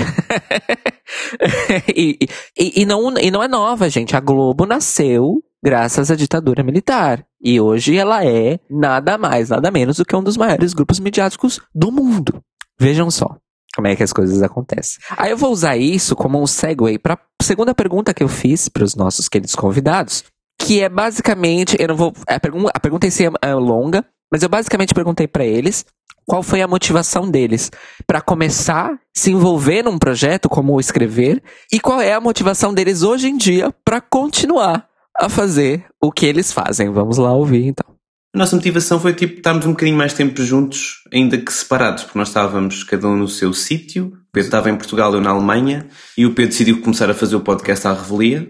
e, 1.96 2.18
e, 2.58 2.82
e, 2.82 2.86
não, 2.88 3.16
e 3.20 3.30
não 3.30 3.44
é 3.44 3.48
nova, 3.48 3.88
gente. 3.88 4.16
A 4.16 4.20
Globo 4.20 4.66
nasceu 4.66 5.44
graças 5.64 6.10
à 6.10 6.16
ditadura 6.16 6.64
militar. 6.64 7.24
E 7.40 7.62
hoje 7.62 7.96
ela 7.96 8.26
é 8.26 8.60
nada 8.68 9.16
mais, 9.16 9.50
nada 9.50 9.70
menos 9.70 9.98
do 9.98 10.06
que 10.06 10.16
um 10.16 10.24
dos 10.24 10.38
maiores 10.38 10.74
grupos 10.74 11.00
midiáticos 11.00 11.60
do 11.72 11.92
mundo. 11.92 12.44
Vejam 12.80 13.10
só 13.12 13.38
como 13.76 13.88
é 13.88 13.96
que 13.96 14.04
as 14.04 14.14
coisas 14.14 14.42
acontecem. 14.42 15.00
Aí 15.18 15.32
eu 15.32 15.38
vou 15.38 15.52
usar 15.52 15.76
isso 15.78 16.16
como 16.16 16.42
um 16.42 16.48
segue 16.48 17.00
para 17.00 17.16
a 17.16 17.44
segunda 17.44 17.74
pergunta 17.74 18.14
que 18.14 18.24
eu 18.24 18.28
fiz 18.28 18.70
para 18.70 18.84
os 18.84 18.96
nossos 18.96 19.28
queridos 19.28 19.56
convidados, 19.56 20.24
que 20.62 20.82
é 20.82 20.90
basicamente, 20.90 21.76
eu 21.80 21.88
não 21.88 21.96
vou, 21.96 22.14
a 22.28 22.40
pergunta, 22.40 22.72
a 22.74 22.80
pergunta 22.80 23.08
em 23.08 23.10
si 23.10 23.26
é, 23.26 23.32
é 23.42 23.54
longa, 23.56 24.06
mas 24.32 24.44
eu 24.44 24.50
basicamente 24.50 24.94
perguntei 24.94 25.28
para 25.28 25.46
eles 25.46 25.86
qual 26.26 26.42
foi 26.42 26.62
a 26.62 26.68
motivação 26.68 27.30
deles 27.30 27.70
para 28.08 28.22
começar 28.22 28.98
se 29.14 29.32
envolver 29.32 29.84
num 29.84 30.00
projeto 30.00 30.48
como 30.48 30.80
escrever 30.80 31.44
e 31.72 31.80
qual 31.80 32.00
é 32.00 32.14
a 32.14 32.22
motivação 32.22 32.74
deles 32.74 33.02
hoje 33.02 33.28
em 33.28 33.38
dia 33.38 33.74
para 33.84 34.00
continuar 34.00 34.88
a 35.18 35.30
fazer 35.30 35.86
o 36.02 36.12
que 36.12 36.26
eles 36.26 36.52
fazem. 36.52 36.90
Vamos 36.92 37.18
lá 37.18 37.34
ouvir 37.34 37.66
então. 37.66 37.93
A 38.36 38.40
nossa 38.40 38.56
motivação 38.56 39.00
foi 39.00 39.14
tipo 39.14 39.36
estarmos 39.36 39.64
um 39.68 39.74
bocadinho 39.74 39.96
mais 39.96 40.12
tempo 40.12 40.42
juntos, 40.42 41.04
ainda 41.14 41.38
que 41.38 41.54
separados, 41.54 42.04
porque 42.04 42.18
nós 42.18 42.30
estávamos 42.30 42.84
cada 42.84 43.08
um 43.08 43.16
no 43.16 43.28
seu 43.28 43.54
sítio. 43.54 44.06
O 44.06 44.32
Pedro 44.34 44.48
estava 44.48 44.72
em 44.72 44.76
Portugal, 44.76 45.14
eu 45.14 45.22
na 45.22 45.30
Alemanha, 45.30 45.86
e 46.18 46.26
o 46.26 46.34
Pedro 46.34 46.50
decidiu 46.50 46.82
começar 46.82 47.08
a 47.12 47.14
fazer 47.14 47.36
o 47.36 47.42
podcast 47.42 47.88
à 47.88 47.94
revelia. 47.94 48.50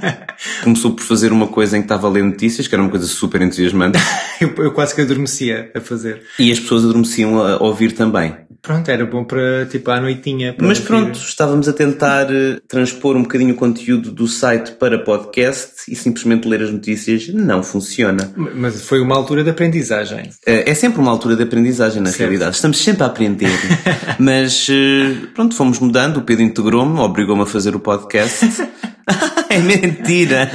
Começou 0.62 0.92
por 0.92 1.02
fazer 1.02 1.32
uma 1.32 1.48
coisa 1.48 1.78
em 1.78 1.80
que 1.80 1.86
estava 1.86 2.06
a 2.06 2.10
ler 2.10 2.22
notícias, 2.22 2.68
que 2.68 2.74
era 2.74 2.82
uma 2.82 2.90
coisa 2.90 3.06
super 3.06 3.40
entusiasmante, 3.40 3.98
Eu, 4.38 4.52
eu 4.58 4.72
quase 4.72 4.94
que 4.94 5.00
adormecia 5.00 5.70
a 5.74 5.80
fazer. 5.80 6.22
e 6.38 6.52
as 6.52 6.60
pessoas 6.60 6.84
adormeciam 6.84 7.38
a 7.40 7.62
ouvir 7.62 7.92
também. 7.92 8.36
Pronto, 8.64 8.88
era 8.90 9.04
bom 9.04 9.22
para, 9.24 9.66
tipo, 9.66 9.90
à 9.90 10.00
noitinha. 10.00 10.54
para 10.54 10.66
Mas 10.66 10.78
ouvir. 10.78 10.88
pronto, 10.88 11.18
estávamos 11.18 11.68
a 11.68 11.72
tentar 11.74 12.26
eh, 12.34 12.58
transpor 12.66 13.14
um 13.14 13.20
bocadinho 13.22 13.52
o 13.52 13.56
conteúdo 13.56 14.10
do 14.10 14.26
site 14.26 14.72
para 14.72 14.98
podcast 14.98 15.82
e 15.86 15.94
simplesmente 15.94 16.48
ler 16.48 16.62
as 16.62 16.70
notícias 16.72 17.28
não 17.28 17.62
funciona. 17.62 18.32
Mas 18.34 18.80
foi 18.82 19.00
uma 19.02 19.14
altura 19.14 19.44
de 19.44 19.50
aprendizagem. 19.50 20.30
Eh, 20.46 20.70
É 20.70 20.74
sempre 20.74 20.98
uma 20.98 21.10
altura 21.10 21.36
de 21.36 21.42
aprendizagem, 21.42 22.00
na 22.00 22.06
Certo. 22.08 22.20
realidade. 22.20 22.56
Estamos 22.56 22.78
sempre 22.78 23.02
a 23.02 23.06
aprender. 23.06 23.50
Mas, 24.18 24.66
eh, 24.70 25.26
pronto, 25.34 25.54
fomos 25.54 25.78
mudando. 25.78 26.16
O 26.16 26.22
Pedro 26.22 26.42
integrou-me, 26.42 26.98
obrigou-me 27.00 27.42
a 27.42 27.46
fazer 27.46 27.76
o 27.76 27.80
podcast. 27.80 28.46
é 29.54 29.58
mentira! 29.58 30.50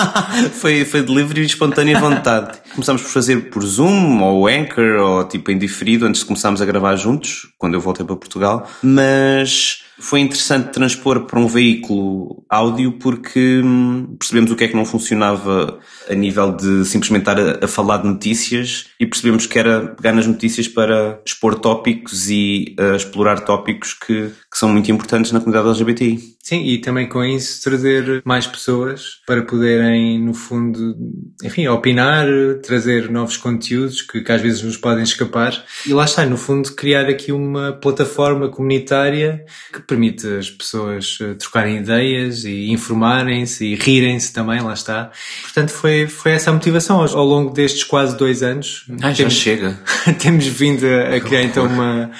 foi, 0.52 0.84
foi 0.84 1.02
de 1.02 1.42
espontânea 1.42 1.98
vontade. 1.98 2.58
Começámos 2.74 3.02
por 3.02 3.10
fazer 3.10 3.50
por 3.50 3.62
Zoom, 3.64 4.22
ou 4.22 4.46
Anchor, 4.46 5.00
ou 5.00 5.24
tipo 5.24 5.50
em 5.50 5.58
diferido, 5.58 6.06
antes 6.06 6.20
de 6.20 6.26
começarmos 6.26 6.60
a 6.60 6.64
gravar 6.64 6.96
juntos, 6.96 7.48
quando 7.58 7.74
eu 7.74 7.80
voltei 7.80 8.04
para 8.04 8.16
Portugal. 8.16 8.68
Mas 8.82 9.82
foi 9.98 10.20
interessante 10.20 10.70
transpor 10.70 11.26
para 11.26 11.38
um 11.38 11.46
veículo 11.46 12.44
áudio 12.50 12.98
porque 12.98 13.60
hum, 13.64 14.16
percebemos 14.18 14.50
o 14.50 14.56
que 14.56 14.64
é 14.64 14.68
que 14.68 14.74
não 14.74 14.84
funcionava 14.84 15.78
a 16.12 16.14
nível 16.14 16.52
de 16.52 16.84
simplesmente 16.84 17.22
estar 17.22 17.38
a, 17.38 17.64
a 17.64 17.68
falar 17.68 17.98
de 17.98 18.08
notícias 18.08 18.86
e 19.00 19.06
percebemos 19.06 19.46
que 19.46 19.58
era 19.58 19.88
pegar 19.88 20.12
nas 20.12 20.26
notícias 20.26 20.68
para 20.68 21.20
expor 21.24 21.58
tópicos 21.58 22.30
e 22.30 22.76
uh, 22.78 22.94
explorar 22.94 23.40
tópicos 23.40 23.94
que, 23.94 24.30
que 24.50 24.58
são 24.58 24.68
muito 24.68 24.90
importantes 24.90 25.32
na 25.32 25.40
comunidade 25.40 25.68
LGBTI. 25.68 26.32
Sim, 26.42 26.64
e 26.64 26.78
também 26.78 27.08
com 27.08 27.24
isso 27.24 27.62
trazer 27.62 28.20
mais 28.24 28.48
pessoas 28.48 29.20
para 29.24 29.42
poderem, 29.42 30.20
no 30.20 30.34
fundo, 30.34 30.96
enfim, 31.42 31.68
opinar, 31.68 32.26
trazer 32.64 33.08
novos 33.12 33.36
conteúdos 33.36 34.02
que, 34.02 34.20
que 34.20 34.32
às 34.32 34.40
vezes 34.40 34.60
nos 34.60 34.76
podem 34.76 35.04
escapar. 35.04 35.64
E 35.86 35.94
lá 35.94 36.04
está, 36.04 36.26
no 36.26 36.36
fundo, 36.36 36.72
criar 36.72 37.08
aqui 37.08 37.30
uma 37.30 37.72
plataforma 37.72 38.48
comunitária 38.48 39.44
que 39.72 39.80
permite 39.82 40.26
as 40.26 40.50
pessoas 40.50 41.16
eh, 41.20 41.34
trocarem 41.34 41.76
ideias 41.76 42.44
e 42.44 42.70
informarem-se 42.72 43.64
e 43.64 43.74
rirem-se 43.76 44.32
também, 44.32 44.60
lá 44.60 44.74
está. 44.74 45.12
Portanto, 45.42 45.70
foi, 45.70 46.01
foi 46.06 46.32
essa 46.32 46.50
a 46.50 46.52
motivação 46.52 47.00
ao, 47.00 47.24
longo 47.24 47.50
destes 47.50 47.84
quase 47.84 48.16
dois 48.16 48.42
anos. 48.42 48.86
Temos- 49.16 49.34
chega. 49.34 49.78
temos 50.18 50.46
vindo 50.46 50.86
a, 50.86 51.16
a 51.16 51.20
criar 51.20 51.42
então 51.42 51.66
uma, 51.66 52.10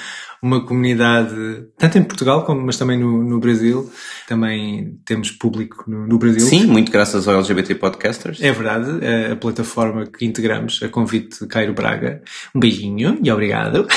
uma 0.43 0.65
comunidade, 0.65 1.33
tanto 1.77 1.97
em 1.97 2.03
Portugal 2.03 2.43
como 2.43 2.61
mas 2.65 2.77
também 2.77 2.99
no, 2.99 3.23
no 3.23 3.39
Brasil. 3.39 3.89
Também 4.27 4.99
temos 5.05 5.31
público 5.31 5.85
no, 5.87 6.05
no 6.05 6.17
Brasil. 6.17 6.41
Sim, 6.41 6.65
muito 6.65 6.91
graças 6.91 7.27
ao 7.29 7.35
LGBT 7.37 7.75
Podcasters. 7.75 8.41
É 8.41 8.51
verdade, 8.51 8.89
a, 9.05 9.31
a 9.33 9.35
plataforma 9.37 10.05
que 10.05 10.25
integramos 10.25 10.81
a 10.83 10.89
convite 10.89 11.39
de 11.39 11.47
Cairo 11.47 11.73
Braga. 11.73 12.21
Um 12.53 12.59
beijinho 12.59 13.19
e 13.23 13.31
obrigado. 13.31 13.87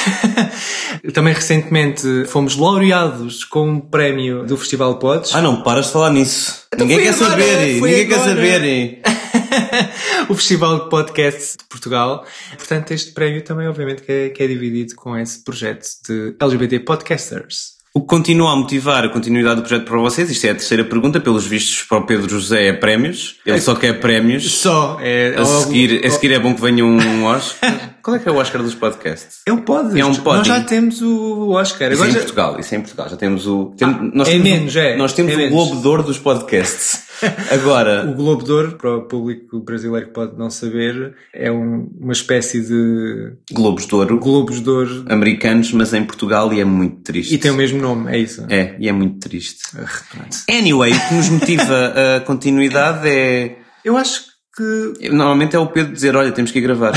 Também 1.12 1.34
recentemente 1.34 2.24
fomos 2.26 2.56
laureados 2.56 3.44
com 3.44 3.68
um 3.68 3.80
prémio 3.80 4.44
do 4.44 4.56
Festival 4.56 5.00
Pods. 5.00 5.34
Ah, 5.34 5.42
não, 5.42 5.62
paras 5.62 5.86
de 5.86 5.92
falar 5.92 6.10
nisso. 6.10 6.66
Então 6.72 6.86
ninguém 6.86 7.04
quer 7.04 7.14
agora, 7.14 7.30
saber, 7.30 7.74
ninguém 7.74 8.08
quer 8.08 8.14
agora. 8.14 8.28
saber. 8.30 9.02
o 10.28 10.34
Festival 10.34 10.84
de 10.84 10.90
Podcasts 10.90 11.56
de 11.58 11.64
Portugal. 11.68 12.24
Portanto, 12.56 12.90
este 12.92 13.12
prémio 13.12 13.42
também, 13.42 13.66
obviamente, 13.68 14.02
que 14.02 14.12
é, 14.12 14.28
que 14.30 14.42
é 14.42 14.46
dividido 14.46 14.94
com 14.94 15.16
esse 15.16 15.42
projeto 15.42 15.86
de 16.08 16.34
LGBT 16.40 16.80
Podcasters. 16.80 17.76
O 17.94 18.02
que 18.02 18.08
continua 18.08 18.52
a 18.52 18.56
motivar 18.56 19.04
a 19.06 19.08
continuidade 19.08 19.56
do 19.56 19.62
projeto 19.66 19.86
para 19.86 19.98
vocês, 19.98 20.30
isto 20.30 20.46
é 20.46 20.50
a 20.50 20.54
terceira 20.54 20.84
pergunta, 20.84 21.18
pelos 21.18 21.46
vistos 21.46 21.82
para 21.84 21.96
o 21.96 22.02
Pedro 22.04 22.28
José 22.28 22.66
é 22.66 22.72
prémios. 22.74 23.36
Ele 23.46 23.58
só 23.58 23.74
quer 23.74 23.98
prémios. 24.00 24.52
Só. 24.52 24.98
É, 25.00 25.34
A 25.34 25.44
seguir, 25.46 26.04
a 26.04 26.10
seguir 26.10 26.32
é 26.32 26.38
bom 26.38 26.54
que 26.54 26.60
venha 26.60 26.84
um 26.84 27.24
Oscar. 27.24 27.96
Qual 28.02 28.14
é 28.14 28.18
que 28.18 28.28
é 28.28 28.32
o 28.32 28.36
Oscar 28.36 28.62
dos 28.62 28.74
podcasts? 28.74 29.38
É 29.46 29.52
um 29.52 29.62
pod. 29.62 29.98
É 29.98 30.04
um 30.04 30.14
pod. 30.14 30.36
Nós 30.38 30.46
já 30.46 30.60
temos 30.60 31.00
o 31.00 31.52
Oscar. 31.52 31.90
Isso 31.90 32.02
Agora 32.02 32.08
é 32.08 32.10
em 32.10 32.12
já- 32.12 32.20
Portugal, 32.20 32.60
isso 32.60 32.74
é 32.74 32.76
em 32.76 32.80
Portugal. 32.82 33.08
Já 33.08 33.16
temos 33.16 33.46
o. 33.46 33.74
tem- 33.78 34.10
nós 34.12 34.28
é 34.28 34.32
temos, 34.32 34.44
menos, 34.50 34.76
é. 34.76 34.96
Nós 34.96 35.12
temos 35.14 35.32
É 35.32 35.34
o 35.34 35.38
menos. 35.38 35.52
Globo 35.54 35.80
de 35.80 35.88
Ouro 35.88 36.02
dos 36.02 36.18
podcasts. 36.18 37.05
Agora, 37.52 38.04
O 38.08 38.14
Globo 38.14 38.44
de 38.44 38.52
Ouro, 38.52 38.72
para 38.76 38.96
o 38.96 39.02
público 39.02 39.60
brasileiro 39.60 40.06
que 40.08 40.12
pode 40.12 40.36
não 40.38 40.50
saber, 40.50 41.14
é 41.32 41.50
um- 41.50 41.88
uma 42.00 42.12
espécie 42.12 42.60
de 42.60 43.32
Globos 43.52 43.86
de 43.86 43.94
Ouro 43.94 44.18
Globos 44.18 44.60
de 44.60 44.68
Ouro 44.70 45.04
americanos, 45.08 45.72
mas 45.72 45.92
em 45.94 46.04
Portugal 46.04 46.52
e 46.52 46.60
é 46.60 46.64
muito 46.64 47.02
triste. 47.02 47.34
e 47.34 47.38
tem 47.38 47.50
o 47.50 47.54
mesmo 47.56 47.80
nome, 47.80 48.12
é 48.12 48.18
isso? 48.18 48.44
É, 48.48 48.76
e 48.78 48.88
é 48.88 48.92
muito 48.92 49.18
triste. 49.20 49.60
Ah. 49.78 50.28
Anyway, 50.50 50.92
o 50.92 51.08
que 51.08 51.14
nos 51.14 51.28
motiva 51.28 51.94
a 52.16 52.20
continuidade 52.20 53.08
é. 53.08 53.58
Eu 53.84 53.96
acho 53.96 54.22
que 54.56 55.08
Normalmente 55.10 55.54
é 55.54 55.58
o 55.58 55.66
Pedro 55.66 55.92
dizer: 55.92 56.16
Olha, 56.16 56.32
temos 56.32 56.50
que 56.50 56.58
ir 56.58 56.62
gravar. 56.62 56.92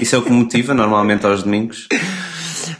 Isso 0.00 0.14
é 0.14 0.18
o 0.18 0.22
que 0.22 0.30
motiva, 0.30 0.72
normalmente 0.74 1.24
aos 1.26 1.42
domingos. 1.42 1.88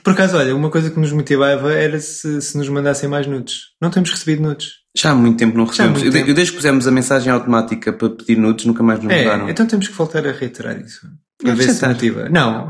Por 0.02 0.12
acaso, 0.12 0.36
olha, 0.36 0.54
uma 0.54 0.70
coisa 0.70 0.90
que 0.90 0.98
nos 0.98 1.12
motivava 1.12 1.72
era 1.72 2.00
se, 2.00 2.40
se 2.40 2.56
nos 2.56 2.68
mandassem 2.68 3.08
mais 3.08 3.26
nudes. 3.26 3.70
Não 3.80 3.90
temos 3.90 4.10
recebido 4.10 4.42
nudes. 4.42 4.81
Já 4.94 5.10
há 5.10 5.14
muito 5.14 5.38
tempo 5.38 5.56
não 5.56 5.64
recebemos. 5.64 6.02
Eu, 6.02 6.12
tempo. 6.12 6.28
eu 6.28 6.34
desde 6.34 6.52
que 6.52 6.58
pusemos 6.58 6.86
a 6.86 6.90
mensagem 6.90 7.32
automática 7.32 7.92
para 7.92 8.10
pedir 8.10 8.36
nudes, 8.36 8.66
nunca 8.66 8.82
mais 8.82 9.02
nos 9.02 9.12
É, 9.12 9.50
então 9.50 9.66
temos 9.66 9.88
que 9.88 9.94
voltar 9.94 10.26
a 10.26 10.32
reiterar 10.32 10.78
isso. 10.78 11.06
Para 11.38 11.54
ver 11.54 11.62
se 11.64 11.74
tentar. 11.74 11.88
motiva. 11.88 12.28
Não, 12.28 12.68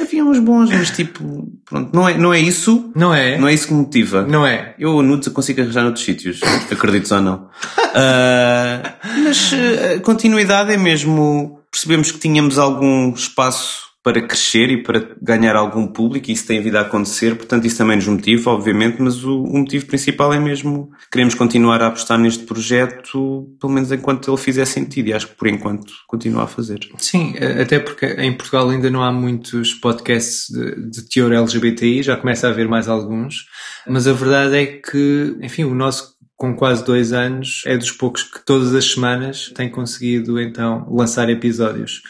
Havia 0.00 0.24
uns 0.24 0.38
bons, 0.38 0.70
mas 0.70 0.90
tipo, 0.90 1.48
pronto, 1.64 1.94
não 1.94 2.08
é, 2.08 2.18
não 2.18 2.34
é 2.34 2.38
isso, 2.38 2.90
não 2.94 3.14
é. 3.14 3.38
não 3.38 3.48
é 3.48 3.54
isso 3.54 3.68
que 3.68 3.72
motiva. 3.72 4.22
Não 4.22 4.46
é. 4.46 4.74
Eu 4.78 5.02
nudes 5.02 5.28
consigo 5.28 5.60
arranjar 5.60 5.82
noutros 5.82 6.04
sítios, 6.04 6.40
acredites 6.70 7.10
ou 7.10 7.20
não. 7.20 7.48
Ah, 7.96 8.96
mas 9.22 9.52
ah, 9.54 9.94
a 9.94 10.00
continuidade 10.00 10.72
é 10.72 10.76
mesmo, 10.76 11.60
percebemos 11.70 12.10
que 12.10 12.18
tínhamos 12.18 12.58
algum 12.58 13.12
espaço 13.12 13.84
para 14.04 14.20
crescer 14.20 14.70
e 14.70 14.82
para 14.82 15.16
ganhar 15.20 15.56
algum 15.56 15.86
público 15.86 16.28
e 16.28 16.34
isso 16.34 16.46
tem 16.46 16.60
vindo 16.60 16.76
a 16.76 16.82
acontecer, 16.82 17.34
portanto 17.36 17.66
isso 17.66 17.78
também 17.78 17.96
nos 17.96 18.06
motiva, 18.06 18.50
obviamente, 18.50 19.00
mas 19.00 19.24
o, 19.24 19.42
o 19.42 19.58
motivo 19.60 19.86
principal 19.86 20.30
é 20.34 20.38
mesmo 20.38 20.90
queremos 21.10 21.34
continuar 21.34 21.80
a 21.80 21.86
apostar 21.86 22.18
neste 22.18 22.44
projeto, 22.44 23.48
pelo 23.58 23.72
menos 23.72 23.90
enquanto 23.90 24.30
ele 24.30 24.36
fizer 24.36 24.66
sentido 24.66 25.08
e 25.08 25.14
acho 25.14 25.28
que 25.28 25.34
por 25.34 25.48
enquanto 25.48 25.90
continua 26.06 26.42
a 26.42 26.46
fazer. 26.46 26.80
Sim, 26.98 27.34
até 27.58 27.78
porque 27.78 28.04
em 28.04 28.36
Portugal 28.36 28.68
ainda 28.68 28.90
não 28.90 29.02
há 29.02 29.10
muitos 29.10 29.72
podcasts 29.72 30.48
de, 30.50 30.90
de 30.90 31.08
teor 31.08 31.32
LGBTI, 31.32 32.02
já 32.02 32.14
começa 32.18 32.46
a 32.46 32.50
haver 32.50 32.68
mais 32.68 32.88
alguns, 32.88 33.46
mas 33.88 34.06
a 34.06 34.12
verdade 34.12 34.54
é 34.54 34.66
que, 34.66 35.34
enfim, 35.40 35.64
o 35.64 35.74
nosso 35.74 36.12
com 36.36 36.54
quase 36.54 36.84
dois 36.84 37.12
anos 37.12 37.62
é 37.64 37.78
dos 37.78 37.90
poucos 37.90 38.24
que 38.24 38.44
todas 38.44 38.74
as 38.74 38.84
semanas 38.92 39.50
tem 39.54 39.70
conseguido 39.70 40.38
então 40.38 40.86
lançar 40.90 41.30
episódios. 41.30 42.02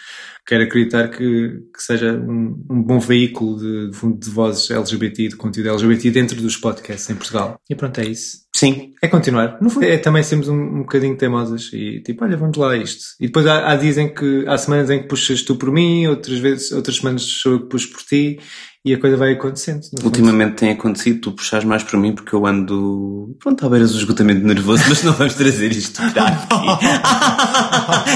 Quero 0.46 0.64
acreditar 0.64 1.08
que, 1.08 1.62
que 1.74 1.82
seja 1.82 2.12
um, 2.12 2.64
um 2.70 2.82
bom 2.82 3.00
veículo 3.00 3.58
de, 3.58 3.90
de 4.18 4.30
vozes 4.30 4.70
LGBT, 4.70 5.28
de 5.28 5.36
conteúdo 5.36 5.70
LGBT 5.70 6.10
dentro 6.10 6.40
dos 6.40 6.56
podcasts 6.56 7.08
em 7.08 7.14
Portugal. 7.14 7.58
E 7.68 7.74
pronto, 7.74 8.00
é 8.00 8.06
isso. 8.06 8.44
Sim, 8.54 8.92
É 9.02 9.08
continuar. 9.08 9.58
No 9.60 9.68
fundo, 9.68 9.84
é 9.84 9.98
também 9.98 10.22
sermos 10.22 10.48
um, 10.48 10.54
um 10.54 10.82
bocadinho 10.82 11.16
teimosas 11.16 11.70
e 11.72 12.00
tipo, 12.02 12.24
olha, 12.24 12.36
vamos 12.36 12.56
lá 12.56 12.72
a 12.72 12.76
isto. 12.76 13.02
E 13.18 13.26
depois 13.26 13.46
há, 13.46 13.72
há 13.72 13.76
dizem 13.76 14.14
que 14.14 14.44
há 14.46 14.56
semanas 14.56 14.90
em 14.90 15.02
que 15.02 15.08
puxas 15.08 15.42
tu 15.42 15.56
por 15.56 15.72
mim, 15.72 16.06
outras 16.06 16.38
vezes, 16.38 16.70
outras 16.70 16.96
semanas 16.96 17.22
sou 17.22 17.52
eu 17.52 17.60
que 17.62 17.68
puxo 17.68 17.90
por 17.90 18.02
ti 18.02 18.38
e 18.84 18.92
a 18.92 19.00
coisa 19.00 19.16
vai 19.16 19.32
acontecendo. 19.32 19.82
fundo. 19.82 20.04
ultimamente 20.04 20.56
tem 20.56 20.70
acontecido, 20.70 21.20
tu 21.20 21.32
puxas 21.32 21.64
mais 21.64 21.82
para 21.82 21.98
mim 21.98 22.14
porque 22.14 22.34
eu 22.34 22.46
ando, 22.46 23.34
pronto, 23.40 23.66
à 23.66 23.68
beira 23.68 23.86
do 23.86 23.96
esgotamento 23.96 24.46
nervoso, 24.46 24.84
mas 24.88 25.02
não 25.02 25.14
vamos 25.14 25.34
trazer 25.34 25.72
isto 25.72 26.00
para 26.12 26.28
aqui. 26.28 26.46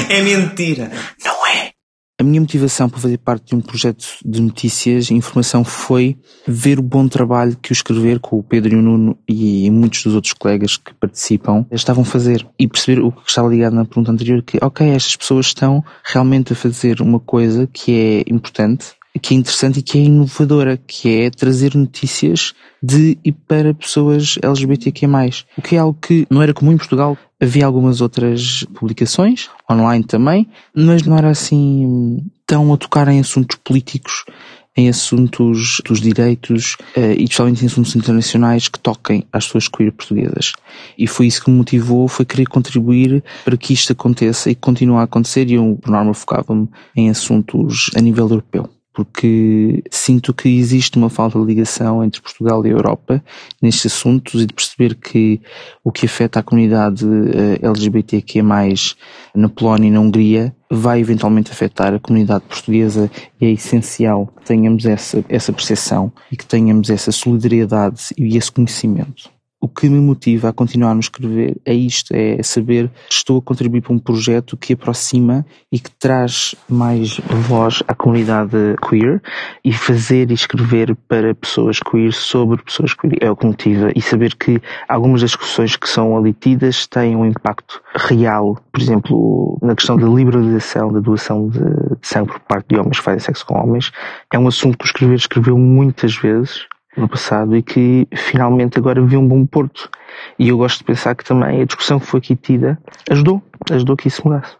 é 0.13 0.23
mentira. 0.23 0.91
Não? 1.25 1.38
A 2.21 2.25
minha 2.25 2.41
motivação 2.41 2.89
para 2.89 2.99
fazer 2.99 3.19
parte 3.19 3.51
de 3.51 3.55
um 3.55 3.61
projeto 3.61 4.05
de 4.25 4.43
notícias 4.43 5.09
e 5.09 5.15
informação 5.15 5.63
foi 5.63 6.19
ver 6.45 6.77
o 6.81 6.83
bom 6.83 7.07
trabalho 7.07 7.57
que 7.63 7.71
o 7.71 7.73
escrever 7.73 8.19
com 8.19 8.41
o 8.41 8.43
Pedro 8.43 8.75
e 8.75 8.77
o 8.77 8.83
Nuno 8.83 9.17
e 9.29 9.71
muitos 9.71 10.03
dos 10.03 10.17
outros 10.17 10.33
colegas 10.33 10.77
que 10.77 10.93
participam 10.95 11.65
estavam 11.71 12.03
a 12.03 12.05
fazer. 12.05 12.45
E 12.59 12.67
perceber 12.67 13.03
o 13.03 13.13
que 13.13 13.29
estava 13.29 13.47
ligado 13.47 13.75
na 13.75 13.85
pergunta 13.85 14.11
anterior 14.11 14.43
que, 14.43 14.59
ok, 14.61 14.89
estas 14.89 15.15
pessoas 15.15 15.47
estão 15.47 15.85
realmente 16.03 16.53
a 16.53 16.57
fazer 16.57 17.01
uma 17.01 17.21
coisa 17.21 17.69
que 17.73 17.93
é 17.93 18.33
importante, 18.33 18.98
que 19.21 19.35
é 19.35 19.37
interessante 19.37 19.81
e 19.81 19.83
que 19.83 19.99
é 19.99 20.03
inovadora, 20.03 20.77
que 20.77 21.23
é 21.23 21.31
trazer 21.31 21.75
notícias 21.75 22.55
de 22.83 23.19
e 23.25 23.33
para 23.33 23.75
pessoas 23.75 24.39
LGBTQ+. 24.43 25.07
O 25.57 25.63
que 25.63 25.77
é 25.77 25.79
algo 25.79 25.99
que 26.01 26.27
não 26.31 26.43
era 26.43 26.55
comum 26.55 26.73
em 26.73 26.77
Portugal. 26.77 27.17
Havia 27.41 27.67
algumas 27.67 28.01
outras 28.01 28.65
publicações, 28.75 29.49
online 29.71 30.05
também, 30.05 30.49
mas 30.75 31.03
não 31.03 31.17
era 31.17 31.31
assim 31.31 32.21
tão 32.45 32.73
a 32.73 32.77
tocar 32.77 33.07
em 33.09 33.21
assuntos 33.21 33.57
políticos 33.63 34.25
em 34.77 34.89
assuntos 34.89 35.81
dos 35.85 36.01
direitos 36.01 36.77
uh, 36.97 37.01
e 37.19 37.25
especialmente 37.25 37.65
em 37.65 37.67
assuntos 37.67 37.97
internacionais 37.97 38.69
que 38.69 38.79
toquem 38.79 39.25
às 39.33 39.45
pessoas 39.47 39.67
queer 39.67 39.91
portuguesas. 39.91 40.53
E 40.97 41.05
foi 41.09 41.27
isso 41.27 41.43
que 41.43 41.51
me 41.51 41.57
motivou, 41.57 42.07
foi 42.07 42.25
querer 42.25 42.47
contribuir 42.47 43.25
para 43.45 43.57
que 43.57 43.73
isto 43.73 43.93
aconteça 43.93 44.51
e 44.51 44.55
continue 44.55 44.99
a 44.99 45.03
acontecer 45.03 45.51
e 45.51 45.55
eu, 45.55 45.77
por 45.83 45.91
norma, 45.91 46.15
focava-me 46.15 46.69
em 46.95 47.11
assuntos 47.11 47.91
a 47.97 48.01
nível 48.01 48.29
europeu 48.29 48.71
porque 48.99 49.85
sinto 49.93 50.35
que 50.35 50.49
existe 50.49 50.99
uma 50.99 51.09
falta 51.09 51.39
de 51.39 51.45
ligação 51.45 52.03
entre 52.03 52.21
Portugal 52.21 52.67
e 52.67 52.69
a 52.69 52.73
Europa 52.73 53.23
nestes 53.63 53.93
assuntos 53.93 54.43
e 54.43 54.47
de 54.47 54.53
perceber 54.53 54.97
que 54.97 55.41
o 55.85 55.93
que 55.93 56.05
afeta 56.05 56.41
a 56.41 56.43
comunidade 56.43 57.07
eh, 57.07 57.65
LGBTQ+, 57.65 58.43
na 59.37 59.49
Polónia 59.49 59.87
e 59.87 59.91
na 59.93 60.01
Hungria, 60.01 60.53
vai 60.69 60.99
eventualmente 60.99 61.53
afetar 61.53 61.95
a 61.95 62.01
comunidade 62.01 62.43
portuguesa 62.49 63.09
e 63.41 63.47
é 63.47 63.53
essencial 63.53 64.27
que 64.37 64.47
tenhamos 64.47 64.85
essa, 64.85 65.25
essa 65.29 65.53
percepção 65.53 66.13
e 66.33 66.37
que 66.37 66.45
tenhamos 66.45 66.91
essa 66.91 67.13
solidariedade 67.13 68.13
e 68.19 68.37
esse 68.37 68.51
conhecimento 68.51 69.31
o 69.61 69.69
que 69.69 69.89
me 69.89 70.01
motiva 70.01 70.49
a 70.49 70.53
continuar 70.53 70.95
a 70.95 71.01
escrever 71.01 71.57
é 71.65 71.75
isto, 71.75 72.15
é 72.15 72.41
saber 72.43 72.89
que 73.09 73.15
estou 73.15 73.39
a 73.39 73.43
contribuir 73.43 73.81
para 73.81 73.93
um 73.93 73.99
projeto 73.99 74.57
que 74.57 74.73
aproxima 74.73 75.45
e 75.71 75.81
que 75.81 75.91
traz 75.91 76.55
mais 76.69 77.19
voz 77.49 77.83
à 77.89 77.95
comunidade 77.95 78.77
queer 78.89 79.21
e 79.65 79.73
fazer 79.73 80.31
e 80.31 80.35
escrever 80.35 80.95
para 81.09 81.35
pessoas 81.35 81.81
queer 81.81 82.13
sobre 82.13 82.63
pessoas 82.63 82.95
queer 82.95 83.19
é 83.21 83.31
o 83.31 83.37
que 83.37 83.47
motiva. 83.47 83.91
E 83.97 84.01
saber 84.01 84.37
que 84.37 84.61
algumas 84.89 85.23
das 85.23 85.31
discussões 85.31 85.77
que 85.77 85.89
são 85.89 86.17
ali 86.17 86.33
tidas 86.33 86.87
têm 86.87 87.17
um 87.17 87.27
impacto 87.27 87.83
real, 87.97 88.57
por 88.73 88.81
exemplo, 88.81 89.59
na 89.61 89.75
questão 89.75 89.97
da 89.97 90.07
liberalização 90.07 90.93
da 90.93 91.01
doação 91.01 91.49
de 91.49 91.61
sangue 92.03 92.31
por 92.31 92.41
parte 92.41 92.69
de 92.69 92.79
homens 92.79 92.99
que 92.99 93.05
fazem 93.05 93.21
sexo 93.21 93.45
com 93.45 93.59
homens, 93.59 93.91
é 94.33 94.39
um 94.39 94.47
assunto 94.47 94.79
que 94.79 94.85
o 94.85 94.87
escrever 94.87 95.17
escreveu 95.17 95.59
muitas 95.59 96.17
vezes 96.17 96.67
no 96.99 97.09
passado 97.09 97.57
e 97.57 97.63
que 97.63 98.07
finalmente 98.15 98.79
agora 98.79 99.05
viu 99.05 99.21
um 99.21 99.29
bom 99.29 99.47
porto. 99.47 99.91
E 100.39 100.49
eu 100.49 100.59
gosto 100.59 100.79
de 100.79 100.85
pensar 100.85 101.15
que 101.15 101.25
também 101.25 101.63
a 101.63 101.65
discussão 101.65 102.01
que 102.01 102.07
foi 102.07 102.19
aqui 102.19 102.37
tida 102.37 102.79
ajudou, 103.11 103.43
ajudou 103.71 103.97
que 103.97 104.09
isso 104.09 104.23
mudasse. 104.25 104.57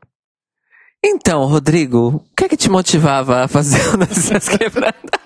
Então, 1.05 1.45
Rodrigo, 1.47 2.09
o 2.09 2.37
que 2.37 2.45
é 2.45 2.49
que 2.49 2.57
te 2.57 2.69
motivava 2.69 3.45
a 3.45 3.49
fazer 3.49 3.97
Notícias 3.97 4.49
Quebrando? 4.51 5.19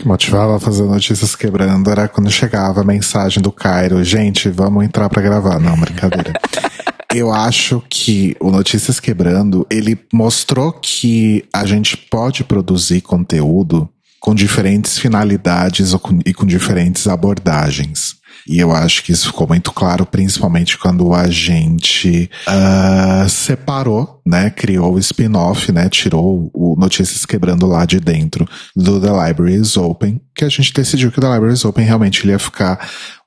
que 0.00 0.08
motivava 0.08 0.56
a 0.56 0.60
fazer 0.60 0.84
Notícias 0.84 1.36
Quebrando 1.36 1.90
era 1.90 2.08
quando 2.08 2.30
chegava 2.30 2.80
a 2.80 2.84
mensagem 2.84 3.42
do 3.42 3.52
Cairo, 3.52 4.02
gente, 4.02 4.48
vamos 4.48 4.84
entrar 4.84 5.08
para 5.10 5.20
gravar. 5.20 5.58
Não, 5.60 5.78
brincadeira. 5.78 6.32
Eu 7.12 7.32
acho 7.32 7.82
que 7.90 8.36
o 8.38 8.52
Notícias 8.52 9.00
Quebrando, 9.00 9.66
ele 9.68 9.98
mostrou 10.12 10.72
que 10.72 11.44
a 11.52 11.66
gente 11.66 11.96
pode 11.96 12.44
produzir 12.44 13.00
conteúdo 13.00 13.88
com 14.20 14.34
diferentes 14.34 14.98
finalidades 14.98 15.94
e 16.26 16.34
com 16.34 16.46
diferentes 16.46 17.08
abordagens. 17.08 18.19
E 18.46 18.58
eu 18.58 18.72
acho 18.72 19.02
que 19.02 19.12
isso 19.12 19.28
ficou 19.28 19.46
muito 19.46 19.72
claro, 19.72 20.06
principalmente 20.06 20.78
quando 20.78 21.12
a 21.14 21.28
gente 21.28 22.30
uh, 22.48 23.28
separou, 23.28 24.20
né? 24.26 24.50
Criou 24.50 24.94
o 24.94 24.98
spin-off, 24.98 25.70
né? 25.72 25.88
Tirou 25.88 26.50
o 26.54 26.76
Notícias 26.78 27.24
Quebrando 27.24 27.66
lá 27.66 27.84
de 27.84 28.00
dentro 28.00 28.48
do 28.74 29.00
The 29.00 29.28
Libraries 29.28 29.76
Open, 29.76 30.20
que 30.34 30.44
a 30.44 30.48
gente 30.48 30.72
decidiu 30.72 31.10
que 31.10 31.18
o 31.18 31.22
The 31.22 31.32
Libraries 31.32 31.64
Open 31.64 31.84
realmente 31.84 32.26
ia 32.26 32.38
ficar 32.38 32.78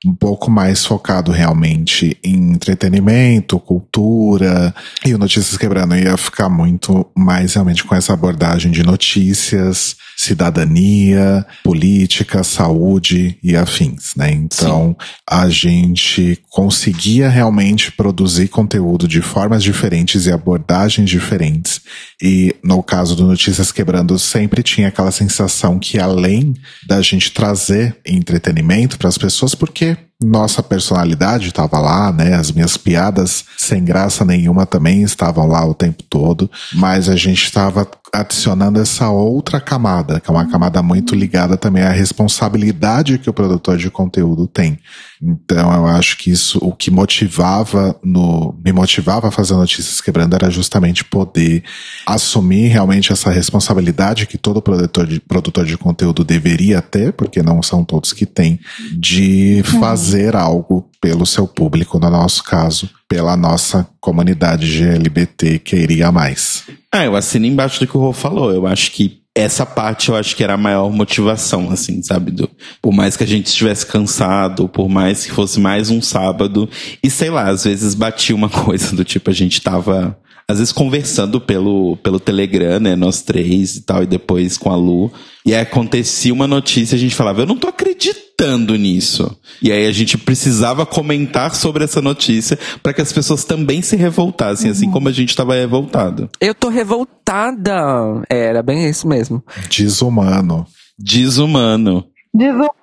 um 0.05 0.13
pouco 0.13 0.51
mais 0.51 0.85
focado 0.85 1.31
realmente 1.31 2.17
em 2.23 2.51
entretenimento, 2.51 3.59
cultura, 3.59 4.73
e 5.05 5.13
o 5.13 5.17
Notícias 5.17 5.57
Quebrando 5.57 5.95
ia 5.95 6.17
ficar 6.17 6.49
muito 6.49 7.05
mais 7.15 7.53
realmente 7.53 7.83
com 7.83 7.95
essa 7.95 8.13
abordagem 8.13 8.71
de 8.71 8.83
notícias, 8.83 9.95
cidadania, 10.17 11.45
política, 11.63 12.43
saúde 12.43 13.37
e 13.43 13.55
afins, 13.55 14.13
né? 14.15 14.31
Então, 14.31 14.95
Sim. 14.99 15.07
A 15.29 15.49
gente 15.49 16.41
conseguia 16.49 17.29
realmente 17.29 17.91
produzir 17.91 18.47
conteúdo 18.47 19.07
de 19.07 19.21
formas 19.21 19.63
diferentes 19.63 20.25
e 20.25 20.31
abordagens 20.31 21.09
diferentes. 21.09 21.81
E 22.21 22.55
no 22.63 22.83
caso 22.83 23.15
do 23.15 23.25
Notícias 23.25 23.71
Quebrando, 23.71 24.17
sempre 24.19 24.61
tinha 24.61 24.89
aquela 24.89 25.11
sensação 25.11 25.79
que 25.79 25.99
além 25.99 26.53
da 26.87 27.01
gente 27.01 27.31
trazer 27.31 27.97
entretenimento 28.05 28.97
para 28.97 29.09
as 29.09 29.17
pessoas, 29.17 29.55
porque 29.55 29.97
nossa 30.23 30.63
personalidade 30.63 31.47
estava 31.47 31.79
lá, 31.79 32.11
né? 32.11 32.35
As 32.35 32.51
minhas 32.51 32.77
piadas 32.77 33.45
sem 33.57 33.83
graça 33.83 34.23
nenhuma 34.23 34.65
também 34.65 35.01
estavam 35.01 35.47
lá 35.47 35.65
o 35.65 35.73
tempo 35.73 36.03
todo, 36.03 36.49
mas 36.73 37.09
a 37.09 37.15
gente 37.15 37.43
estava 37.43 37.87
adicionando 38.13 38.79
essa 38.79 39.09
outra 39.09 39.59
camada, 39.59 40.19
que 40.19 40.29
é 40.29 40.33
uma 40.33 40.47
camada 40.47 40.83
muito 40.83 41.15
ligada 41.15 41.57
também 41.57 41.81
à 41.81 41.89
responsabilidade 41.89 43.17
que 43.17 43.27
o 43.27 43.33
produtor 43.33 43.75
de 43.75 43.89
conteúdo 43.89 44.45
tem. 44.45 44.77
Então 45.19 45.73
eu 45.73 45.87
acho 45.87 46.17
que 46.17 46.29
isso, 46.29 46.59
o 46.61 46.71
que 46.71 46.91
motivava 46.91 47.99
no, 48.03 48.55
me 48.63 48.71
motivava 48.71 49.29
a 49.29 49.31
fazer 49.31 49.55
Notícias 49.55 49.99
Quebrando 49.99 50.35
era 50.35 50.51
justamente 50.51 51.03
poder 51.03 51.63
assumir 52.05 52.67
realmente 52.67 53.11
essa 53.11 53.31
responsabilidade 53.31 54.27
que 54.27 54.37
todo 54.37 54.61
produtor 54.61 55.07
de, 55.07 55.19
produtor 55.19 55.65
de 55.65 55.77
conteúdo 55.77 56.23
deveria 56.23 56.83
ter, 56.83 57.13
porque 57.13 57.41
não 57.41 57.63
são 57.63 57.83
todos 57.83 58.13
que 58.13 58.27
têm, 58.27 58.59
de 58.91 59.63
uhum. 59.65 59.79
Fazer 60.13 60.35
algo 60.35 60.87
pelo 61.01 61.25
seu 61.25 61.47
público, 61.47 61.99
no 61.99 62.09
nosso 62.09 62.43
caso, 62.43 62.87
pela 63.09 63.35
nossa 63.35 63.87
comunidade 63.99 64.67
GLBT 64.67 65.59
que 65.59 65.75
iria 65.75 66.11
mais. 66.11 66.63
Ah, 66.91 67.03
eu 67.03 67.15
assino 67.15 67.47
embaixo 67.47 67.79
do 67.79 67.87
que 67.87 67.97
o 67.97 67.99
Rô 67.99 68.13
falou. 68.13 68.51
Eu 68.51 68.67
acho 68.67 68.91
que 68.91 69.23
essa 69.35 69.65
parte 69.65 70.09
eu 70.09 70.15
acho 70.15 70.35
que 70.35 70.43
era 70.43 70.53
a 70.53 70.57
maior 70.57 70.91
motivação, 70.91 71.71
assim, 71.71 72.03
sabe? 72.03 72.29
Do, 72.29 72.47
por 72.79 72.93
mais 72.93 73.17
que 73.17 73.23
a 73.23 73.27
gente 73.27 73.47
estivesse 73.47 73.87
cansado, 73.87 74.69
por 74.69 74.87
mais 74.87 75.25
que 75.25 75.31
fosse 75.31 75.59
mais 75.59 75.89
um 75.89 75.99
sábado, 75.99 76.69
e 77.01 77.09
sei 77.09 77.31
lá, 77.31 77.49
às 77.49 77.63
vezes 77.63 77.95
batia 77.95 78.35
uma 78.35 78.49
coisa 78.49 78.95
do 78.95 79.03
tipo, 79.03 79.31
a 79.31 79.33
gente 79.33 79.59
tava, 79.61 80.15
às 80.47 80.59
vezes 80.59 80.73
conversando 80.73 81.39
pelo, 81.39 81.97
pelo 81.97 82.19
Telegram, 82.19 82.79
né, 82.79 82.95
nós 82.95 83.21
três 83.21 83.75
e 83.75 83.81
tal, 83.81 84.03
e 84.03 84.07
depois 84.07 84.57
com 84.57 84.71
a 84.71 84.75
Lu, 84.75 85.11
e 85.45 85.53
aí 85.53 85.61
acontecia 85.61 86.33
uma 86.33 86.47
notícia, 86.47 86.95
a 86.95 86.99
gente 86.99 87.15
falava, 87.15 87.41
eu 87.41 87.45
não 87.45 87.57
tô 87.57 87.67
acreditando 87.67 88.75
nisso. 88.75 89.37
E 89.61 89.71
aí 89.71 89.85
a 89.85 89.91
gente 89.91 90.17
precisava 90.17 90.85
comentar 90.85 91.53
sobre 91.55 91.83
essa 91.83 92.01
notícia 92.01 92.57
para 92.81 92.93
que 92.93 93.01
as 93.01 93.11
pessoas 93.11 93.43
também 93.43 93.81
se 93.81 93.95
revoltassem, 93.95 94.69
assim 94.69 94.89
como 94.89 95.09
a 95.09 95.11
gente 95.11 95.29
estava 95.29 95.55
revoltado. 95.55 96.29
Eu 96.39 96.53
tô 96.53 96.69
revoltada. 96.69 98.23
É, 98.29 98.45
era 98.47 98.63
bem 98.63 98.89
isso 98.89 99.07
mesmo. 99.07 99.43
Desumano. 99.69 100.65
Desumano. 100.97 102.05
Desumano. 102.33 102.82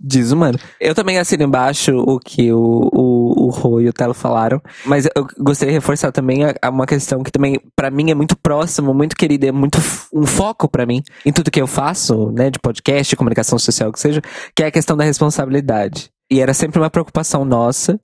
Desumano. 0.00 0.58
Eu 0.80 0.94
também 0.94 1.18
assino 1.18 1.44
embaixo 1.44 1.96
o 1.96 2.18
que 2.18 2.52
o, 2.52 2.90
o, 2.92 3.46
o 3.46 3.50
Rô 3.50 3.80
e 3.80 3.88
o 3.88 3.92
Telo 3.92 4.14
falaram, 4.14 4.60
mas 4.84 5.06
eu 5.14 5.26
gostaria 5.38 5.72
de 5.72 5.78
reforçar 5.78 6.12
também 6.12 6.44
a, 6.44 6.54
a 6.62 6.70
uma 6.70 6.86
questão 6.86 7.22
que 7.22 7.30
também, 7.30 7.60
para 7.76 7.90
mim, 7.90 8.10
é 8.10 8.14
muito 8.14 8.36
próximo, 8.36 8.94
muito 8.94 9.16
querida, 9.16 9.46
é 9.46 9.52
muito 9.52 9.78
um 10.12 10.26
foco 10.26 10.68
para 10.68 10.86
mim 10.86 11.02
em 11.24 11.32
tudo 11.32 11.50
que 11.50 11.60
eu 11.60 11.66
faço, 11.66 12.30
né, 12.32 12.50
de 12.50 12.58
podcast, 12.58 13.14
comunicação 13.16 13.58
social, 13.58 13.92
que 13.92 14.00
seja, 14.00 14.22
que 14.54 14.62
é 14.62 14.66
a 14.66 14.72
questão 14.72 14.96
da 14.96 15.04
responsabilidade. 15.04 16.10
E 16.30 16.40
era 16.40 16.54
sempre 16.54 16.78
uma 16.78 16.90
preocupação 16.90 17.44
nossa, 17.44 18.00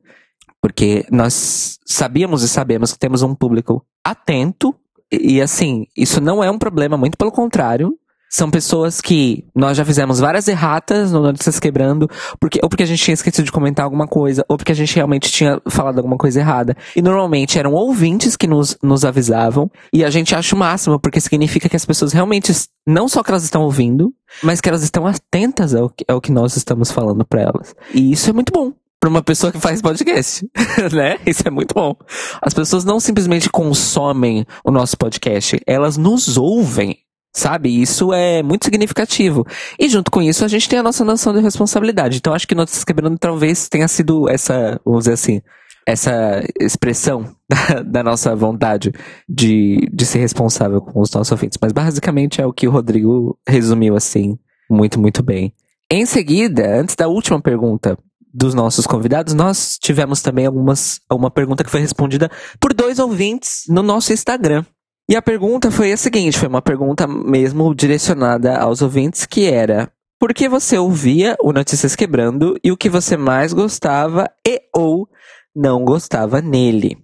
porque 0.60 1.06
nós 1.10 1.78
sabíamos 1.86 2.42
e 2.42 2.48
sabemos 2.48 2.92
que 2.92 2.98
temos 2.98 3.22
um 3.22 3.34
público 3.34 3.84
atento, 4.04 4.74
e 5.10 5.40
assim, 5.40 5.86
isso 5.96 6.20
não 6.20 6.44
é 6.44 6.50
um 6.50 6.58
problema, 6.58 6.96
muito 6.96 7.16
pelo 7.16 7.32
contrário, 7.32 7.98
são 8.30 8.48
pessoas 8.48 9.00
que 9.00 9.44
nós 9.54 9.76
já 9.76 9.84
fizemos 9.84 10.20
várias 10.20 10.46
erratas 10.46 11.10
no 11.10 11.20
Notícias 11.20 11.58
Quebrando, 11.58 12.08
porque, 12.38 12.60
ou 12.62 12.68
porque 12.68 12.84
a 12.84 12.86
gente 12.86 13.02
tinha 13.02 13.14
esquecido 13.14 13.44
de 13.44 13.50
comentar 13.50 13.84
alguma 13.84 14.06
coisa, 14.06 14.44
ou 14.48 14.56
porque 14.56 14.70
a 14.70 14.74
gente 14.74 14.94
realmente 14.94 15.32
tinha 15.32 15.60
falado 15.68 15.98
alguma 15.98 16.16
coisa 16.16 16.38
errada. 16.38 16.76
E 16.94 17.02
normalmente 17.02 17.58
eram 17.58 17.72
ouvintes 17.72 18.36
que 18.36 18.46
nos, 18.46 18.78
nos 18.80 19.04
avisavam, 19.04 19.68
e 19.92 20.04
a 20.04 20.10
gente 20.10 20.32
acha 20.32 20.54
o 20.54 20.58
máximo, 20.58 21.00
porque 21.00 21.20
significa 21.20 21.68
que 21.68 21.76
as 21.76 21.84
pessoas 21.84 22.12
realmente, 22.12 22.52
não 22.86 23.08
só 23.08 23.20
que 23.24 23.32
elas 23.32 23.42
estão 23.42 23.62
ouvindo, 23.62 24.14
mas 24.42 24.60
que 24.60 24.68
elas 24.68 24.84
estão 24.84 25.08
atentas 25.08 25.74
ao 25.74 25.90
que, 25.90 26.04
ao 26.06 26.20
que 26.20 26.30
nós 26.30 26.56
estamos 26.56 26.92
falando 26.92 27.24
para 27.24 27.42
elas. 27.42 27.74
E 27.92 28.12
isso 28.12 28.30
é 28.30 28.32
muito 28.32 28.52
bom 28.52 28.72
para 29.00 29.10
uma 29.10 29.22
pessoa 29.22 29.50
que 29.50 29.58
faz 29.58 29.80
podcast, 29.82 30.46
né? 30.92 31.18
Isso 31.26 31.42
é 31.46 31.50
muito 31.50 31.74
bom. 31.74 31.96
As 32.40 32.54
pessoas 32.54 32.84
não 32.84 33.00
simplesmente 33.00 33.48
consomem 33.48 34.46
o 34.62 34.70
nosso 34.70 34.96
podcast, 34.96 35.58
elas 35.66 35.96
nos 35.96 36.36
ouvem. 36.36 36.98
Sabe? 37.32 37.80
Isso 37.80 38.12
é 38.12 38.42
muito 38.42 38.64
significativo. 38.64 39.46
E 39.78 39.88
junto 39.88 40.10
com 40.10 40.20
isso, 40.20 40.44
a 40.44 40.48
gente 40.48 40.68
tem 40.68 40.78
a 40.78 40.82
nossa 40.82 41.04
noção 41.04 41.32
de 41.32 41.40
responsabilidade. 41.40 42.18
Então, 42.18 42.34
acho 42.34 42.46
que 42.46 42.54
Notícias 42.54 42.84
Quebrando 42.84 43.18
talvez 43.18 43.68
tenha 43.68 43.86
sido 43.86 44.28
essa, 44.28 44.80
vamos 44.84 45.04
dizer 45.04 45.12
assim, 45.12 45.40
essa 45.86 46.44
expressão 46.58 47.34
da, 47.48 47.82
da, 47.82 48.02
nossa 48.02 48.34
vontade 48.34 48.92
de, 49.28 49.88
de 49.92 50.06
ser 50.06 50.18
responsável 50.18 50.80
com 50.80 51.00
os 51.00 51.10
nossos 51.10 51.30
ouvintes. 51.30 51.58
Mas 51.60 51.72
basicamente 51.72 52.40
é 52.40 52.46
o 52.46 52.52
que 52.52 52.66
o 52.66 52.70
Rodrigo 52.70 53.38
resumiu 53.46 53.96
assim, 53.96 54.38
muito, 54.68 55.00
muito 55.00 55.22
bem. 55.22 55.52
Em 55.90 56.06
seguida, 56.06 56.80
antes 56.80 56.94
da 56.94 57.08
última 57.08 57.40
pergunta 57.40 57.98
dos 58.32 58.54
nossos 58.54 58.86
convidados, 58.86 59.34
nós 59.34 59.76
tivemos 59.78 60.22
também 60.22 60.46
algumas, 60.46 61.00
uma 61.10 61.30
pergunta 61.30 61.64
que 61.64 61.70
foi 61.70 61.80
respondida 61.80 62.30
por 62.60 62.72
dois 62.72 62.98
ouvintes 63.00 63.64
no 63.68 63.82
nosso 63.82 64.12
Instagram. 64.12 64.64
E 65.10 65.16
a 65.16 65.20
pergunta 65.20 65.72
foi 65.72 65.90
a 65.90 65.96
seguinte: 65.96 66.38
foi 66.38 66.46
uma 66.46 66.62
pergunta 66.62 67.04
mesmo 67.04 67.74
direcionada 67.74 68.56
aos 68.56 68.80
ouvintes, 68.80 69.26
que 69.26 69.46
era. 69.46 69.90
Por 70.20 70.32
que 70.32 70.48
você 70.48 70.78
ouvia 70.78 71.36
o 71.42 71.52
Notícias 71.52 71.96
Quebrando 71.96 72.56
e 72.62 72.70
o 72.70 72.76
que 72.76 72.88
você 72.88 73.16
mais 73.16 73.52
gostava 73.52 74.30
e 74.46 74.60
ou 74.72 75.08
não 75.52 75.84
gostava 75.84 76.40
nele? 76.40 76.96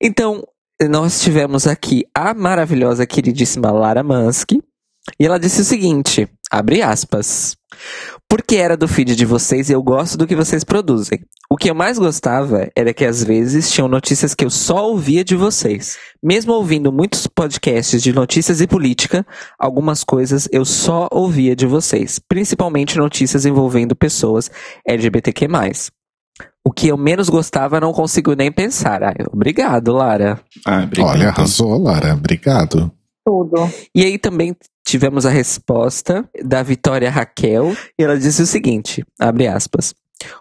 Então, 0.00 0.44
nós 0.88 1.20
tivemos 1.20 1.66
aqui 1.66 2.04
a 2.14 2.32
maravilhosa, 2.34 3.04
queridíssima 3.04 3.72
Lara 3.72 4.04
Mansky, 4.04 4.62
e 5.18 5.26
ela 5.26 5.40
disse 5.40 5.62
o 5.62 5.64
seguinte, 5.64 6.28
abre 6.52 6.82
aspas, 6.82 7.56
porque 8.28 8.56
era 8.56 8.76
do 8.76 8.88
feed 8.88 9.14
de 9.14 9.24
vocês 9.24 9.68
e 9.68 9.72
eu 9.72 9.82
gosto 9.82 10.16
do 10.16 10.26
que 10.26 10.36
vocês 10.36 10.64
produzem. 10.64 11.20
O 11.50 11.56
que 11.56 11.70
eu 11.70 11.74
mais 11.74 11.98
gostava 11.98 12.68
era 12.76 12.92
que 12.92 13.04
às 13.04 13.24
vezes 13.24 13.70
tinham 13.70 13.88
notícias 13.88 14.34
que 14.34 14.44
eu 14.44 14.50
só 14.50 14.88
ouvia 14.88 15.24
de 15.24 15.34
vocês. 15.34 15.96
Mesmo 16.22 16.52
ouvindo 16.52 16.92
muitos 16.92 17.26
podcasts 17.26 18.02
de 18.02 18.12
notícias 18.12 18.60
e 18.60 18.66
política, 18.66 19.26
algumas 19.58 20.04
coisas 20.04 20.48
eu 20.52 20.64
só 20.64 21.08
ouvia 21.10 21.56
de 21.56 21.66
vocês, 21.66 22.18
principalmente 22.18 22.98
notícias 22.98 23.46
envolvendo 23.46 23.96
pessoas 23.96 24.50
LGBTQ+. 24.86 25.48
O 26.64 26.70
que 26.70 26.88
eu 26.88 26.98
menos 26.98 27.30
gostava 27.30 27.80
não 27.80 27.92
consigo 27.92 28.34
nem 28.34 28.52
pensar. 28.52 29.02
Ah, 29.02 29.14
obrigado, 29.32 29.92
Lara. 29.92 30.38
Ah, 30.66 30.82
obrigado. 30.84 31.10
Olha, 31.10 31.28
arrasou, 31.28 31.78
Lara. 31.82 32.12
Obrigado. 32.12 32.92
Tudo. 33.24 33.70
E 33.94 34.04
aí 34.04 34.18
também 34.18 34.54
tivemos 34.88 35.26
a 35.26 35.30
resposta 35.30 36.28
da 36.42 36.62
Vitória 36.62 37.10
Raquel, 37.10 37.76
e 37.98 38.02
ela 38.02 38.18
disse 38.18 38.42
o 38.42 38.46
seguinte, 38.46 39.04
abre 39.18 39.46
aspas. 39.46 39.94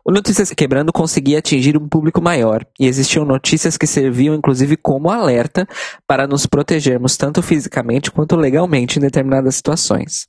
O 0.03 0.11
Notícias 0.11 0.49
Quebrando 0.51 0.91
conseguia 0.91 1.39
atingir 1.39 1.77
um 1.77 1.87
público 1.87 2.21
maior, 2.21 2.65
e 2.79 2.87
existiam 2.87 3.25
notícias 3.25 3.77
que 3.77 3.85
serviam 3.85 4.33
inclusive 4.35 4.77
como 4.77 5.11
alerta 5.11 5.67
para 6.07 6.25
nos 6.25 6.45
protegermos 6.45 7.17
tanto 7.17 7.43
fisicamente 7.43 8.09
quanto 8.09 8.35
legalmente 8.35 8.97
em 8.97 9.01
determinadas 9.01 9.55
situações. 9.55 10.27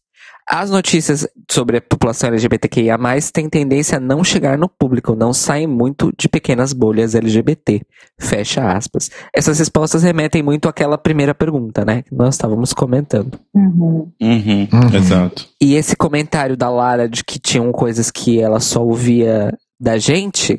As 0.50 0.70
notícias 0.70 1.28
sobre 1.50 1.76
a 1.76 1.80
população 1.82 2.28
LGBTQIA+, 2.30 2.98
têm 3.32 3.50
tendência 3.50 3.98
a 3.98 4.00
não 4.00 4.24
chegar 4.24 4.56
no 4.56 4.66
público, 4.66 5.14
não 5.14 5.32
saem 5.32 5.66
muito 5.66 6.10
de 6.18 6.26
pequenas 6.26 6.72
bolhas 6.72 7.14
LGBT. 7.14 7.82
Fecha 8.18 8.72
aspas. 8.72 9.10
Essas 9.34 9.58
respostas 9.58 10.02
remetem 10.02 10.42
muito 10.42 10.66
àquela 10.66 10.96
primeira 10.96 11.34
pergunta, 11.34 11.84
né? 11.84 12.02
Que 12.02 12.14
nós 12.14 12.34
estávamos 12.34 12.72
comentando. 12.72 13.38
Uhum. 13.54 14.10
Uhum, 14.20 14.68
Uhum. 14.72 14.96
Exato. 14.96 15.46
E 15.60 15.74
esse 15.74 15.94
comentário 15.94 16.56
da 16.56 16.70
Lara 16.70 17.08
de 17.08 17.22
que 17.22 17.38
tinham 17.38 17.70
coisas 17.70 18.10
que 18.10 18.40
ela 18.40 18.58
só 18.58 18.82
ouvia 18.82 19.52
da 19.78 19.98
gente. 19.98 20.58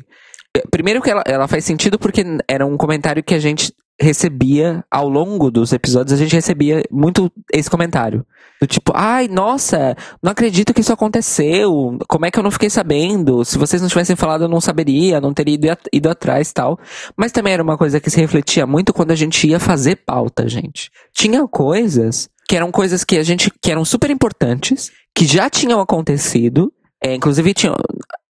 Primeiro 0.70 1.02
que 1.02 1.10
ela, 1.10 1.22
ela 1.26 1.48
faz 1.48 1.64
sentido 1.64 1.98
porque 1.98 2.24
era 2.48 2.64
um 2.64 2.76
comentário 2.76 3.22
que 3.22 3.34
a 3.34 3.38
gente 3.38 3.72
recebia 4.00 4.82
ao 4.90 5.08
longo 5.08 5.50
dos 5.50 5.72
episódios, 5.72 6.12
a 6.12 6.22
gente 6.22 6.34
recebia 6.34 6.82
muito 6.90 7.30
esse 7.52 7.68
comentário. 7.68 8.24
Do 8.60 8.66
tipo, 8.66 8.92
ai, 8.94 9.28
nossa, 9.28 9.96
não 10.22 10.32
acredito 10.32 10.74
que 10.74 10.80
isso 10.80 10.92
aconteceu. 10.92 11.98
Como 12.08 12.26
é 12.26 12.30
que 12.30 12.38
eu 12.38 12.42
não 12.42 12.50
fiquei 12.50 12.68
sabendo? 12.68 13.44
Se 13.44 13.58
vocês 13.58 13.80
não 13.80 13.88
tivessem 13.88 14.16
falado, 14.16 14.44
eu 14.44 14.48
não 14.48 14.60
saberia, 14.60 15.20
não 15.20 15.32
teria 15.32 15.54
ido, 15.54 15.68
ido 15.92 16.10
atrás 16.10 16.52
tal. 16.52 16.78
Mas 17.16 17.32
também 17.32 17.52
era 17.52 17.62
uma 17.62 17.78
coisa 17.78 18.00
que 18.00 18.10
se 18.10 18.20
refletia 18.20 18.66
muito 18.66 18.92
quando 18.92 19.10
a 19.10 19.14
gente 19.14 19.46
ia 19.46 19.58
fazer 19.58 19.96
pauta, 19.96 20.48
gente. 20.48 20.90
Tinha 21.12 21.46
coisas 21.46 22.28
que 22.48 22.56
eram 22.56 22.70
coisas 22.70 23.04
que 23.04 23.16
a 23.16 23.22
gente 23.22 23.50
que 23.62 23.70
eram 23.70 23.84
super 23.84 24.10
importantes, 24.10 24.90
que 25.14 25.24
já 25.24 25.48
tinham 25.48 25.80
acontecido. 25.80 26.72
É, 27.02 27.14
inclusive 27.14 27.54
tinha 27.54 27.74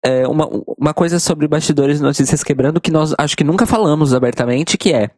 é, 0.05 0.27
uma, 0.27 0.49
uma 0.79 0.95
coisa 0.95 1.19
sobre 1.19 1.47
bastidores 1.47 1.99
de 1.99 2.03
Notícias 2.03 2.43
Quebrando 2.43 2.81
que 2.81 2.91
nós 2.91 3.15
acho 3.19 3.37
que 3.37 3.45
nunca 3.45 3.67
falamos 3.67 4.15
abertamente, 4.15 4.79
que 4.79 4.93
é 4.93 5.11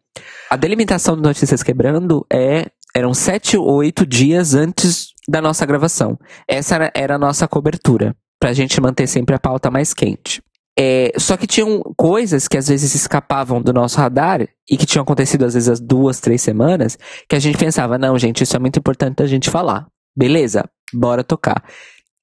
a 0.51 0.57
delimitação 0.57 1.16
do 1.16 1.22
Notícias 1.22 1.62
Quebrando 1.62 2.26
é 2.33 2.66
eram 2.95 3.14
sete 3.14 3.57
ou 3.57 3.72
oito 3.76 4.05
dias 4.05 4.55
antes 4.55 5.12
da 5.26 5.41
nossa 5.41 5.64
gravação. 5.64 6.18
Essa 6.47 6.74
era, 6.74 6.93
era 6.95 7.14
a 7.14 7.18
nossa 7.18 7.49
cobertura, 7.49 8.14
pra 8.39 8.53
gente 8.53 8.80
manter 8.80 9.07
sempre 9.07 9.35
a 9.35 9.39
pauta 9.39 9.70
mais 9.70 9.95
quente. 9.95 10.43
É, 10.78 11.12
só 11.18 11.37
que 11.37 11.47
tinham 11.47 11.83
coisas 11.97 12.49
que 12.49 12.57
às 12.57 12.68
vezes 12.68 12.95
escapavam 12.95 13.61
do 13.61 13.72
nosso 13.72 13.99
radar 13.99 14.47
e 14.68 14.76
que 14.76 14.87
tinham 14.87 15.03
acontecido 15.03 15.45
às 15.45 15.55
vezes 15.55 15.68
há 15.68 15.85
duas, 15.85 16.18
três 16.18 16.41
semanas, 16.43 16.99
que 17.28 17.37
a 17.37 17.39
gente 17.39 17.59
pensava, 17.59 17.99
não, 17.99 18.18
gente, 18.18 18.43
isso 18.43 18.57
é 18.57 18.59
muito 18.59 18.78
importante 18.78 19.22
a 19.22 19.26
gente 19.26 19.51
falar. 19.51 19.87
Beleza, 20.16 20.64
bora 20.93 21.22
tocar. 21.22 21.62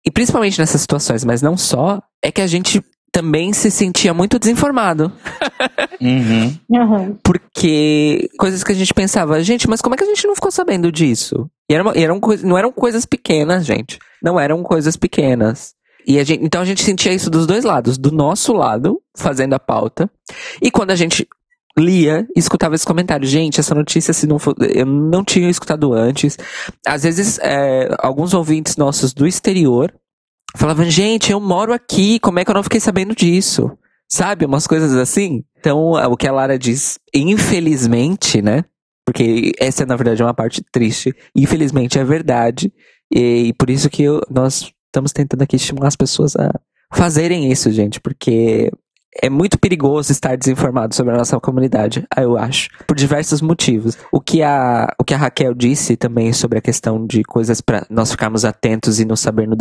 E 0.05 0.11
principalmente 0.11 0.59
nessas 0.59 0.81
situações, 0.81 1.23
mas 1.23 1.41
não 1.41 1.57
só, 1.57 2.01
é 2.23 2.31
que 2.31 2.41
a 2.41 2.47
gente 2.47 2.83
também 3.11 3.51
se 3.53 3.69
sentia 3.71 4.13
muito 4.13 4.39
desinformado. 4.39 5.11
Uhum. 6.01 6.57
Uhum. 6.69 7.17
Porque 7.21 8.29
coisas 8.39 8.63
que 8.63 8.71
a 8.71 8.75
gente 8.75 8.93
pensava, 8.93 9.43
gente, 9.43 9.69
mas 9.69 9.81
como 9.81 9.95
é 9.95 9.97
que 9.97 10.03
a 10.05 10.07
gente 10.07 10.25
não 10.25 10.33
ficou 10.33 10.49
sabendo 10.49 10.93
disso? 10.93 11.49
E 11.69 11.73
eram, 11.73 11.91
eram 11.93 12.19
coisas, 12.21 12.45
não 12.45 12.57
eram 12.57 12.71
coisas 12.71 13.05
pequenas, 13.05 13.65
gente. 13.65 13.99
Não 14.23 14.39
eram 14.39 14.63
coisas 14.63 14.95
pequenas. 14.95 15.73
E 16.07 16.17
a 16.17 16.23
gente, 16.23 16.41
então 16.43 16.61
a 16.61 16.65
gente 16.65 16.81
sentia 16.83 17.13
isso 17.13 17.29
dos 17.29 17.45
dois 17.45 17.65
lados. 17.65 17.97
Do 17.97 18.11
nosso 18.11 18.53
lado, 18.53 19.01
fazendo 19.17 19.55
a 19.55 19.59
pauta. 19.59 20.09
E 20.61 20.71
quando 20.71 20.91
a 20.91 20.95
gente 20.95 21.27
lia 21.79 22.27
e 22.35 22.39
escutava 22.39 22.75
esse 22.75 22.85
comentário, 22.85 23.27
gente, 23.27 23.59
essa 23.59 23.73
notícia 23.73 24.13
se 24.13 24.27
não 24.27 24.37
for, 24.37 24.53
eu 24.59 24.85
não 24.85 25.23
tinha 25.23 25.49
escutado 25.49 25.93
antes. 25.93 26.37
Às 26.85 27.03
vezes, 27.03 27.39
é, 27.39 27.89
alguns 27.99 28.33
ouvintes 28.33 28.75
nossos 28.77 29.13
do 29.13 29.25
exterior 29.25 29.93
falavam, 30.55 30.85
gente, 30.89 31.31
eu 31.31 31.39
moro 31.39 31.73
aqui, 31.73 32.19
como 32.19 32.39
é 32.39 32.45
que 32.45 32.51
eu 32.51 32.55
não 32.55 32.63
fiquei 32.63 32.79
sabendo 32.79 33.15
disso? 33.15 33.71
Sabe, 34.11 34.45
umas 34.45 34.65
coisas 34.65 34.95
assim. 34.95 35.43
Então, 35.59 35.91
o 35.91 36.17
que 36.17 36.27
a 36.27 36.31
Lara 36.31 36.57
diz, 36.57 36.97
infelizmente, 37.13 38.41
né? 38.41 38.63
Porque 39.05 39.51
essa, 39.59 39.85
na 39.85 39.95
verdade, 39.95 40.21
é 40.21 40.25
uma 40.25 40.33
parte 40.33 40.63
triste. 40.71 41.13
Infelizmente, 41.35 41.97
é 41.99 42.03
verdade. 42.03 42.71
E, 43.13 43.47
e 43.47 43.53
por 43.53 43.69
isso 43.69 43.89
que 43.89 44.03
eu- 44.03 44.21
nós 44.29 44.71
estamos 44.87 45.11
tentando 45.11 45.41
aqui 45.41 45.55
estimular 45.55 45.87
as 45.87 45.95
pessoas 45.95 46.35
a 46.35 46.51
fazerem 46.93 47.51
isso, 47.51 47.71
gente. 47.71 47.99
Porque 47.99 48.71
é 49.21 49.29
muito 49.29 49.57
perigoso 49.57 50.11
estar 50.11 50.35
desinformado 50.37 50.93
sobre 50.93 51.13
a 51.13 51.17
nossa 51.17 51.39
comunidade, 51.39 52.05
eu 52.17 52.37
acho, 52.37 52.69
por 52.87 52.95
diversos 52.95 53.41
motivos. 53.41 53.97
O 54.11 54.21
que 54.21 54.43
a, 54.43 54.87
o 54.99 55.03
que 55.03 55.13
a 55.13 55.17
Raquel 55.17 55.53
disse 55.53 55.97
também 55.97 56.31
sobre 56.31 56.59
a 56.59 56.61
questão 56.61 57.05
de 57.05 57.23
coisas 57.23 57.59
para 57.59 57.85
nós 57.89 58.11
ficarmos 58.11 58.45
atentos 58.45 58.99
e 58.99 59.05
não 59.05 59.15
saber, 59.15 59.47
no 59.47 59.57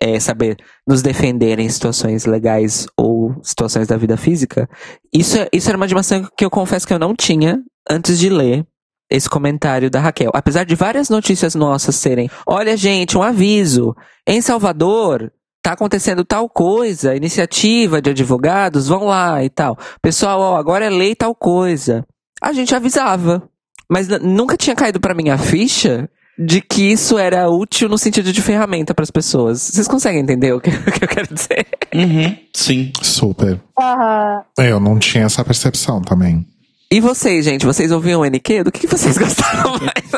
é, 0.00 0.20
saber 0.20 0.56
nos 0.86 1.02
defender 1.02 1.58
em 1.58 1.68
situações 1.68 2.24
legais 2.26 2.86
ou 2.96 3.34
situações 3.42 3.88
da 3.88 3.96
vida 3.96 4.16
física, 4.16 4.68
isso, 5.12 5.36
isso 5.52 5.68
era 5.68 5.76
uma 5.76 5.88
dimensão 5.88 6.26
que 6.36 6.44
eu 6.44 6.50
confesso 6.50 6.86
que 6.86 6.94
eu 6.94 6.98
não 6.98 7.14
tinha 7.14 7.60
antes 7.90 8.18
de 8.18 8.28
ler 8.28 8.64
esse 9.10 9.28
comentário 9.28 9.90
da 9.90 10.00
Raquel. 10.00 10.30
Apesar 10.34 10.64
de 10.64 10.74
várias 10.74 11.10
notícias 11.10 11.54
nossas 11.54 11.96
serem, 11.96 12.30
olha 12.46 12.76
gente, 12.76 13.18
um 13.18 13.22
aviso, 13.22 13.94
em 14.26 14.40
Salvador 14.40 15.30
tá 15.62 15.72
acontecendo 15.72 16.24
tal 16.24 16.48
coisa, 16.48 17.14
iniciativa 17.14 18.02
de 18.02 18.10
advogados, 18.10 18.88
vão 18.88 19.04
lá 19.04 19.42
e 19.44 19.48
tal. 19.48 19.78
Pessoal, 20.02 20.40
ó, 20.40 20.56
agora 20.56 20.84
é 20.84 20.90
lei 20.90 21.14
tal 21.14 21.34
coisa. 21.34 22.04
A 22.42 22.52
gente 22.52 22.74
avisava. 22.74 23.48
Mas 23.88 24.08
nunca 24.08 24.56
tinha 24.56 24.74
caído 24.74 24.98
pra 24.98 25.14
mim 25.14 25.28
a 25.28 25.38
ficha 25.38 26.08
de 26.38 26.60
que 26.60 26.92
isso 26.92 27.18
era 27.18 27.48
útil 27.48 27.88
no 27.88 27.98
sentido 27.98 28.32
de 28.32 28.40
ferramenta 28.40 28.94
para 28.94 29.02
as 29.02 29.10
pessoas. 29.10 29.60
Vocês 29.60 29.86
conseguem 29.86 30.20
entender 30.20 30.52
o 30.52 30.60
que, 30.60 30.70
o 30.74 30.92
que 30.92 31.04
eu 31.04 31.08
quero 31.08 31.32
dizer? 31.32 31.66
Uhum. 31.94 32.36
Sim. 32.54 32.90
Super. 33.02 33.60
Aham. 33.78 34.42
Eu 34.58 34.80
não 34.80 34.98
tinha 34.98 35.24
essa 35.24 35.44
percepção 35.44 36.00
também. 36.00 36.46
E 36.90 37.00
vocês, 37.00 37.44
gente? 37.44 37.64
Vocês 37.64 37.92
ouviam 37.92 38.20
o 38.20 38.24
NQ? 38.24 38.64
Do 38.64 38.72
que, 38.72 38.80
que 38.80 38.86
vocês 38.86 39.16
gostavam 39.18 39.78
mais? 39.78 40.10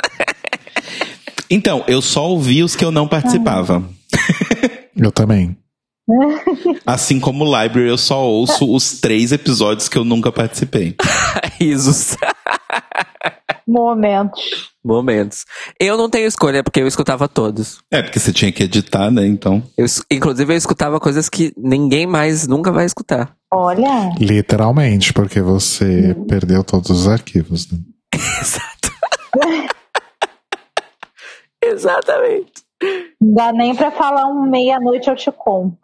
Então, 1.50 1.84
eu 1.86 2.00
só 2.00 2.26
ouvi 2.28 2.62
os 2.62 2.74
que 2.74 2.84
eu 2.84 2.90
não 2.90 3.06
participava. 3.06 3.82
Eu 4.96 5.10
também. 5.12 5.56
Assim 6.84 7.18
como 7.18 7.44
o 7.44 7.62
Library, 7.62 7.88
eu 7.88 7.98
só 7.98 8.22
ouço 8.22 8.72
os 8.72 9.00
três 9.00 9.32
episódios 9.32 9.88
que 9.88 9.96
eu 9.96 10.04
nunca 10.04 10.30
participei. 10.30 10.96
Risos. 11.58 12.16
Momentos. 13.66 14.74
Momentos. 14.84 15.44
Eu 15.80 15.96
não 15.96 16.10
tenho 16.10 16.26
escolha, 16.26 16.62
porque 16.62 16.80
eu 16.80 16.86
escutava 16.86 17.26
todos. 17.26 17.78
É, 17.90 18.02
porque 18.02 18.20
você 18.20 18.32
tinha 18.32 18.52
que 18.52 18.64
editar, 18.64 19.10
né? 19.10 19.26
Então. 19.26 19.62
Eu, 19.76 19.86
inclusive, 20.10 20.52
eu 20.52 20.56
escutava 20.56 21.00
coisas 21.00 21.30
que 21.30 21.52
ninguém 21.56 22.06
mais 22.06 22.46
nunca 22.46 22.70
vai 22.70 22.84
escutar. 22.84 23.34
Olha. 23.52 24.12
Literalmente, 24.18 25.12
porque 25.14 25.40
você 25.40 26.14
perdeu 26.28 26.62
todos 26.62 26.90
os 26.90 27.08
arquivos. 27.08 27.70
Né? 27.72 27.78
Exato. 28.40 28.74
Exatamente. 31.64 32.52
Não 33.20 33.34
dá 33.34 33.52
nem 33.52 33.74
pra 33.74 33.90
falar 33.90 34.26
um 34.28 34.48
meia-noite 34.48 35.08
eu 35.08 35.16
te 35.16 35.30
conto. 35.32 35.76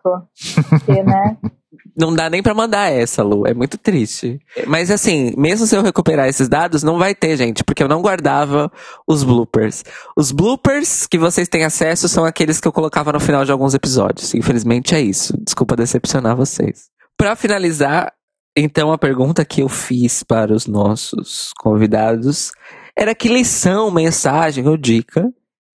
Porque, 0.69 1.03
né? 1.03 1.37
Não 1.97 2.15
dá 2.15 2.31
nem 2.31 2.43
pra 2.43 2.55
mandar 2.55 2.91
essa, 2.91 3.23
Lu. 3.23 3.47
É 3.47 3.53
muito 3.53 3.77
triste. 3.77 4.41
Mas 4.67 4.91
assim, 4.91 5.35
mesmo 5.37 5.67
se 5.67 5.77
eu 5.77 5.83
recuperar 5.83 6.29
esses 6.29 6.49
dados, 6.49 6.83
não 6.83 6.99
vai 6.99 7.15
ter, 7.15 7.37
gente, 7.37 7.63
porque 7.63 7.83
eu 7.83 7.89
não 7.89 8.01
guardava 8.01 8.73
os 9.07 9.23
bloopers. 9.23 9.85
Os 10.17 10.33
bloopers 10.33 11.07
que 11.07 11.19
vocês 11.19 11.49
têm 11.49 11.65
acesso 11.65 12.09
são 12.09 12.25
aqueles 12.25 12.59
que 12.61 12.67
eu 12.67 12.73
colocava 12.73 13.13
no 13.13 13.21
final 13.21 13.45
de 13.45 13.53
alguns 13.53 13.75
episódios. 13.75 14.35
Infelizmente 14.35 14.95
é 14.95 15.01
isso. 15.01 15.37
Desculpa 15.45 15.77
decepcionar 15.77 16.37
vocês. 16.37 16.89
Pra 17.19 17.37
finalizar, 17.37 18.13
então 18.57 18.93
a 18.93 18.99
pergunta 18.99 19.45
que 19.45 19.61
eu 19.61 19.69
fiz 19.69 20.23
para 20.23 20.55
os 20.55 20.67
nossos 20.67 21.53
convidados 21.59 22.51
era 22.97 23.15
que 23.15 23.29
lição, 23.29 23.91
mensagem 23.91 24.67
ou 24.67 24.77
dica 24.77 25.31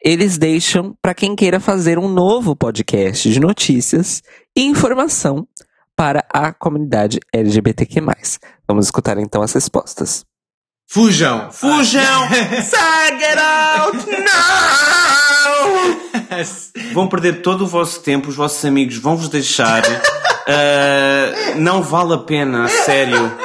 eles 0.05 0.37
deixam 0.37 0.95
para 1.01 1.15
quem 1.15 1.35
queira 1.35 1.59
fazer 1.59 1.97
um 1.97 2.07
novo 2.07 2.55
podcast 2.55 3.27
de 3.27 3.39
notícias 3.39 4.21
e 4.55 4.61
informação 4.61 5.47
para 5.95 6.23
a 6.31 6.53
comunidade 6.53 7.19
LGBTQ+. 7.33 8.01
Vamos 8.67 8.85
escutar 8.85 9.17
então 9.17 9.41
as 9.41 9.51
respostas. 9.51 10.23
Fujam! 10.87 11.51
Fujam! 11.51 12.29
Say, 12.61 13.17
get 13.19 13.39
out! 13.39 13.97
Não! 14.07 15.25
Vão 16.93 17.07
perder 17.07 17.41
todo 17.41 17.63
o 17.63 17.67
vosso 17.67 18.01
tempo, 18.01 18.29
os 18.29 18.35
vossos 18.35 18.63
amigos 18.63 18.97
vão 18.97 19.17
vos 19.17 19.29
deixar. 19.29 19.81
Uh, 19.83 21.57
não 21.57 21.81
vale 21.81 22.13
a 22.13 22.19
pena, 22.19 22.65
a 22.65 22.67
sério. 22.67 23.35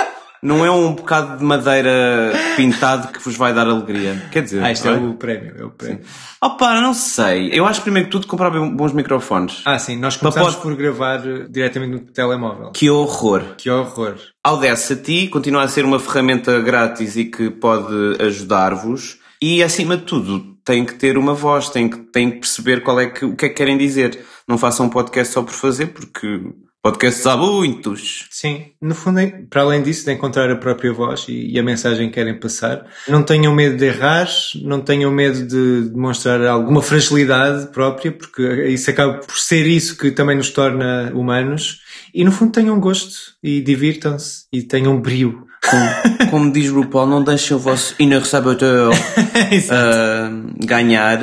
Não 0.42 0.64
é 0.64 0.70
um 0.70 0.94
bocado 0.94 1.36
de 1.38 1.44
madeira 1.44 2.32
pintado 2.56 3.08
que 3.08 3.18
vos 3.22 3.36
vai 3.36 3.52
dar 3.52 3.66
alegria. 3.66 4.28
Quer 4.32 4.42
dizer, 4.42 4.62
Ah, 4.62 4.72
isto 4.72 4.88
é 4.88 4.92
o 4.96 5.14
prémio, 5.14 5.54
é 5.58 5.64
o 5.64 5.70
prémio. 5.70 6.00
Opa, 6.42 6.80
não 6.80 6.94
sei. 6.94 7.50
Eu 7.52 7.66
acho 7.66 7.82
primeiro 7.82 8.06
que 8.08 8.12
tudo 8.12 8.26
comprar 8.26 8.50
bons 8.50 8.92
microfones. 8.94 9.60
Ah, 9.66 9.78
sim, 9.78 9.96
nós 9.98 10.16
pode- 10.16 10.56
por 10.56 10.74
gravar 10.74 11.16
eh, 11.26 11.46
diretamente 11.50 11.92
no 11.92 12.00
telemóvel. 12.00 12.70
Que 12.72 12.88
horror. 12.88 13.42
Que 13.58 13.68
horror. 13.68 14.14
Audacity 14.42 15.28
continua 15.28 15.62
a 15.64 15.68
ser 15.68 15.84
uma 15.84 15.98
ferramenta 16.00 16.58
grátis 16.60 17.16
e 17.16 17.26
que 17.26 17.50
pode 17.50 17.92
ajudar-vos. 18.22 19.18
E 19.42 19.62
acima 19.62 19.96
de 19.96 20.04
tudo, 20.04 20.56
tem 20.64 20.84
que 20.84 20.94
ter 20.94 21.16
uma 21.18 21.34
voz, 21.34 21.68
tem 21.70 21.88
que, 21.88 21.98
tem 21.98 22.30
que 22.30 22.38
perceber 22.40 22.82
qual 22.82 22.98
é 23.00 23.06
que, 23.06 23.24
o 23.24 23.36
que 23.36 23.46
é 23.46 23.48
que 23.48 23.54
querem 23.54 23.76
dizer. 23.78 24.24
Não 24.48 24.58
façam 24.58 24.86
um 24.86 24.90
podcast 24.90 25.32
só 25.32 25.42
por 25.42 25.52
fazer, 25.52 25.86
porque 25.88 26.40
podcasts 26.82 27.26
há 27.26 27.36
muitos. 27.36 28.26
Sim, 28.30 28.66
no 28.80 28.94
fundo, 28.94 29.20
é- 29.20 29.42
para 29.48 29.62
além 29.62 29.82
disso, 29.82 30.04
de 30.04 30.12
encontrar 30.12 30.50
a 30.50 30.56
própria 30.56 30.92
voz 30.92 31.26
e, 31.28 31.52
e 31.52 31.58
a 31.58 31.62
mensagem 31.62 32.08
que 32.08 32.14
querem 32.14 32.38
passar, 32.38 32.86
não 33.08 33.22
tenham 33.22 33.54
medo 33.54 33.76
de 33.76 33.84
errar, 33.86 34.28
não 34.62 34.80
tenham 34.80 35.10
medo 35.10 35.46
de 35.46 35.90
demonstrar 35.90 36.44
alguma 36.46 36.82
fragilidade 36.82 37.68
própria, 37.68 38.12
porque 38.12 38.42
isso 38.68 38.90
acaba 38.90 39.14
por 39.18 39.38
ser 39.38 39.66
isso 39.66 39.96
que 39.96 40.10
também 40.10 40.36
nos 40.36 40.50
torna 40.50 41.12
humanos. 41.14 41.80
E 42.14 42.24
no 42.24 42.32
fundo, 42.32 42.52
tenham 42.52 42.78
gosto 42.80 43.34
e 43.42 43.60
divirtam-se 43.60 44.44
e 44.52 44.62
tenham 44.62 45.00
brio. 45.00 45.46
Como, 45.68 46.30
como 46.30 46.52
diz 46.52 46.70
RuPaul, 46.70 47.06
não 47.06 47.22
deixem 47.22 47.54
o 47.54 47.60
vosso 47.60 47.94
inner 47.98 48.24
saboteur 48.24 48.90
ah, 49.70 50.30
ganhar. 50.64 51.18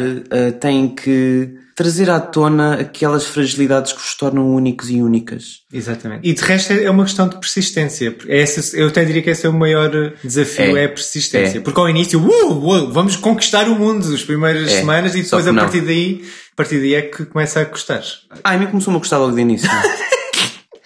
Têm 0.60 0.94
que 0.94 1.56
trazer 1.78 2.10
à 2.10 2.20
tona 2.20 2.74
aquelas 2.74 3.26
fragilidades 3.26 3.94
que 3.94 4.00
vos 4.00 4.16
tornam 4.16 4.50
únicos 4.50 4.90
e 4.90 5.00
únicas. 5.00 5.62
Exatamente. 5.72 6.28
E 6.28 6.34
de 6.34 6.42
resto 6.42 6.74
é 6.74 6.90
uma 6.90 7.04
questão 7.04 7.30
de 7.30 7.40
persistência. 7.40 8.18
É 8.28 8.42
Essa, 8.42 8.76
eu 8.76 8.88
até 8.88 9.06
diria 9.06 9.22
que 9.22 9.30
esse 9.30 9.46
é 9.46 9.50
o 9.50 9.54
maior 9.54 9.92
desafio, 10.24 10.76
é, 10.76 10.82
É. 10.82 10.86
a 10.86 10.90
persistência. 10.90 11.60
É. 11.60 11.62
Porque 11.62 11.80
ao 11.80 11.88
início, 11.88 12.20
uh, 12.20 12.68
uh, 12.68 12.92
vamos 12.92 13.16
conquistar 13.16 13.70
o 13.70 13.76
mundo 13.76 14.12
as 14.12 14.24
primeiras 14.24 14.72
É. 14.72 14.80
semanas 14.80 15.14
e 15.14 15.22
depois 15.22 15.48
a 15.48 15.54
partir 15.54 15.82
daí, 15.82 16.24
a 16.52 16.56
partir 16.56 16.80
daí 16.80 16.96
é 16.96 17.02
que 17.04 17.26
começa 17.26 17.62
a 17.62 17.66
custar. 17.66 18.02
Ai, 18.44 18.56
a 18.56 18.60
mim 18.60 18.66
começou-me 18.66 18.98
a 18.98 19.00
gostar 19.00 19.20
logo 19.20 19.36
de 19.36 19.42
início. 19.42 19.70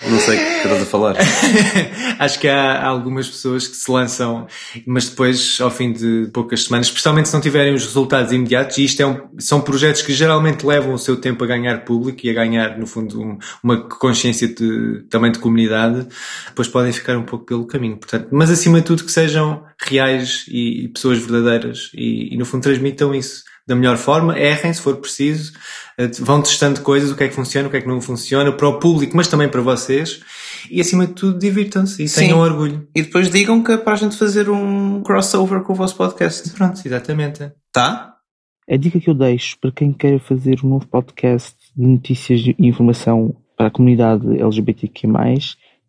não 0.10 0.20
sei 0.20 0.36
o 0.38 0.40
que 0.40 0.58
estás 0.68 0.82
a 0.82 0.86
falar. 0.86 1.16
Acho 2.20 2.40
que 2.40 2.48
há 2.48 2.86
algumas 2.86 3.28
pessoas 3.30 3.68
que 3.68 3.76
se 3.76 3.92
lançam, 3.92 4.48
mas 4.86 5.10
depois, 5.10 5.58
ao 5.62 5.70
fim 5.72 5.92
de 5.92 6.30
poucas 6.34 6.64
semanas, 6.64 6.88
especialmente 6.88 7.28
se 7.30 7.34
não 7.34 7.42
tiverem 7.42 7.74
os 7.74 7.86
resultados 7.86 8.32
imediatos, 8.32 8.78
e 8.78 8.86
isto 8.86 9.02
é 9.02 9.06
um- 9.06 9.22
são 9.40 9.62
projetos 9.62 10.02
que 10.02 10.14
geralmente 10.14 10.66
levam 10.66 10.94
o 10.94 11.00
seu 11.00 11.18
tempo 11.18 11.44
a 11.44 11.48
ganhar 11.48 11.86
público 11.86 12.20
e 12.26 12.30
a 12.30 12.34
ganhar, 12.34 12.78
no 12.78 12.88
fundo, 12.88 13.22
um- 13.22 13.38
uma 13.64 13.82
consciência 13.88 14.48
de, 14.48 15.04
também 15.10 15.32
de 15.32 15.40
comunidade, 15.40 16.08
depois 16.48 16.68
podem 16.68 16.92
ficar 16.92 17.18
um 17.18 17.24
pouco 17.24 17.46
pelo 17.46 17.66
caminho. 17.68 17.98
Portanto, 17.98 18.28
mas 18.32 18.50
acima 18.50 18.80
de 18.80 18.86
tudo 18.86 19.04
que 19.04 19.12
sejam 19.12 19.64
reais 19.80 20.46
e, 20.48 20.86
e 20.86 20.88
pessoas 20.88 21.20
verdadeiras 21.20 21.90
e, 21.94 22.34
e, 22.34 22.38
no 22.38 22.46
fundo 22.46 22.62
transmitam 22.64 23.14
isso 23.14 23.44
da 23.68 23.76
melhor 23.76 23.96
forma, 23.98 24.38
errem 24.38 24.74
se 24.74 24.82
for 24.82 24.98
preciso, 24.98 25.54
vão 26.20 26.42
testando 26.42 26.82
coisas, 26.82 27.12
o 27.12 27.16
que 27.16 27.24
é 27.24 27.28
que 27.28 27.34
funciona, 27.34 27.68
o 27.68 27.72
que 27.72 27.78
é 27.78 27.82
que 27.82 27.88
não 27.88 28.02
funciona, 28.02 28.52
para 28.52 28.68
o 28.68 28.80
público, 28.80 29.16
mas 29.16 29.28
também 29.28 29.50
para 29.50 29.62
vocês, 29.62 30.22
e 30.70 30.80
acima 30.80 31.08
de 31.08 31.14
tudo 31.14 31.40
divirtam-se 31.40 32.04
e 32.04 32.08
Sim. 32.08 32.22
tenham 32.22 32.40
orgulho. 32.40 32.88
E 32.96 33.02
depois 33.02 33.30
digam 33.30 33.64
que 33.64 33.72
é 33.72 33.78
para 33.78 33.94
a 33.94 33.98
gente 33.98 34.18
fazer 34.18 34.50
um 34.50 35.02
crossover 35.02 35.62
com 35.62 35.74
o 35.74 35.76
vosso 35.76 35.96
podcast. 35.96 36.50
Pronto, 36.52 36.82
exatamente. 36.86 37.52
Tá? 37.72 38.16
A 38.70 38.78
dica 38.78 39.00
que 39.00 39.10
eu 39.10 39.14
deixo 39.14 39.58
para 39.60 39.72
quem 39.72 39.92
queira 39.92 40.20
fazer 40.20 40.60
um 40.64 40.70
novo 40.70 40.88
podcast 40.88 41.56
de 41.76 41.86
notícias 41.86 42.42
e 42.42 42.56
informação 42.60 43.36
para 43.58 43.68
a 43.68 43.72
comunidade 43.72 44.26
LGBTQ+, 44.40 45.08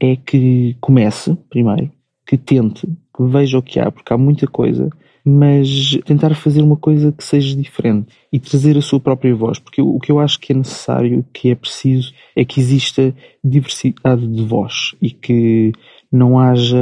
é 0.00 0.16
que 0.16 0.76
comece, 0.80 1.36
primeiro, 1.48 1.90
que 2.26 2.36
tente, 2.36 2.86
que 2.86 3.24
veja 3.24 3.58
o 3.58 3.62
que 3.62 3.78
há, 3.78 3.90
porque 3.90 4.12
há 4.12 4.18
muita 4.18 4.46
coisa, 4.46 4.90
mas 5.24 5.98
tentar 6.04 6.34
fazer 6.34 6.62
uma 6.62 6.76
coisa 6.76 7.12
que 7.12 7.22
seja 7.22 7.56
diferente 7.56 8.08
e 8.32 8.40
trazer 8.40 8.76
a 8.76 8.82
sua 8.82 8.98
própria 8.98 9.34
voz, 9.34 9.58
porque 9.58 9.80
o 9.80 9.98
que 10.00 10.10
eu 10.10 10.18
acho 10.18 10.38
que 10.40 10.52
é 10.52 10.56
necessário, 10.56 11.24
que 11.32 11.50
é 11.50 11.54
preciso, 11.54 12.12
é 12.34 12.44
que 12.44 12.60
exista 12.60 13.14
diversidade 13.42 14.26
de 14.26 14.44
voz 14.44 14.94
e 15.00 15.10
que 15.10 15.72
não 16.10 16.38
haja, 16.38 16.76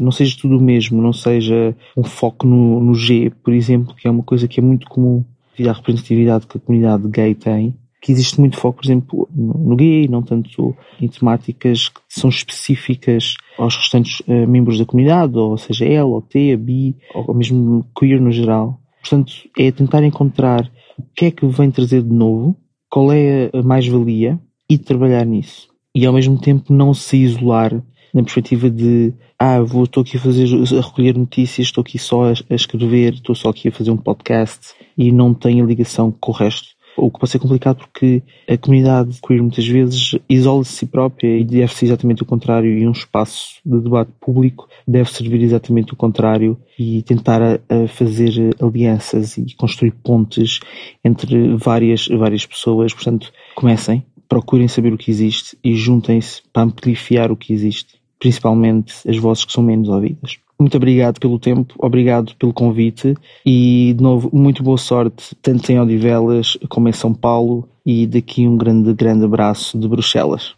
não 0.00 0.12
seja 0.12 0.36
tudo 0.40 0.58
o 0.58 0.62
mesmo, 0.62 1.02
não 1.02 1.12
seja 1.12 1.74
um 1.96 2.04
foco 2.04 2.46
no, 2.46 2.80
no 2.80 2.94
G, 2.94 3.32
por 3.42 3.52
exemplo, 3.52 3.94
que 3.94 4.06
é 4.06 4.10
uma 4.10 4.22
coisa 4.22 4.46
que 4.46 4.60
é 4.60 4.62
muito 4.62 4.86
comum 4.86 5.24
devido 5.56 5.70
à 5.70 5.72
representatividade 5.72 6.46
que 6.46 6.58
a 6.58 6.60
comunidade 6.60 7.08
gay 7.08 7.34
tem, 7.34 7.74
que 8.00 8.12
existe 8.12 8.38
muito 8.38 8.56
foco, 8.56 8.78
por 8.78 8.86
exemplo, 8.86 9.28
no 9.34 9.74
gay, 9.74 10.06
não 10.08 10.22
tanto 10.22 10.76
em 11.00 11.08
temáticas 11.08 11.88
que 11.88 12.00
são 12.08 12.30
específicas 12.30 13.34
aos 13.58 13.76
restantes 13.76 14.22
eh, 14.28 14.46
membros 14.46 14.78
da 14.78 14.84
comunidade, 14.84 15.36
ou 15.36 15.56
seja, 15.56 15.84
L, 15.84 16.02
ou 16.02 16.22
T, 16.22 16.52
a 16.52 17.18
ou 17.18 17.34
mesmo 17.34 17.86
queer 17.98 18.20
no 18.20 18.30
geral. 18.30 18.80
Portanto, 19.00 19.32
é 19.58 19.70
tentar 19.70 20.04
encontrar 20.04 20.70
o 20.98 21.02
que 21.14 21.26
é 21.26 21.30
que 21.30 21.46
vem 21.46 21.70
trazer 21.70 22.02
de 22.02 22.12
novo, 22.12 22.56
qual 22.90 23.12
é 23.12 23.50
a 23.52 23.62
mais-valia 23.62 24.38
e 24.68 24.78
trabalhar 24.78 25.24
nisso. 25.24 25.68
E 25.94 26.04
ao 26.04 26.12
mesmo 26.12 26.38
tempo 26.38 26.72
não 26.72 26.92
se 26.92 27.16
isolar 27.16 27.72
na 28.12 28.22
perspectiva 28.22 28.70
de 28.70 29.12
ah, 29.38 29.60
vou, 29.60 29.84
estou 29.84 30.02
aqui 30.02 30.16
a 30.16 30.20
fazer, 30.20 30.46
a 30.46 30.80
recolher 30.80 31.16
notícias, 31.16 31.66
estou 31.66 31.82
aqui 31.82 31.98
só 31.98 32.24
a, 32.24 32.32
a 32.50 32.54
escrever, 32.54 33.14
estou 33.14 33.34
só 33.34 33.50
aqui 33.50 33.68
a 33.68 33.72
fazer 33.72 33.90
um 33.90 33.96
podcast 33.96 34.74
e 34.96 35.12
não 35.12 35.34
tenho 35.34 35.66
ligação 35.66 36.10
com 36.10 36.32
o 36.32 36.34
resto. 36.34 36.75
O 36.96 37.10
que 37.10 37.20
pode 37.20 37.30
ser 37.30 37.38
complicado 37.38 37.78
porque 37.78 38.22
a 38.48 38.56
comunidade 38.56 39.18
queer 39.20 39.42
muitas 39.42 39.66
vezes 39.66 40.16
isola-se 40.28 40.72
si 40.72 40.86
própria 40.86 41.36
e 41.38 41.44
deve 41.44 41.72
ser 41.74 41.86
exatamente 41.86 42.22
o 42.22 42.26
contrário 42.26 42.76
e 42.76 42.86
um 42.86 42.92
espaço 42.92 43.60
de 43.64 43.80
debate 43.80 44.10
público 44.20 44.68
deve 44.86 45.10
servir 45.10 45.42
exatamente 45.42 45.92
o 45.92 45.96
contrário 45.96 46.58
e 46.78 47.02
tentar 47.02 47.42
a, 47.42 47.54
a 47.68 47.88
fazer 47.88 48.54
alianças 48.60 49.36
e 49.36 49.54
construir 49.56 49.90
pontes 49.90 50.60
entre 51.04 51.56
várias, 51.56 52.06
várias 52.08 52.46
pessoas. 52.46 52.94
Portanto, 52.94 53.32
comecem, 53.54 54.04
procurem 54.28 54.68
saber 54.68 54.92
o 54.92 54.98
que 54.98 55.10
existe 55.10 55.56
e 55.62 55.74
juntem-se 55.74 56.42
para 56.52 56.62
amplificar 56.62 57.30
o 57.30 57.36
que 57.36 57.52
existe, 57.52 58.00
principalmente 58.18 58.94
as 59.08 59.16
vozes 59.18 59.44
que 59.44 59.52
são 59.52 59.62
menos 59.62 59.88
ouvidas. 59.88 60.38
Muito 60.58 60.76
obrigado 60.76 61.20
pelo 61.20 61.38
tempo, 61.38 61.74
obrigado 61.78 62.34
pelo 62.36 62.52
convite 62.52 63.14
e, 63.44 63.92
de 63.94 64.02
novo, 64.02 64.30
muito 64.32 64.62
boa 64.62 64.78
sorte, 64.78 65.36
tanto 65.42 65.70
em 65.70 65.78
Odivelas 65.78 66.56
como 66.68 66.88
em 66.88 66.92
São 66.92 67.12
Paulo 67.12 67.68
e 67.84 68.06
daqui 68.06 68.46
um 68.48 68.56
grande, 68.56 68.94
grande 68.94 69.24
abraço 69.24 69.78
de 69.78 69.86
Bruxelas. 69.86 70.54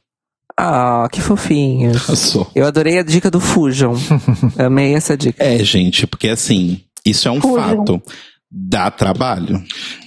Ah, 0.57 1.09
que 1.13 1.21
fofinhos. 1.21 2.03
Passou. 2.07 2.49
Eu 2.55 2.67
adorei 2.67 2.99
a 2.99 3.03
dica 3.03 3.31
do 3.31 3.41
Fujam. 3.41 3.95
Amei 4.59 4.95
essa 4.95 5.17
dica. 5.17 5.43
É, 5.43 5.59
gente, 5.63 6.07
porque 6.07 6.29
assim, 6.29 6.81
isso 7.05 7.29
é 7.29 7.31
um 7.31 7.41
Fujam. 7.41 7.77
fato. 7.79 8.03
Dá 8.51 8.91
trabalho. 8.91 9.63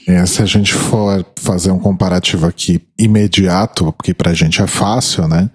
É, 0.07 0.25
se 0.25 0.41
a 0.41 0.45
gente 0.45 0.73
for 0.73 1.23
fazer 1.35 1.69
um 1.71 1.77
comparativo 1.77 2.47
aqui 2.47 2.81
imediato, 2.97 3.93
porque 3.93 4.15
pra 4.15 4.33
gente 4.33 4.61
é 4.61 4.67
fácil, 4.67 5.27
né? 5.27 5.49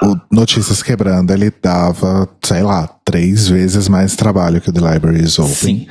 O 0.00 0.16
Notícias 0.30 0.82
Quebrando, 0.82 1.32
ele 1.32 1.52
dava, 1.62 2.28
sei 2.44 2.62
lá, 2.62 2.86
três 3.04 3.48
vezes 3.48 3.88
mais 3.88 4.14
trabalho 4.14 4.60
que 4.60 4.70
o 4.70 4.72
The 4.72 4.92
Libraries 4.92 5.38
Open. 5.38 5.54
Sim. 5.54 5.86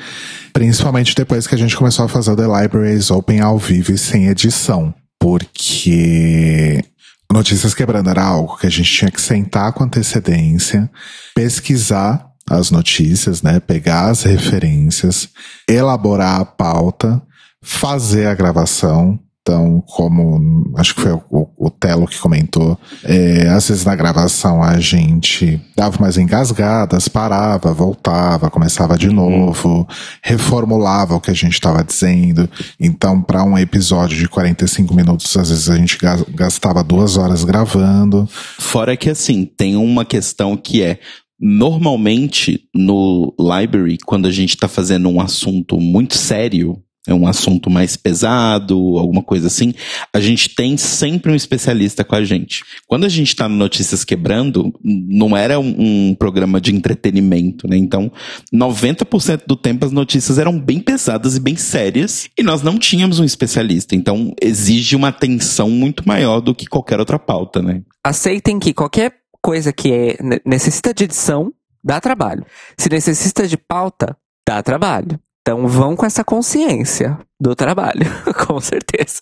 Principalmente 0.53 1.15
depois 1.15 1.47
que 1.47 1.55
a 1.55 1.57
gente 1.57 1.75
começou 1.75 2.05
a 2.05 2.09
fazer 2.09 2.31
o 2.31 2.35
The 2.35 2.61
Libraries 2.61 3.11
Open 3.11 3.41
ao 3.41 3.57
vivo 3.57 3.91
e 3.91 3.97
sem 3.97 4.27
edição. 4.27 4.93
Porque 5.19 6.83
Notícias 7.31 7.73
Quebrando 7.73 8.09
era 8.09 8.23
algo 8.23 8.57
que 8.57 8.67
a 8.67 8.71
gente 8.71 8.91
tinha 8.91 9.11
que 9.11 9.21
sentar 9.21 9.73
com 9.73 9.83
antecedência, 9.83 10.89
pesquisar 11.35 12.30
as 12.57 12.71
notícias, 12.71 13.41
né? 13.41 13.59
Pegar 13.59 14.09
as 14.09 14.23
referências, 14.23 15.29
elaborar 15.67 16.41
a 16.41 16.45
pauta, 16.45 17.21
fazer 17.63 18.27
a 18.27 18.35
gravação. 18.35 19.19
Então, 19.43 19.83
como 19.87 20.71
acho 20.77 20.93
que 20.93 21.01
foi 21.01 21.13
o, 21.13 21.23
o- 21.31 21.49
o 21.65 21.69
Telo 21.71 22.05
que 22.07 22.19
comentou, 22.19 22.77
é, 23.03 23.47
às 23.49 23.67
vezes 23.69 23.83
na 23.83 23.95
gravação 23.95 24.61
a 24.61 24.79
gente 24.79 25.59
dava 25.75 25.97
umas 25.97 26.15
engasgadas, 26.15 27.07
parava, 27.07 27.73
voltava, 27.73 28.51
começava 28.51 28.95
de 28.95 29.09
novo, 29.09 29.87
reformulava 30.21 31.15
o 31.15 31.19
que 31.19 31.31
a 31.31 31.33
gente 31.33 31.53
estava 31.53 31.83
dizendo. 31.83 32.47
Então, 32.79 33.19
para 33.19 33.43
um 33.43 33.57
episódio 33.57 34.15
de 34.15 34.27
45 34.29 34.93
minutos, 34.93 35.35
às 35.35 35.49
vezes 35.49 35.69
a 35.71 35.75
gente 35.75 35.97
gas- 35.97 36.23
gastava 36.35 36.83
duas 36.83 37.17
horas 37.17 37.43
gravando. 37.43 38.29
Fora 38.59 38.95
que 38.95 39.09
assim, 39.09 39.43
tem 39.45 39.75
uma 39.75 40.05
questão 40.05 40.55
que 40.55 40.83
é 40.83 40.99
Normalmente, 41.41 42.69
no 42.73 43.33
library, 43.39 43.97
quando 44.05 44.27
a 44.27 44.31
gente 44.31 44.55
tá 44.55 44.67
fazendo 44.67 45.09
um 45.09 45.19
assunto 45.19 45.79
muito 45.79 46.15
sério, 46.15 46.81
é 47.07 47.13
um 47.13 47.25
assunto 47.25 47.67
mais 47.67 47.97
pesado, 47.97 48.75
alguma 48.97 49.23
coisa 49.23 49.47
assim, 49.47 49.73
a 50.13 50.19
gente 50.19 50.53
tem 50.53 50.77
sempre 50.77 51.31
um 51.31 51.35
especialista 51.35 52.03
com 52.03 52.15
a 52.15 52.23
gente. 52.23 52.63
Quando 52.87 53.05
a 53.05 53.09
gente 53.09 53.35
tá 53.35 53.49
no 53.49 53.55
Notícias 53.55 54.03
Quebrando, 54.03 54.71
não 54.83 55.35
era 55.35 55.59
um, 55.59 56.09
um 56.09 56.15
programa 56.15 56.61
de 56.61 56.75
entretenimento, 56.75 57.67
né? 57.67 57.75
Então, 57.75 58.11
90% 58.53 59.43
do 59.47 59.55
tempo 59.55 59.83
as 59.83 59.91
notícias 59.91 60.37
eram 60.37 60.59
bem 60.59 60.79
pesadas 60.79 61.35
e 61.35 61.39
bem 61.39 61.55
sérias, 61.55 62.29
e 62.37 62.43
nós 62.43 62.61
não 62.61 62.77
tínhamos 62.77 63.19
um 63.19 63.23
especialista. 63.23 63.95
Então, 63.95 64.33
exige 64.39 64.95
uma 64.95 65.07
atenção 65.07 65.71
muito 65.71 66.07
maior 66.07 66.39
do 66.39 66.53
que 66.53 66.67
qualquer 66.67 66.99
outra 66.99 67.17
pauta, 67.17 67.63
né? 67.63 67.81
Aceitem 68.03 68.59
que 68.59 68.73
qualquer 68.73 69.20
coisa 69.41 69.73
que 69.73 69.91
é, 69.91 70.17
necessita 70.45 70.93
de 70.93 71.05
edição, 71.05 71.53
dá 71.83 71.99
trabalho. 71.99 72.45
Se 72.77 72.89
necessita 72.89 73.47
de 73.47 73.57
pauta, 73.57 74.15
dá 74.47 74.61
trabalho. 74.61 75.19
Então 75.41 75.67
vão 75.67 75.95
com 75.95 76.05
essa 76.05 76.23
consciência 76.23 77.17
do 77.39 77.55
trabalho, 77.55 78.05
com 78.47 78.59
certeza. 78.59 79.19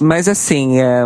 Mas 0.00 0.28
assim, 0.28 0.80
é, 0.80 1.04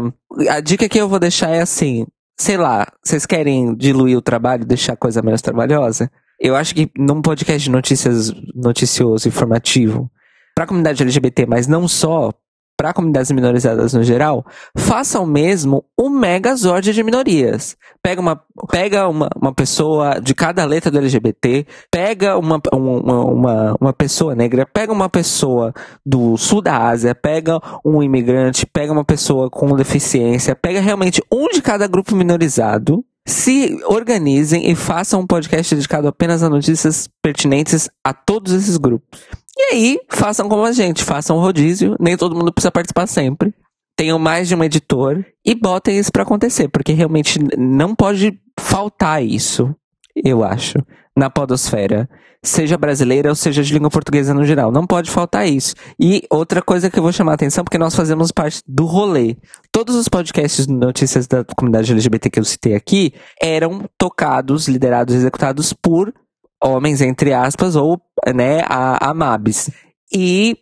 a 0.48 0.60
dica 0.60 0.88
que 0.88 0.98
eu 0.98 1.08
vou 1.08 1.18
deixar 1.18 1.50
é 1.50 1.60
assim, 1.60 2.06
sei 2.38 2.56
lá, 2.56 2.90
vocês 3.04 3.26
querem 3.26 3.74
diluir 3.74 4.16
o 4.16 4.22
trabalho, 4.22 4.64
deixar 4.64 4.94
a 4.94 4.96
coisa 4.96 5.22
menos 5.22 5.42
trabalhosa? 5.42 6.10
Eu 6.38 6.56
acho 6.56 6.74
que 6.74 6.90
num 6.96 7.20
podcast 7.20 7.62
de 7.62 7.70
notícias 7.70 8.32
noticioso, 8.54 9.28
informativo, 9.28 10.10
para 10.54 10.64
a 10.64 10.66
comunidade 10.66 11.02
LGBT, 11.02 11.46
mas 11.46 11.66
não 11.66 11.86
só, 11.86 12.32
para 12.80 12.94
comunidades 12.94 13.30
minorizadas 13.30 13.92
no 13.92 14.02
geral, 14.02 14.42
façam 14.74 15.26
mesmo 15.26 15.84
um 15.98 16.08
megazord 16.08 16.94
de 16.94 17.02
minorias. 17.02 17.76
Pega 18.02 18.22
uma, 18.22 18.40
pega 18.70 19.06
uma, 19.06 19.28
uma 19.36 19.52
pessoa 19.52 20.18
de 20.18 20.34
cada 20.34 20.64
letra 20.64 20.90
do 20.90 20.96
LGBT, 20.96 21.66
pega 21.90 22.38
uma, 22.38 22.58
uma, 22.72 23.24
uma, 23.26 23.76
uma 23.78 23.92
pessoa 23.92 24.34
negra, 24.34 24.64
pega 24.64 24.94
uma 24.94 25.10
pessoa 25.10 25.74
do 26.06 26.38
sul 26.38 26.62
da 26.62 26.88
Ásia, 26.88 27.14
pega 27.14 27.60
um 27.84 28.02
imigrante, 28.02 28.64
pega 28.64 28.90
uma 28.90 29.04
pessoa 29.04 29.50
com 29.50 29.76
deficiência, 29.76 30.56
pega 30.56 30.80
realmente 30.80 31.22
um 31.30 31.48
de 31.48 31.60
cada 31.60 31.86
grupo 31.86 32.16
minorizado 32.16 33.04
se 33.26 33.78
organizem 33.84 34.70
e 34.70 34.74
façam 34.74 35.20
um 35.20 35.26
podcast 35.26 35.74
dedicado 35.74 36.08
apenas 36.08 36.42
a 36.42 36.48
notícias 36.48 37.10
pertinentes 37.20 37.90
a 38.02 38.14
todos 38.14 38.54
esses 38.54 38.78
grupos. 38.78 39.20
E 39.60 39.74
aí, 39.74 40.00
façam 40.08 40.48
como 40.48 40.64
a 40.64 40.72
gente, 40.72 41.04
façam 41.04 41.36
um 41.36 41.40
rodízio, 41.40 41.94
nem 42.00 42.16
todo 42.16 42.34
mundo 42.34 42.50
precisa 42.50 42.72
participar 42.72 43.06
sempre. 43.06 43.52
Tenham 43.94 44.18
mais 44.18 44.48
de 44.48 44.54
um 44.54 44.64
editor 44.64 45.22
e 45.44 45.54
botem 45.54 45.98
isso 45.98 46.10
para 46.10 46.22
acontecer, 46.22 46.68
porque 46.68 46.94
realmente 46.94 47.38
não 47.58 47.94
pode 47.94 48.40
faltar 48.58 49.22
isso, 49.22 49.76
eu 50.24 50.42
acho, 50.42 50.78
na 51.14 51.28
podosfera. 51.28 52.08
Seja 52.42 52.78
brasileira 52.78 53.28
ou 53.28 53.34
seja 53.34 53.62
de 53.62 53.74
língua 53.74 53.90
portuguesa 53.90 54.32
no 54.32 54.46
geral. 54.46 54.72
Não 54.72 54.86
pode 54.86 55.10
faltar 55.10 55.46
isso. 55.46 55.74
E 56.00 56.22
outra 56.30 56.62
coisa 56.62 56.88
que 56.88 56.98
eu 56.98 57.02
vou 57.02 57.12
chamar 57.12 57.32
a 57.32 57.34
atenção, 57.34 57.62
porque 57.62 57.76
nós 57.76 57.94
fazemos 57.94 58.32
parte 58.32 58.62
do 58.66 58.86
rolê. 58.86 59.36
Todos 59.70 59.94
os 59.94 60.08
podcasts 60.08 60.66
de 60.66 60.72
notícias 60.72 61.26
da 61.26 61.44
comunidade 61.44 61.92
LGBT 61.92 62.30
que 62.30 62.40
eu 62.40 62.44
citei 62.44 62.74
aqui 62.74 63.12
eram 63.42 63.84
tocados, 63.98 64.68
liderados, 64.68 65.14
executados 65.14 65.74
por 65.74 66.14
homens, 66.62 67.00
entre 67.00 67.32
aspas, 67.32 67.76
ou, 67.76 68.00
né, 68.34 68.60
a, 68.66 69.10
a 69.10 69.14
Mabs. 69.14 69.70
E 70.12 70.56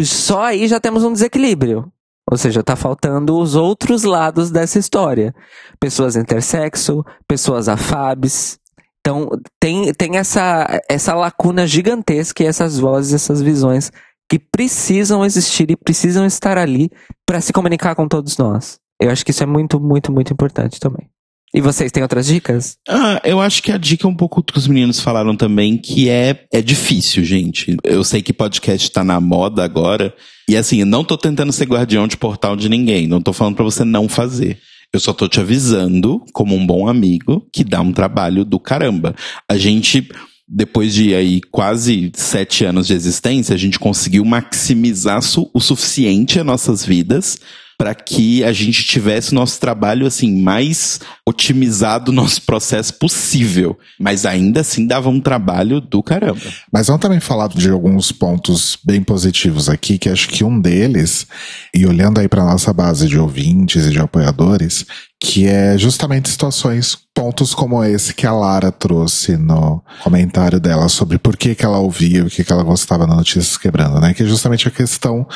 só 0.00 0.44
aí 0.44 0.66
já 0.66 0.80
temos 0.80 1.04
um 1.04 1.12
desequilíbrio. 1.12 1.92
Ou 2.30 2.38
seja, 2.38 2.62
tá 2.62 2.76
faltando 2.76 3.36
os 3.38 3.54
outros 3.56 4.04
lados 4.04 4.50
dessa 4.50 4.78
história. 4.78 5.34
Pessoas 5.78 6.16
intersexo, 6.16 7.04
pessoas 7.26 7.68
afabs. 7.68 8.58
Então, 9.00 9.28
tem, 9.60 9.92
tem 9.92 10.16
essa, 10.16 10.80
essa 10.88 11.14
lacuna 11.14 11.66
gigantesca 11.66 12.42
e 12.42 12.46
essas 12.46 12.78
vozes, 12.78 13.12
essas 13.12 13.42
visões 13.42 13.90
que 14.30 14.38
precisam 14.38 15.24
existir 15.24 15.70
e 15.70 15.76
precisam 15.76 16.24
estar 16.24 16.56
ali 16.56 16.90
para 17.26 17.40
se 17.40 17.52
comunicar 17.52 17.94
com 17.94 18.08
todos 18.08 18.38
nós. 18.38 18.78
Eu 18.98 19.10
acho 19.10 19.24
que 19.24 19.30
isso 19.32 19.42
é 19.42 19.46
muito, 19.46 19.78
muito, 19.78 20.10
muito 20.10 20.32
importante 20.32 20.80
também. 20.80 21.11
E 21.54 21.60
vocês 21.60 21.92
têm 21.92 22.02
outras 22.02 22.26
dicas? 22.26 22.78
Ah, 22.88 23.20
eu 23.24 23.38
acho 23.38 23.62
que 23.62 23.70
a 23.70 23.76
dica 23.76 24.06
é 24.06 24.10
um 24.10 24.16
pouco 24.16 24.42
que 24.42 24.56
os 24.56 24.66
meninos 24.66 25.00
falaram 25.00 25.36
também, 25.36 25.76
que 25.76 26.08
é, 26.08 26.46
é 26.50 26.62
difícil, 26.62 27.22
gente. 27.24 27.76
Eu 27.84 28.02
sei 28.02 28.22
que 28.22 28.32
podcast 28.32 28.90
tá 28.90 29.04
na 29.04 29.20
moda 29.20 29.62
agora. 29.62 30.14
E 30.48 30.56
assim, 30.56 30.80
eu 30.80 30.86
não 30.86 31.04
tô 31.04 31.18
tentando 31.18 31.52
ser 31.52 31.66
guardião 31.66 32.08
de 32.08 32.16
portal 32.16 32.56
de 32.56 32.70
ninguém. 32.70 33.06
Não 33.06 33.20
tô 33.20 33.34
falando 33.34 33.56
para 33.56 33.64
você 33.64 33.84
não 33.84 34.08
fazer. 34.08 34.58
Eu 34.94 34.98
só 34.98 35.12
tô 35.12 35.28
te 35.28 35.40
avisando, 35.40 36.24
como 36.32 36.54
um 36.54 36.66
bom 36.66 36.88
amigo, 36.88 37.46
que 37.52 37.64
dá 37.64 37.82
um 37.82 37.92
trabalho 37.92 38.46
do 38.46 38.58
caramba. 38.58 39.14
A 39.46 39.58
gente, 39.58 40.08
depois 40.48 40.94
de 40.94 41.14
aí 41.14 41.42
quase 41.50 42.10
sete 42.14 42.64
anos 42.64 42.86
de 42.86 42.94
existência, 42.94 43.54
a 43.54 43.58
gente 43.58 43.78
conseguiu 43.78 44.24
maximizar 44.24 45.20
o 45.52 45.60
suficiente 45.60 46.38
as 46.38 46.46
nossas 46.46 46.84
vidas 46.84 47.38
para 47.82 47.96
que 47.96 48.44
a 48.44 48.52
gente 48.52 48.84
tivesse 48.84 49.32
o 49.32 49.34
nosso 49.34 49.58
trabalho 49.58 50.06
assim 50.06 50.40
mais 50.40 51.00
otimizado 51.26 52.12
nosso 52.12 52.40
processo 52.42 52.94
possível, 52.94 53.76
mas 53.98 54.24
ainda 54.24 54.60
assim 54.60 54.86
dava 54.86 55.08
um 55.08 55.20
trabalho 55.20 55.80
do 55.80 56.00
caramba. 56.00 56.38
Mas 56.72 56.86
vamos 56.86 57.02
também 57.02 57.18
falar 57.18 57.48
de 57.48 57.68
alguns 57.68 58.12
pontos 58.12 58.78
bem 58.84 59.02
positivos 59.02 59.68
aqui, 59.68 59.98
que 59.98 60.08
acho 60.08 60.28
que 60.28 60.44
um 60.44 60.60
deles, 60.60 61.26
e 61.74 61.84
olhando 61.84 62.20
aí 62.20 62.28
para 62.28 62.44
nossa 62.44 62.72
base 62.72 63.08
de 63.08 63.18
ouvintes 63.18 63.84
e 63.84 63.90
de 63.90 63.98
apoiadores, 63.98 64.86
que 65.20 65.48
é 65.48 65.76
justamente 65.76 66.28
situações, 66.28 66.96
pontos 67.12 67.52
como 67.52 67.82
esse 67.82 68.14
que 68.14 68.28
a 68.28 68.32
Lara 68.32 68.70
trouxe 68.70 69.36
no 69.36 69.82
comentário 70.04 70.60
dela 70.60 70.88
sobre 70.88 71.18
por 71.18 71.36
que, 71.36 71.56
que 71.56 71.64
ela 71.64 71.78
ouvia, 71.78 72.24
o 72.24 72.30
que, 72.30 72.44
que 72.44 72.52
ela 72.52 72.62
gostava 72.62 73.08
da 73.08 73.14
Notícias 73.16 73.56
Quebrando, 73.56 74.00
né? 74.00 74.14
Que 74.14 74.22
é 74.22 74.26
justamente 74.26 74.68
a 74.68 74.70
questão 74.70 75.26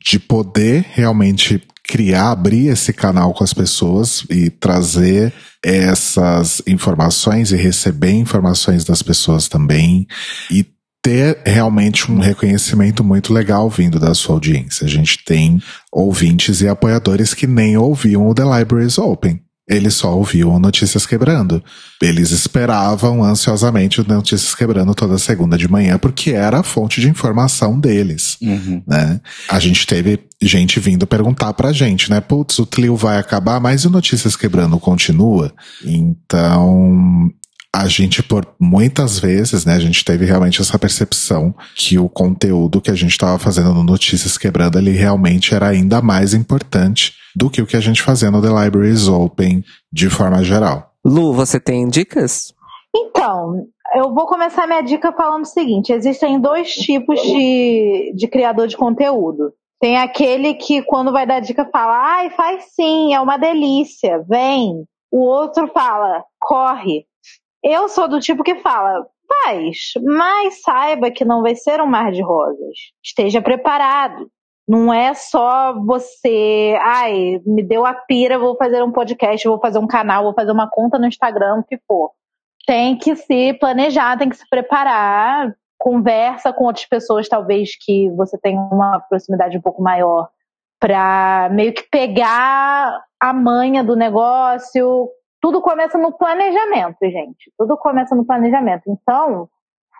de 0.00 0.18
poder 0.20 0.84
realmente 0.92 1.60
criar, 1.88 2.32
abrir 2.32 2.66
esse 2.66 2.92
canal 2.92 3.32
com 3.32 3.42
as 3.42 3.54
pessoas 3.54 4.22
e 4.28 4.50
trazer 4.50 5.32
essas 5.64 6.60
informações 6.66 7.50
e 7.50 7.56
receber 7.56 8.12
informações 8.12 8.84
das 8.84 9.02
pessoas 9.02 9.48
também 9.48 10.06
e 10.50 10.66
ter 11.02 11.40
realmente 11.46 12.12
um 12.12 12.18
reconhecimento 12.18 13.02
muito 13.02 13.32
legal 13.32 13.70
vindo 13.70 13.98
da 13.98 14.12
sua 14.12 14.34
audiência. 14.34 14.84
A 14.84 14.88
gente 14.88 15.24
tem 15.24 15.62
ouvintes 15.90 16.60
e 16.60 16.68
apoiadores 16.68 17.32
que 17.32 17.46
nem 17.46 17.78
ouviam 17.78 18.28
o 18.28 18.34
The 18.34 18.44
Libraries 18.44 18.98
Open. 18.98 19.40
Eles 19.68 19.94
só 19.94 20.16
ouviam 20.16 20.58
Notícias 20.58 21.04
Quebrando. 21.04 21.62
Eles 22.00 22.30
esperavam 22.30 23.22
ansiosamente 23.22 24.00
o 24.00 24.04
Notícias 24.06 24.54
Quebrando 24.54 24.94
toda 24.94 25.18
segunda 25.18 25.58
de 25.58 25.68
manhã, 25.68 25.98
porque 25.98 26.30
era 26.30 26.60
a 26.60 26.62
fonte 26.62 27.00
de 27.00 27.08
informação 27.08 27.78
deles. 27.78 28.38
Uhum. 28.40 28.82
Né? 28.86 29.20
A 29.48 29.58
gente 29.58 29.86
teve 29.86 30.20
gente 30.40 30.80
vindo 30.80 31.06
perguntar 31.06 31.52
pra 31.52 31.72
gente, 31.72 32.10
né? 32.10 32.20
Putz, 32.20 32.58
o 32.58 32.66
Tlio 32.66 32.96
vai 32.96 33.18
acabar, 33.18 33.60
mas 33.60 33.84
o 33.84 33.90
Notícias 33.90 34.36
Quebrando 34.36 34.78
continua? 34.78 35.52
Então, 35.84 37.30
a 37.74 37.86
gente, 37.86 38.22
por 38.22 38.46
muitas 38.58 39.18
vezes, 39.18 39.64
né, 39.64 39.74
a 39.74 39.78
gente 39.78 40.04
teve 40.04 40.24
realmente 40.24 40.60
essa 40.60 40.78
percepção 40.78 41.54
que 41.76 41.98
o 41.98 42.08
conteúdo 42.08 42.80
que 42.80 42.90
a 42.90 42.94
gente 42.94 43.10
estava 43.10 43.38
fazendo 43.38 43.74
no 43.74 43.84
Notícias 43.84 44.38
Quebrando, 44.38 44.78
ele 44.78 44.92
realmente 44.92 45.54
era 45.54 45.68
ainda 45.68 46.00
mais 46.00 46.34
importante 46.34 47.12
do 47.36 47.50
que 47.50 47.62
o 47.62 47.66
que 47.66 47.76
a 47.76 47.80
gente 47.80 48.02
fazia 48.02 48.30
no 48.30 48.40
The 48.42 48.48
Libraries 48.48 49.06
Open 49.06 49.62
de 49.92 50.08
forma 50.08 50.42
geral. 50.42 50.92
Lu, 51.04 51.32
você 51.32 51.60
tem 51.60 51.88
dicas? 51.88 52.52
Então, 52.94 53.66
eu 53.94 54.12
vou 54.14 54.26
começar 54.26 54.66
minha 54.66 54.82
dica 54.82 55.12
falando 55.12 55.42
o 55.42 55.46
seguinte: 55.46 55.92
existem 55.92 56.40
dois 56.40 56.72
tipos 56.72 57.20
de, 57.20 58.12
de 58.16 58.28
criador 58.28 58.66
de 58.66 58.76
conteúdo. 58.76 59.52
Tem 59.80 59.96
aquele 59.96 60.54
que, 60.54 60.82
quando 60.82 61.12
vai 61.12 61.26
dar 61.26 61.40
dica, 61.40 61.68
fala, 61.70 62.16
ai, 62.16 62.30
faz 62.30 62.64
sim, 62.74 63.14
é 63.14 63.20
uma 63.20 63.36
delícia, 63.36 64.24
vem. 64.28 64.84
O 65.10 65.20
outro 65.20 65.68
fala, 65.68 66.24
corre. 66.40 67.06
Eu 67.62 67.88
sou 67.88 68.08
do 68.08 68.20
tipo 68.20 68.44
que 68.44 68.56
fala, 68.56 69.06
faz, 69.44 69.92
mas 70.02 70.62
saiba 70.62 71.10
que 71.10 71.24
não 71.24 71.42
vai 71.42 71.54
ser 71.54 71.80
um 71.80 71.86
mar 71.86 72.12
de 72.12 72.22
rosas. 72.22 72.76
Esteja 73.02 73.42
preparado. 73.42 74.30
Não 74.66 74.92
é 74.92 75.14
só 75.14 75.74
você, 75.82 76.76
ai, 76.82 77.40
me 77.46 77.62
deu 77.62 77.86
a 77.86 77.94
pira, 77.94 78.38
vou 78.38 78.54
fazer 78.54 78.82
um 78.82 78.92
podcast, 78.92 79.48
vou 79.48 79.58
fazer 79.58 79.78
um 79.78 79.86
canal, 79.86 80.24
vou 80.24 80.34
fazer 80.34 80.52
uma 80.52 80.68
conta 80.68 80.98
no 80.98 81.06
Instagram, 81.06 81.60
o 81.60 81.64
que 81.64 81.78
for. 81.88 82.10
Tem 82.66 82.94
que 82.96 83.16
se 83.16 83.54
planejar, 83.54 84.18
tem 84.18 84.28
que 84.28 84.36
se 84.36 84.46
preparar, 84.46 85.54
conversa 85.78 86.52
com 86.52 86.64
outras 86.64 86.84
pessoas, 86.84 87.26
talvez 87.26 87.70
que 87.82 88.10
você 88.10 88.36
tenha 88.36 88.60
uma 88.60 89.00
proximidade 89.08 89.56
um 89.56 89.62
pouco 89.62 89.82
maior, 89.82 90.28
para 90.78 91.48
meio 91.50 91.72
que 91.72 91.84
pegar 91.84 93.02
a 93.18 93.32
manha 93.32 93.82
do 93.82 93.96
negócio. 93.96 95.08
Tudo 95.40 95.60
começa 95.60 95.96
no 95.98 96.16
planejamento, 96.16 96.98
gente. 97.02 97.52
Tudo 97.56 97.76
começa 97.76 98.14
no 98.14 98.26
planejamento. 98.26 98.82
Então, 98.88 99.48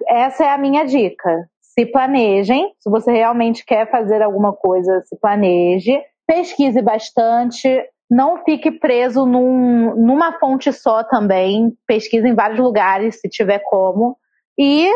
essa 0.09 0.45
é 0.45 0.51
a 0.51 0.59
minha 0.59 0.84
dica 0.84 1.49
se 1.78 1.86
planejem. 1.86 2.72
Se 2.80 2.91
você 2.91 3.12
realmente 3.12 3.64
quer 3.64 3.89
fazer 3.89 4.20
alguma 4.20 4.53
coisa, 4.53 5.01
se 5.07 5.16
planeje. 5.16 6.01
Pesquise 6.26 6.82
bastante. 6.82 7.68
não 8.11 8.43
fique 8.43 8.70
preso 8.72 9.26
num, 9.26 9.95
numa 9.95 10.39
fonte 10.41 10.72
só 10.72 11.05
também. 11.05 11.72
Pesquisa 11.86 12.26
em 12.26 12.34
vários 12.34 12.59
lugares, 12.59 13.20
se 13.20 13.28
tiver 13.28 13.61
como. 13.61 14.16
E 14.59 14.91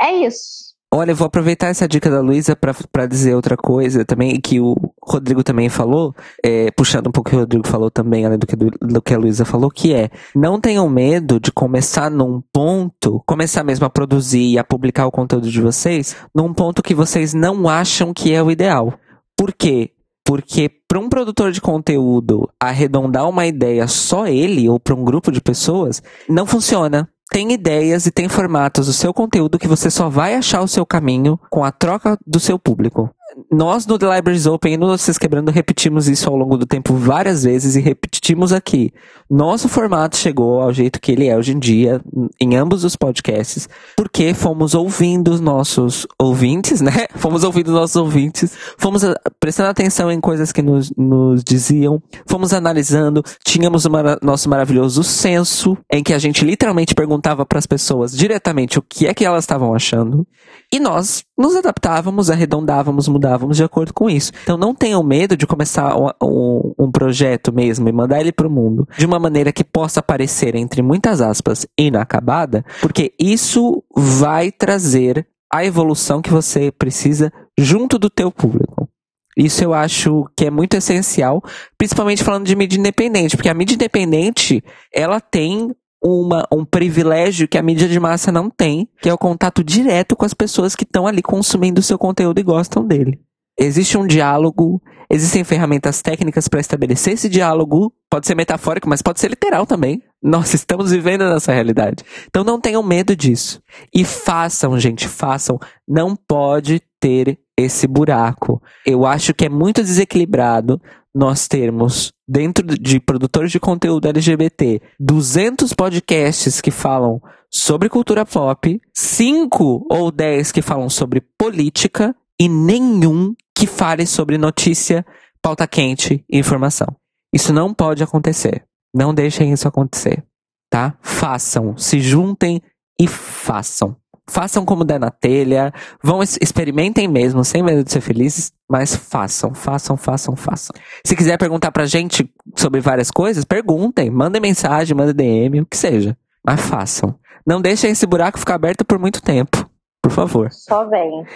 é 0.00 0.12
isso. 0.12 0.74
Olha, 0.92 1.10
eu 1.10 1.16
vou 1.16 1.26
aproveitar 1.26 1.66
essa 1.66 1.88
dica 1.88 2.08
da 2.08 2.20
Luísa 2.20 2.56
para 2.56 3.06
dizer 3.06 3.34
outra 3.34 3.56
coisa 3.56 4.04
também, 4.04 4.40
que 4.40 4.60
o 4.60 4.76
Rodrigo 5.12 5.42
também 5.42 5.68
falou, 5.68 6.14
é, 6.44 6.70
puxando 6.70 7.08
um 7.08 7.12
pouco 7.12 7.28
o 7.28 7.30
que 7.30 7.36
o 7.36 7.40
Rodrigo 7.40 7.66
falou 7.66 7.90
também, 7.90 8.24
além 8.24 8.38
do 8.38 8.46
que, 8.46 8.56
do, 8.56 8.70
do 8.80 9.02
que 9.02 9.14
a 9.14 9.18
Luísa 9.18 9.44
falou, 9.44 9.70
que 9.70 9.94
é, 9.94 10.10
não 10.34 10.60
tenham 10.60 10.88
medo 10.88 11.38
de 11.38 11.52
começar 11.52 12.10
num 12.10 12.42
ponto, 12.52 13.22
começar 13.26 13.64
mesmo 13.64 13.86
a 13.86 13.90
produzir 13.90 14.52
e 14.52 14.58
a 14.58 14.64
publicar 14.64 15.06
o 15.06 15.12
conteúdo 15.12 15.50
de 15.50 15.60
vocês, 15.60 16.16
num 16.34 16.52
ponto 16.52 16.82
que 16.82 16.94
vocês 16.94 17.34
não 17.34 17.68
acham 17.68 18.12
que 18.12 18.32
é 18.32 18.42
o 18.42 18.50
ideal. 18.50 18.94
Por 19.36 19.52
quê? 19.52 19.90
Porque 20.24 20.70
para 20.88 20.98
um 20.98 21.08
produtor 21.08 21.52
de 21.52 21.60
conteúdo 21.60 22.48
arredondar 22.58 23.28
uma 23.28 23.46
ideia 23.46 23.86
só 23.86 24.26
ele 24.26 24.68
ou 24.68 24.80
para 24.80 24.94
um 24.94 25.04
grupo 25.04 25.30
de 25.30 25.40
pessoas, 25.40 26.02
não 26.28 26.46
funciona 26.46 27.08
tem 27.30 27.52
ideias 27.52 28.06
e 28.06 28.12
tem 28.12 28.28
formatos 28.28 28.86
do 28.86 28.92
seu 28.92 29.12
conteúdo 29.12 29.58
que 29.58 29.66
você 29.66 29.90
só 29.90 30.08
vai 30.08 30.34
achar 30.34 30.60
o 30.60 30.68
seu 30.68 30.86
caminho 30.86 31.38
com 31.50 31.64
a 31.64 31.72
troca 31.72 32.16
do 32.24 32.38
seu 32.38 32.58
público 32.58 33.10
nós 33.50 33.86
no 33.86 33.98
The 33.98 34.16
Libraries 34.16 34.46
Open 34.46 34.74
e 34.74 34.76
no 34.76 34.86
Vocês 34.86 35.18
Quebrando 35.18 35.50
repetimos 35.50 36.08
isso 36.08 36.28
ao 36.28 36.36
longo 36.36 36.56
do 36.56 36.66
tempo 36.66 36.94
várias 36.94 37.42
vezes 37.42 37.74
e 37.76 37.80
repetimos 37.80 38.52
aqui. 38.52 38.92
Nosso 39.28 39.68
formato 39.68 40.16
chegou 40.16 40.60
ao 40.60 40.72
jeito 40.72 41.00
que 41.00 41.12
ele 41.12 41.26
é 41.26 41.36
hoje 41.36 41.52
em 41.52 41.58
dia, 41.58 42.00
em 42.40 42.56
ambos 42.56 42.84
os 42.84 42.94
podcasts, 42.94 43.68
porque 43.96 44.34
fomos 44.34 44.74
ouvindo 44.74 45.28
os 45.28 45.40
nossos 45.40 46.06
ouvintes, 46.18 46.80
né? 46.82 47.06
Fomos 47.16 47.42
ouvindo 47.42 47.68
os 47.68 47.74
nossos 47.74 47.96
ouvintes, 47.96 48.52
fomos 48.78 49.04
ah, 49.04 49.14
prestando 49.40 49.70
atenção 49.70 50.10
em 50.10 50.20
coisas 50.20 50.52
que 50.52 50.62
nos, 50.62 50.92
nos 50.96 51.42
diziam, 51.42 52.02
fomos 52.26 52.52
analisando, 52.52 53.22
tínhamos 53.44 53.84
o 53.84 53.90
nosso 54.22 54.48
maravilhoso 54.48 55.02
censo, 55.02 55.76
em 55.90 56.02
que 56.02 56.12
a 56.12 56.18
gente 56.18 56.44
literalmente 56.44 56.94
perguntava 56.94 57.44
para 57.44 57.58
as 57.58 57.66
pessoas 57.66 58.16
diretamente 58.16 58.78
o 58.78 58.82
que 58.82 59.06
é 59.06 59.14
que 59.14 59.24
elas 59.24 59.44
estavam 59.44 59.74
achando, 59.74 60.26
e 60.72 60.78
nós 60.78 61.24
nos 61.36 61.56
adaptávamos, 61.56 62.30
arredondávamos, 62.30 63.08
mudávamos 63.08 63.23
de 63.50 63.64
acordo 63.64 63.92
com 63.92 64.08
isso. 64.08 64.32
Então 64.42 64.56
não 64.56 64.74
tenham 64.74 65.02
medo 65.02 65.36
de 65.36 65.46
começar 65.46 65.96
um, 65.96 66.08
um, 66.22 66.74
um 66.78 66.90
projeto 66.90 67.52
mesmo 67.52 67.88
e 67.88 67.92
mandar 67.92 68.20
ele 68.20 68.32
para 68.32 68.46
o 68.48 68.50
mundo 68.50 68.88
de 68.96 69.06
uma 69.06 69.18
maneira 69.18 69.52
que 69.52 69.64
possa 69.64 70.02
parecer, 70.02 70.54
entre 70.54 70.82
muitas 70.82 71.20
aspas, 71.20 71.66
inacabada, 71.78 72.64
porque 72.80 73.12
isso 73.18 73.82
vai 73.94 74.50
trazer 74.50 75.26
a 75.52 75.64
evolução 75.64 76.20
que 76.20 76.30
você 76.30 76.72
precisa 76.72 77.32
junto 77.58 77.98
do 77.98 78.10
teu 78.10 78.30
público. 78.30 78.88
Isso 79.36 79.64
eu 79.64 79.74
acho 79.74 80.28
que 80.36 80.44
é 80.44 80.50
muito 80.50 80.74
essencial, 80.76 81.42
principalmente 81.76 82.22
falando 82.22 82.46
de 82.46 82.54
mídia 82.54 82.78
independente, 82.78 83.36
porque 83.36 83.48
a 83.48 83.54
mídia 83.54 83.74
independente, 83.74 84.62
ela 84.92 85.20
tem 85.20 85.74
uma, 86.02 86.46
um 86.52 86.64
privilégio 86.64 87.48
que 87.48 87.58
a 87.58 87.62
mídia 87.62 87.88
de 87.88 87.98
massa 87.98 88.30
não 88.30 88.50
tem, 88.50 88.88
que 89.00 89.08
é 89.08 89.12
o 89.12 89.18
contato 89.18 89.64
direto 89.64 90.14
com 90.14 90.24
as 90.24 90.34
pessoas 90.34 90.76
que 90.76 90.84
estão 90.84 91.06
ali 91.06 91.22
consumindo 91.22 91.80
o 91.80 91.82
seu 91.82 91.98
conteúdo 91.98 92.38
e 92.38 92.42
gostam 92.42 92.86
dele. 92.86 93.20
Existe 93.58 93.96
um 93.96 94.06
diálogo, 94.06 94.82
existem 95.08 95.44
ferramentas 95.44 96.02
técnicas 96.02 96.48
para 96.48 96.60
estabelecer 96.60 97.14
esse 97.14 97.28
diálogo. 97.28 97.92
Pode 98.10 98.26
ser 98.26 98.34
metafórico, 98.34 98.88
mas 98.88 99.00
pode 99.00 99.20
ser 99.20 99.28
literal 99.28 99.64
também. 99.64 100.02
Nós 100.22 100.52
estamos 100.54 100.90
vivendo 100.90 101.24
nessa 101.24 101.52
realidade. 101.52 102.04
Então 102.28 102.42
não 102.42 102.60
tenham 102.60 102.82
medo 102.82 103.14
disso. 103.14 103.62
E 103.94 104.04
façam, 104.04 104.78
gente, 104.78 105.06
façam. 105.06 105.58
Não 105.86 106.16
pode 106.16 106.82
ter 106.98 107.38
esse 107.56 107.86
buraco. 107.86 108.60
Eu 108.84 109.06
acho 109.06 109.32
que 109.32 109.44
é 109.44 109.48
muito 109.48 109.82
desequilibrado 109.82 110.80
nós 111.14 111.46
termos, 111.46 112.12
dentro 112.28 112.66
de 112.66 112.98
produtores 112.98 113.52
de 113.52 113.60
conteúdo 113.60 114.08
LGBT, 114.08 114.82
200 114.98 115.72
podcasts 115.72 116.60
que 116.60 116.70
falam 116.70 117.22
sobre 117.48 117.88
cultura 117.88 118.26
pop, 118.26 118.80
5 118.92 119.86
ou 119.88 120.10
10 120.10 120.50
que 120.50 120.60
falam 120.60 120.90
sobre 120.90 121.22
política 121.38 122.14
e 122.40 122.48
nenhum 122.48 123.32
que 123.56 123.66
fale 123.66 124.06
sobre 124.06 124.36
notícia, 124.36 125.06
pauta 125.40 125.66
quente 125.68 126.24
e 126.28 126.38
informação. 126.38 126.88
Isso 127.32 127.52
não 127.52 127.72
pode 127.72 128.02
acontecer. 128.02 128.64
Não 128.92 129.14
deixem 129.14 129.52
isso 129.52 129.68
acontecer, 129.68 130.24
tá? 130.70 130.96
Façam, 131.00 131.76
se 131.76 132.00
juntem 132.00 132.60
e 133.00 133.06
façam. 133.06 133.96
Façam 134.26 134.64
como 134.64 134.84
der 134.84 134.98
na 134.98 135.10
telha, 135.10 135.72
vão 136.02 136.22
experimentem 136.22 137.06
mesmo, 137.06 137.44
sem 137.44 137.62
medo 137.62 137.84
de 137.84 137.92
ser 137.92 138.00
felizes, 138.00 138.52
mas 138.68 138.96
façam, 138.96 139.52
façam, 139.54 139.96
façam, 139.96 140.34
façam. 140.34 140.74
Se 141.06 141.14
quiser 141.14 141.36
perguntar 141.36 141.70
pra 141.70 141.84
gente 141.84 142.28
sobre 142.56 142.80
várias 142.80 143.10
coisas, 143.10 143.44
perguntem, 143.44 144.10
mandem 144.10 144.40
mensagem, 144.40 144.96
mandem 144.96 145.14
DM, 145.14 145.60
o 145.60 145.66
que 145.66 145.76
seja. 145.76 146.16
Mas 146.44 146.60
façam. 146.62 147.14
Não 147.46 147.60
deixem 147.60 147.90
esse 147.90 148.06
buraco 148.06 148.38
ficar 148.38 148.54
aberto 148.54 148.84
por 148.84 148.98
muito 148.98 149.22
tempo, 149.22 149.68
por 150.02 150.10
favor. 150.10 150.50
Só 150.50 150.88
vem. 150.88 151.26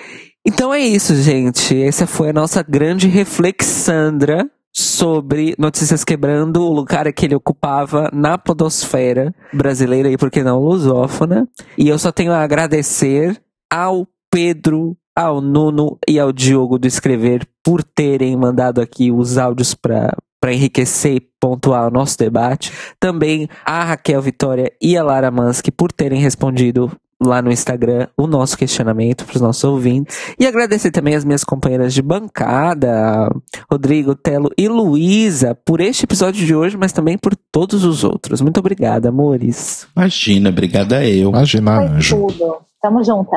Então 0.45 0.73
é 0.73 0.81
isso, 0.81 1.15
gente. 1.15 1.81
Essa 1.83 2.07
foi 2.07 2.31
a 2.31 2.33
nossa 2.33 2.63
grande 2.63 3.07
reflexandra 3.07 4.51
sobre 4.79 5.55
Notícias 5.59 6.05
Quebrando, 6.05 6.63
o 6.63 6.73
lugar 6.73 7.13
que 7.13 7.27
ele 7.27 7.35
ocupava 7.35 8.09
na 8.13 8.39
podosfera 8.39 9.35
brasileira 9.53 10.09
e, 10.11 10.17
por 10.17 10.31
que 10.31 10.43
não, 10.43 10.61
lusófona. 10.61 11.49
E 11.77 11.89
eu 11.89 11.99
só 11.99 12.13
tenho 12.13 12.33
a 12.33 12.43
agradecer 12.43 13.41
ao 13.71 14.07
Pedro, 14.31 14.97
ao 15.17 15.41
Nuno 15.41 15.99
e 16.07 16.21
ao 16.21 16.33
Diogo 16.33 16.79
do 16.79 16.87
Escrever 16.87 17.47
por 17.63 17.83
terem 17.83 18.37
mandado 18.37 18.81
aqui 18.81 19.11
os 19.11 19.37
áudios 19.37 19.75
para 19.75 20.17
para 20.41 20.53
enriquecer 20.53 21.17
e 21.17 21.21
pontuar 21.41 21.89
o 21.89 21.91
nosso 21.91 22.17
debate. 22.17 22.73
Também 23.01 23.49
a 23.65 23.83
Raquel 23.83 24.23
Vitória 24.23 24.73
e 24.81 24.97
a 24.97 25.03
Lara 25.03 25.33
Mansky 25.33 25.73
por 25.73 25.91
terem 25.91 26.21
respondido 26.21 26.93
lá 27.21 27.43
no 27.43 27.51
Instagram 27.51 28.07
o 28.17 28.27
nosso 28.27 28.57
questionamento 28.57 29.25
para 29.25 29.37
os 29.37 29.41
nossos 29.43 29.65
ouvintes. 29.65 30.35
E 30.39 30.47
agradecer 30.47 30.91
também 30.91 31.15
as 31.15 31.25
minhas 31.25 31.45
companheiras 31.45 31.93
de 31.93 32.03
bancada, 32.03 33.29
Rodrigo, 33.71 34.15
Telo 34.15 34.51
e 34.57 34.69
Luísa, 34.69 35.55
por 35.55 35.81
este 35.81 36.05
episódio 36.05 36.45
de 36.47 36.55
hoje, 36.55 36.77
mas 36.77 36.93
também 36.93 37.19
por 37.19 37.35
todos 37.51 37.85
os 37.85 38.05
outros. 38.05 38.41
Muito 38.41 38.59
obrigada, 38.59 39.09
amores. 39.09 39.87
Imagina, 39.97 40.51
obrigada 40.51 41.05
eu. 41.05 41.31
Imagina, 41.31 41.77
Foi 41.77 41.87
anjo. 41.87 42.17
tudo. 42.27 42.57
Tamo 42.81 43.03
junto. 43.03 43.31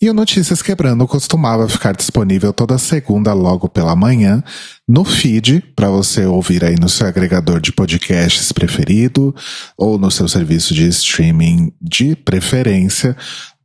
E 0.00 0.08
o 0.08 0.14
Notícias 0.14 0.62
Quebrando 0.62 1.08
costumava 1.08 1.68
ficar 1.68 1.92
disponível 1.92 2.52
toda 2.52 2.78
segunda 2.78 3.32
logo 3.32 3.68
pela 3.68 3.96
manhã 3.96 4.44
no 4.86 5.04
feed 5.04 5.60
para 5.74 5.90
você 5.90 6.24
ouvir 6.24 6.64
aí 6.64 6.76
no 6.76 6.88
seu 6.88 7.08
agregador 7.08 7.60
de 7.60 7.72
podcasts 7.72 8.52
preferido 8.52 9.34
ou 9.76 9.98
no 9.98 10.08
seu 10.08 10.28
serviço 10.28 10.72
de 10.72 10.86
streaming 10.86 11.72
de 11.82 12.14
preferência 12.14 13.16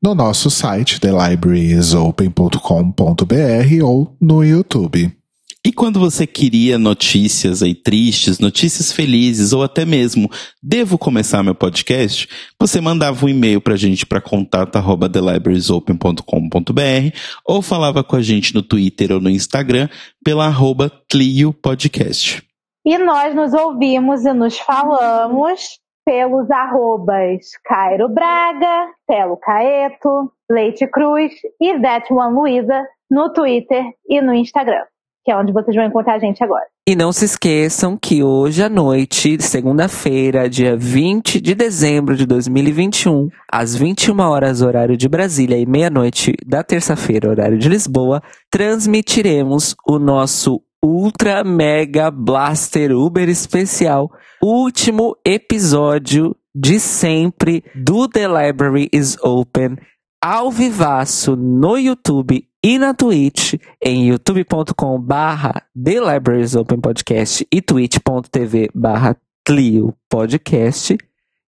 no 0.02 0.16
nosso 0.16 0.50
site 0.50 1.00
thelibrariesopen.com.br 1.00 3.86
ou 3.86 4.18
no 4.20 4.44
YouTube. 4.44 5.23
E 5.66 5.72
quando 5.72 5.97
você 5.97 6.28
queria 6.28 6.78
notícias 6.78 7.64
aí 7.64 7.74
tristes, 7.74 8.38
notícias 8.38 8.91
felizes 8.91 9.53
ou 9.53 9.64
até 9.64 9.86
mesmo 9.86 10.30
devo 10.61 10.97
começar 10.97 11.41
meu 11.41 11.55
podcast, 11.55 12.28
você 12.59 12.82
mandava 12.82 13.26
um 13.26 13.30
e-mail 13.30 13.61
pra 13.61 13.78
gente 13.78 14.05
para 14.05 14.20
contato@thelibrariesopen.com.br 14.20 17.18
ou 17.47 17.61
falava 17.61 18.03
com 18.03 18.18
a 18.18 18.22
gente 18.22 18.53
no 18.53 18.61
Twitter 18.61 19.14
ou 19.14 19.22
no 19.22 19.30
Instagram 19.30 19.88
pela 20.22 20.47
arroba 20.47 20.91
Clio 21.09 21.53
Podcast. 21.53 22.43
E 22.86 22.97
nós 22.97 23.34
nos 23.34 23.53
ouvimos 23.53 24.26
e 24.26 24.34
nos 24.34 24.59
falamos 24.59 25.80
pelos 26.05 26.51
arrobas 26.51 27.45
Cairo 27.64 28.09
Braga, 28.09 28.89
Telo 29.07 29.38
Caeto, 29.38 30.30
Leite 30.51 30.86
Cruz 30.88 31.32
e 31.61 31.80
That 31.80 32.11
One 32.11 32.36
Luiza 32.36 32.84
no 33.09 33.32
Twitter 33.32 33.86
e 34.09 34.22
no 34.22 34.34
Instagram 34.34 34.84
que 35.24 35.32
é 35.32 35.38
onde 35.38 35.54
vocês 35.54 35.76
vão 35.76 35.86
encontrar 35.86 36.16
a 36.16 36.20
gente 36.20 36.44
agora. 36.44 36.66
E 36.88 36.96
não 36.96 37.14
se 37.14 37.24
esqueçam 37.26 37.98
que 37.98 38.22
hoje 38.22 38.62
à 38.62 38.70
noite, 38.70 39.42
segunda-feira, 39.42 40.50
dia 40.50 40.76
20 40.76 41.40
de 41.40 41.56
dezembro 41.56 42.16
de 42.16 42.26
2021, 42.26 43.30
às 43.50 43.74
21 43.74 44.20
horas, 44.20 44.62
horário 44.62 44.98
de 44.98 45.08
Brasília, 45.08 45.58
e 45.58 45.66
meia-noite 45.66 46.34
da 46.46 46.62
terça-feira, 46.62 47.30
horário 47.30 47.58
de 47.58 47.70
Lisboa, 47.70 48.22
transmitiremos 48.52 49.76
o 49.88 49.98
nosso 49.98 50.62
Ultra 50.84 51.46
Mega 51.46 52.12
Blaster 52.12 52.92
Uber 52.92 53.30
especial, 53.30 54.12
último 54.44 55.16
episódio 55.26 56.36
de 56.54 56.82
sempre 56.82 57.64
do 57.74 58.10
The 58.10 58.28
Library 58.28 58.90
is 58.92 59.18
Open, 59.24 59.78
ao 60.22 60.52
vivaço 60.52 61.38
no 61.38 61.78
YouTube 61.78 62.46
e 62.64 62.80
na 62.80 62.93
Twitch 62.93 63.55
em 63.84 64.07
youtube.com 64.07 64.97
barra 64.97 65.64
The 65.76 65.99
Libraries 65.99 66.55
Open 66.55 66.80
Podcast 66.80 67.45
e 67.51 67.61
twitch.tv 67.61 68.70
barra 68.74 69.18
Clio 69.45 69.93
Podcast. 70.09 70.97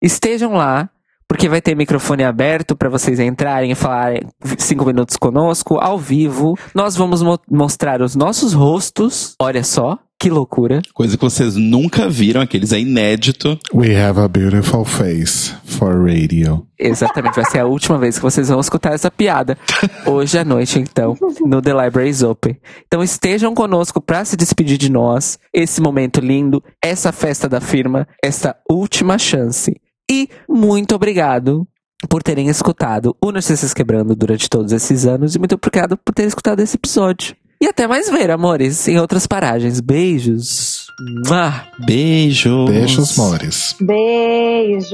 Estejam 0.02 0.54
lá, 0.54 0.90
porque 1.26 1.48
vai 1.48 1.62
ter 1.62 1.74
microfone 1.74 2.26
aberto 2.26 2.76
para 2.76 2.90
vocês 2.90 3.18
entrarem 3.18 3.72
e 3.72 3.76
falarem 3.76 4.24
cinco 4.58 4.84
minutos 4.86 5.16
conosco, 5.16 5.78
ao 5.78 5.98
vivo. 5.98 6.60
Nós 6.74 6.98
vamos 6.98 7.22
mo 7.24 7.40
mostrar 7.50 8.02
os 8.02 8.14
nossos 8.14 8.52
rostos, 8.52 9.36
olha 9.40 9.64
só, 9.64 9.98
Que 10.26 10.30
loucura. 10.32 10.82
Coisa 10.92 11.16
que 11.16 11.24
vocês 11.24 11.56
nunca 11.56 12.10
viram, 12.10 12.42
aqueles 12.42 12.74
é 12.74 12.80
inédito. 12.80 13.60
We 13.72 13.96
have 13.96 14.20
a 14.20 14.28
beautiful 14.28 14.84
face 14.84 15.54
for 15.64 16.04
radio. 16.04 16.66
Exatamente, 16.80 17.36
vai 17.36 17.46
ser 17.46 17.60
a 17.60 17.68
última 17.68 18.00
vez 18.00 18.16
que 18.18 18.24
vocês 18.24 18.50
vão 18.50 18.60
escutar 18.60 18.96
essa 18.96 19.12
piada. 19.12 19.56
Hoje 20.04 20.40
à 20.40 20.44
noite, 20.44 20.80
então, 20.80 21.16
no 21.46 21.62
The 21.62 21.74
Libraries 21.74 22.24
Open. 22.24 22.60
Então 22.88 23.04
estejam 23.04 23.54
conosco 23.54 24.02
para 24.02 24.26
se 24.26 24.36
despedir 24.36 24.80
de 24.80 24.92
nós, 24.92 25.38
esse 25.54 25.80
momento 25.80 26.20
lindo, 26.20 26.64
essa 26.82 27.12
festa 27.12 27.48
da 27.48 27.62
firma, 27.62 28.08
essa 28.24 28.56
última 28.68 29.20
chance. 29.20 29.80
E 30.10 30.28
muito 30.50 30.96
obrigado 30.96 31.68
por 32.10 32.24
terem 32.24 32.48
escutado 32.48 33.16
o 33.22 33.32
Notícias 33.32 33.76
Quebrando 33.76 34.16
durante 34.16 34.50
todos 34.50 34.72
esses 34.72 35.06
anos 35.06 35.36
e 35.36 35.38
muito 35.38 35.54
obrigado 35.54 35.96
por 35.96 36.16
terem 36.16 36.30
escutado 36.30 36.62
esse 36.62 36.78
episódio. 36.78 37.36
E 37.66 37.68
até 37.68 37.88
mais 37.88 38.08
ver, 38.12 38.30
amores, 38.30 38.88
em 38.88 39.00
outras 39.00 39.26
paragens. 39.26 39.80
Beijos. 39.80 40.86
Mua. 41.28 41.64
Beijos. 41.80 42.70
Beijos, 42.70 43.18
mores. 43.18 43.76
Beijos. 43.82 44.94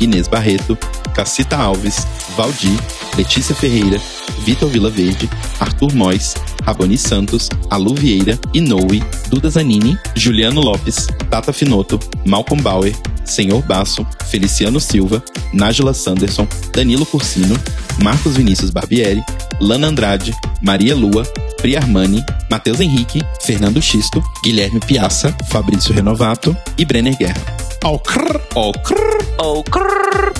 Inês 0.00 0.28
Barreto, 0.28 0.76
Cacita 1.14 1.56
Alves, 1.56 2.06
Valdir, 2.36 2.78
Letícia 3.16 3.54
Ferreira, 3.54 4.00
Vitor 4.44 4.68
Vilaverde, 4.68 5.28
Arthur 5.60 5.94
Mois, 5.94 6.34
Raboni 6.64 6.96
Santos, 6.96 7.48
Alu 7.70 7.94
Vieira, 7.94 8.38
Inoue, 8.54 9.02
Duda 9.28 9.50
Zanini, 9.50 9.98
Juliano 10.14 10.60
Lopes, 10.60 11.06
Tata 11.30 11.52
Finoto, 11.52 11.98
Malcolm 12.24 12.62
Bauer, 12.62 12.94
Senhor 13.24 13.62
Basso, 13.62 14.06
Feliciano 14.26 14.80
Silva, 14.80 15.22
Nájila 15.52 15.94
Sanderson, 15.94 16.46
Danilo 16.72 17.04
Cursino, 17.04 17.56
Marcos 18.02 18.36
Vinícius 18.36 18.70
Barbieri, 18.70 19.22
Lana 19.60 19.88
Andrade, 19.88 20.34
Maria 20.62 20.94
Lua, 20.94 21.24
Pri 21.60 21.76
Armani, 21.76 22.24
Matheus 22.50 22.80
Henrique, 22.80 23.22
Fernando 23.42 23.80
Xisto, 23.80 24.22
Guilherme 24.42 24.80
Piazza, 24.80 25.34
Fabrício 25.48 25.94
Renovato 25.94 26.56
e 26.78 26.84
Brenner 26.84 27.16
Guerra. 27.16 27.69
Ao 27.82 27.98
crrr, 27.98 28.38
Ó, 28.54 28.70
crrr. 28.72 29.24
Oh, 29.38 29.64
crrr. 29.64 30.34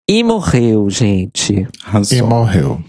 E 0.07 0.22
morreu, 0.22 0.90
gente. 0.90 1.66
e 2.11 2.22
morreu. 2.22 2.84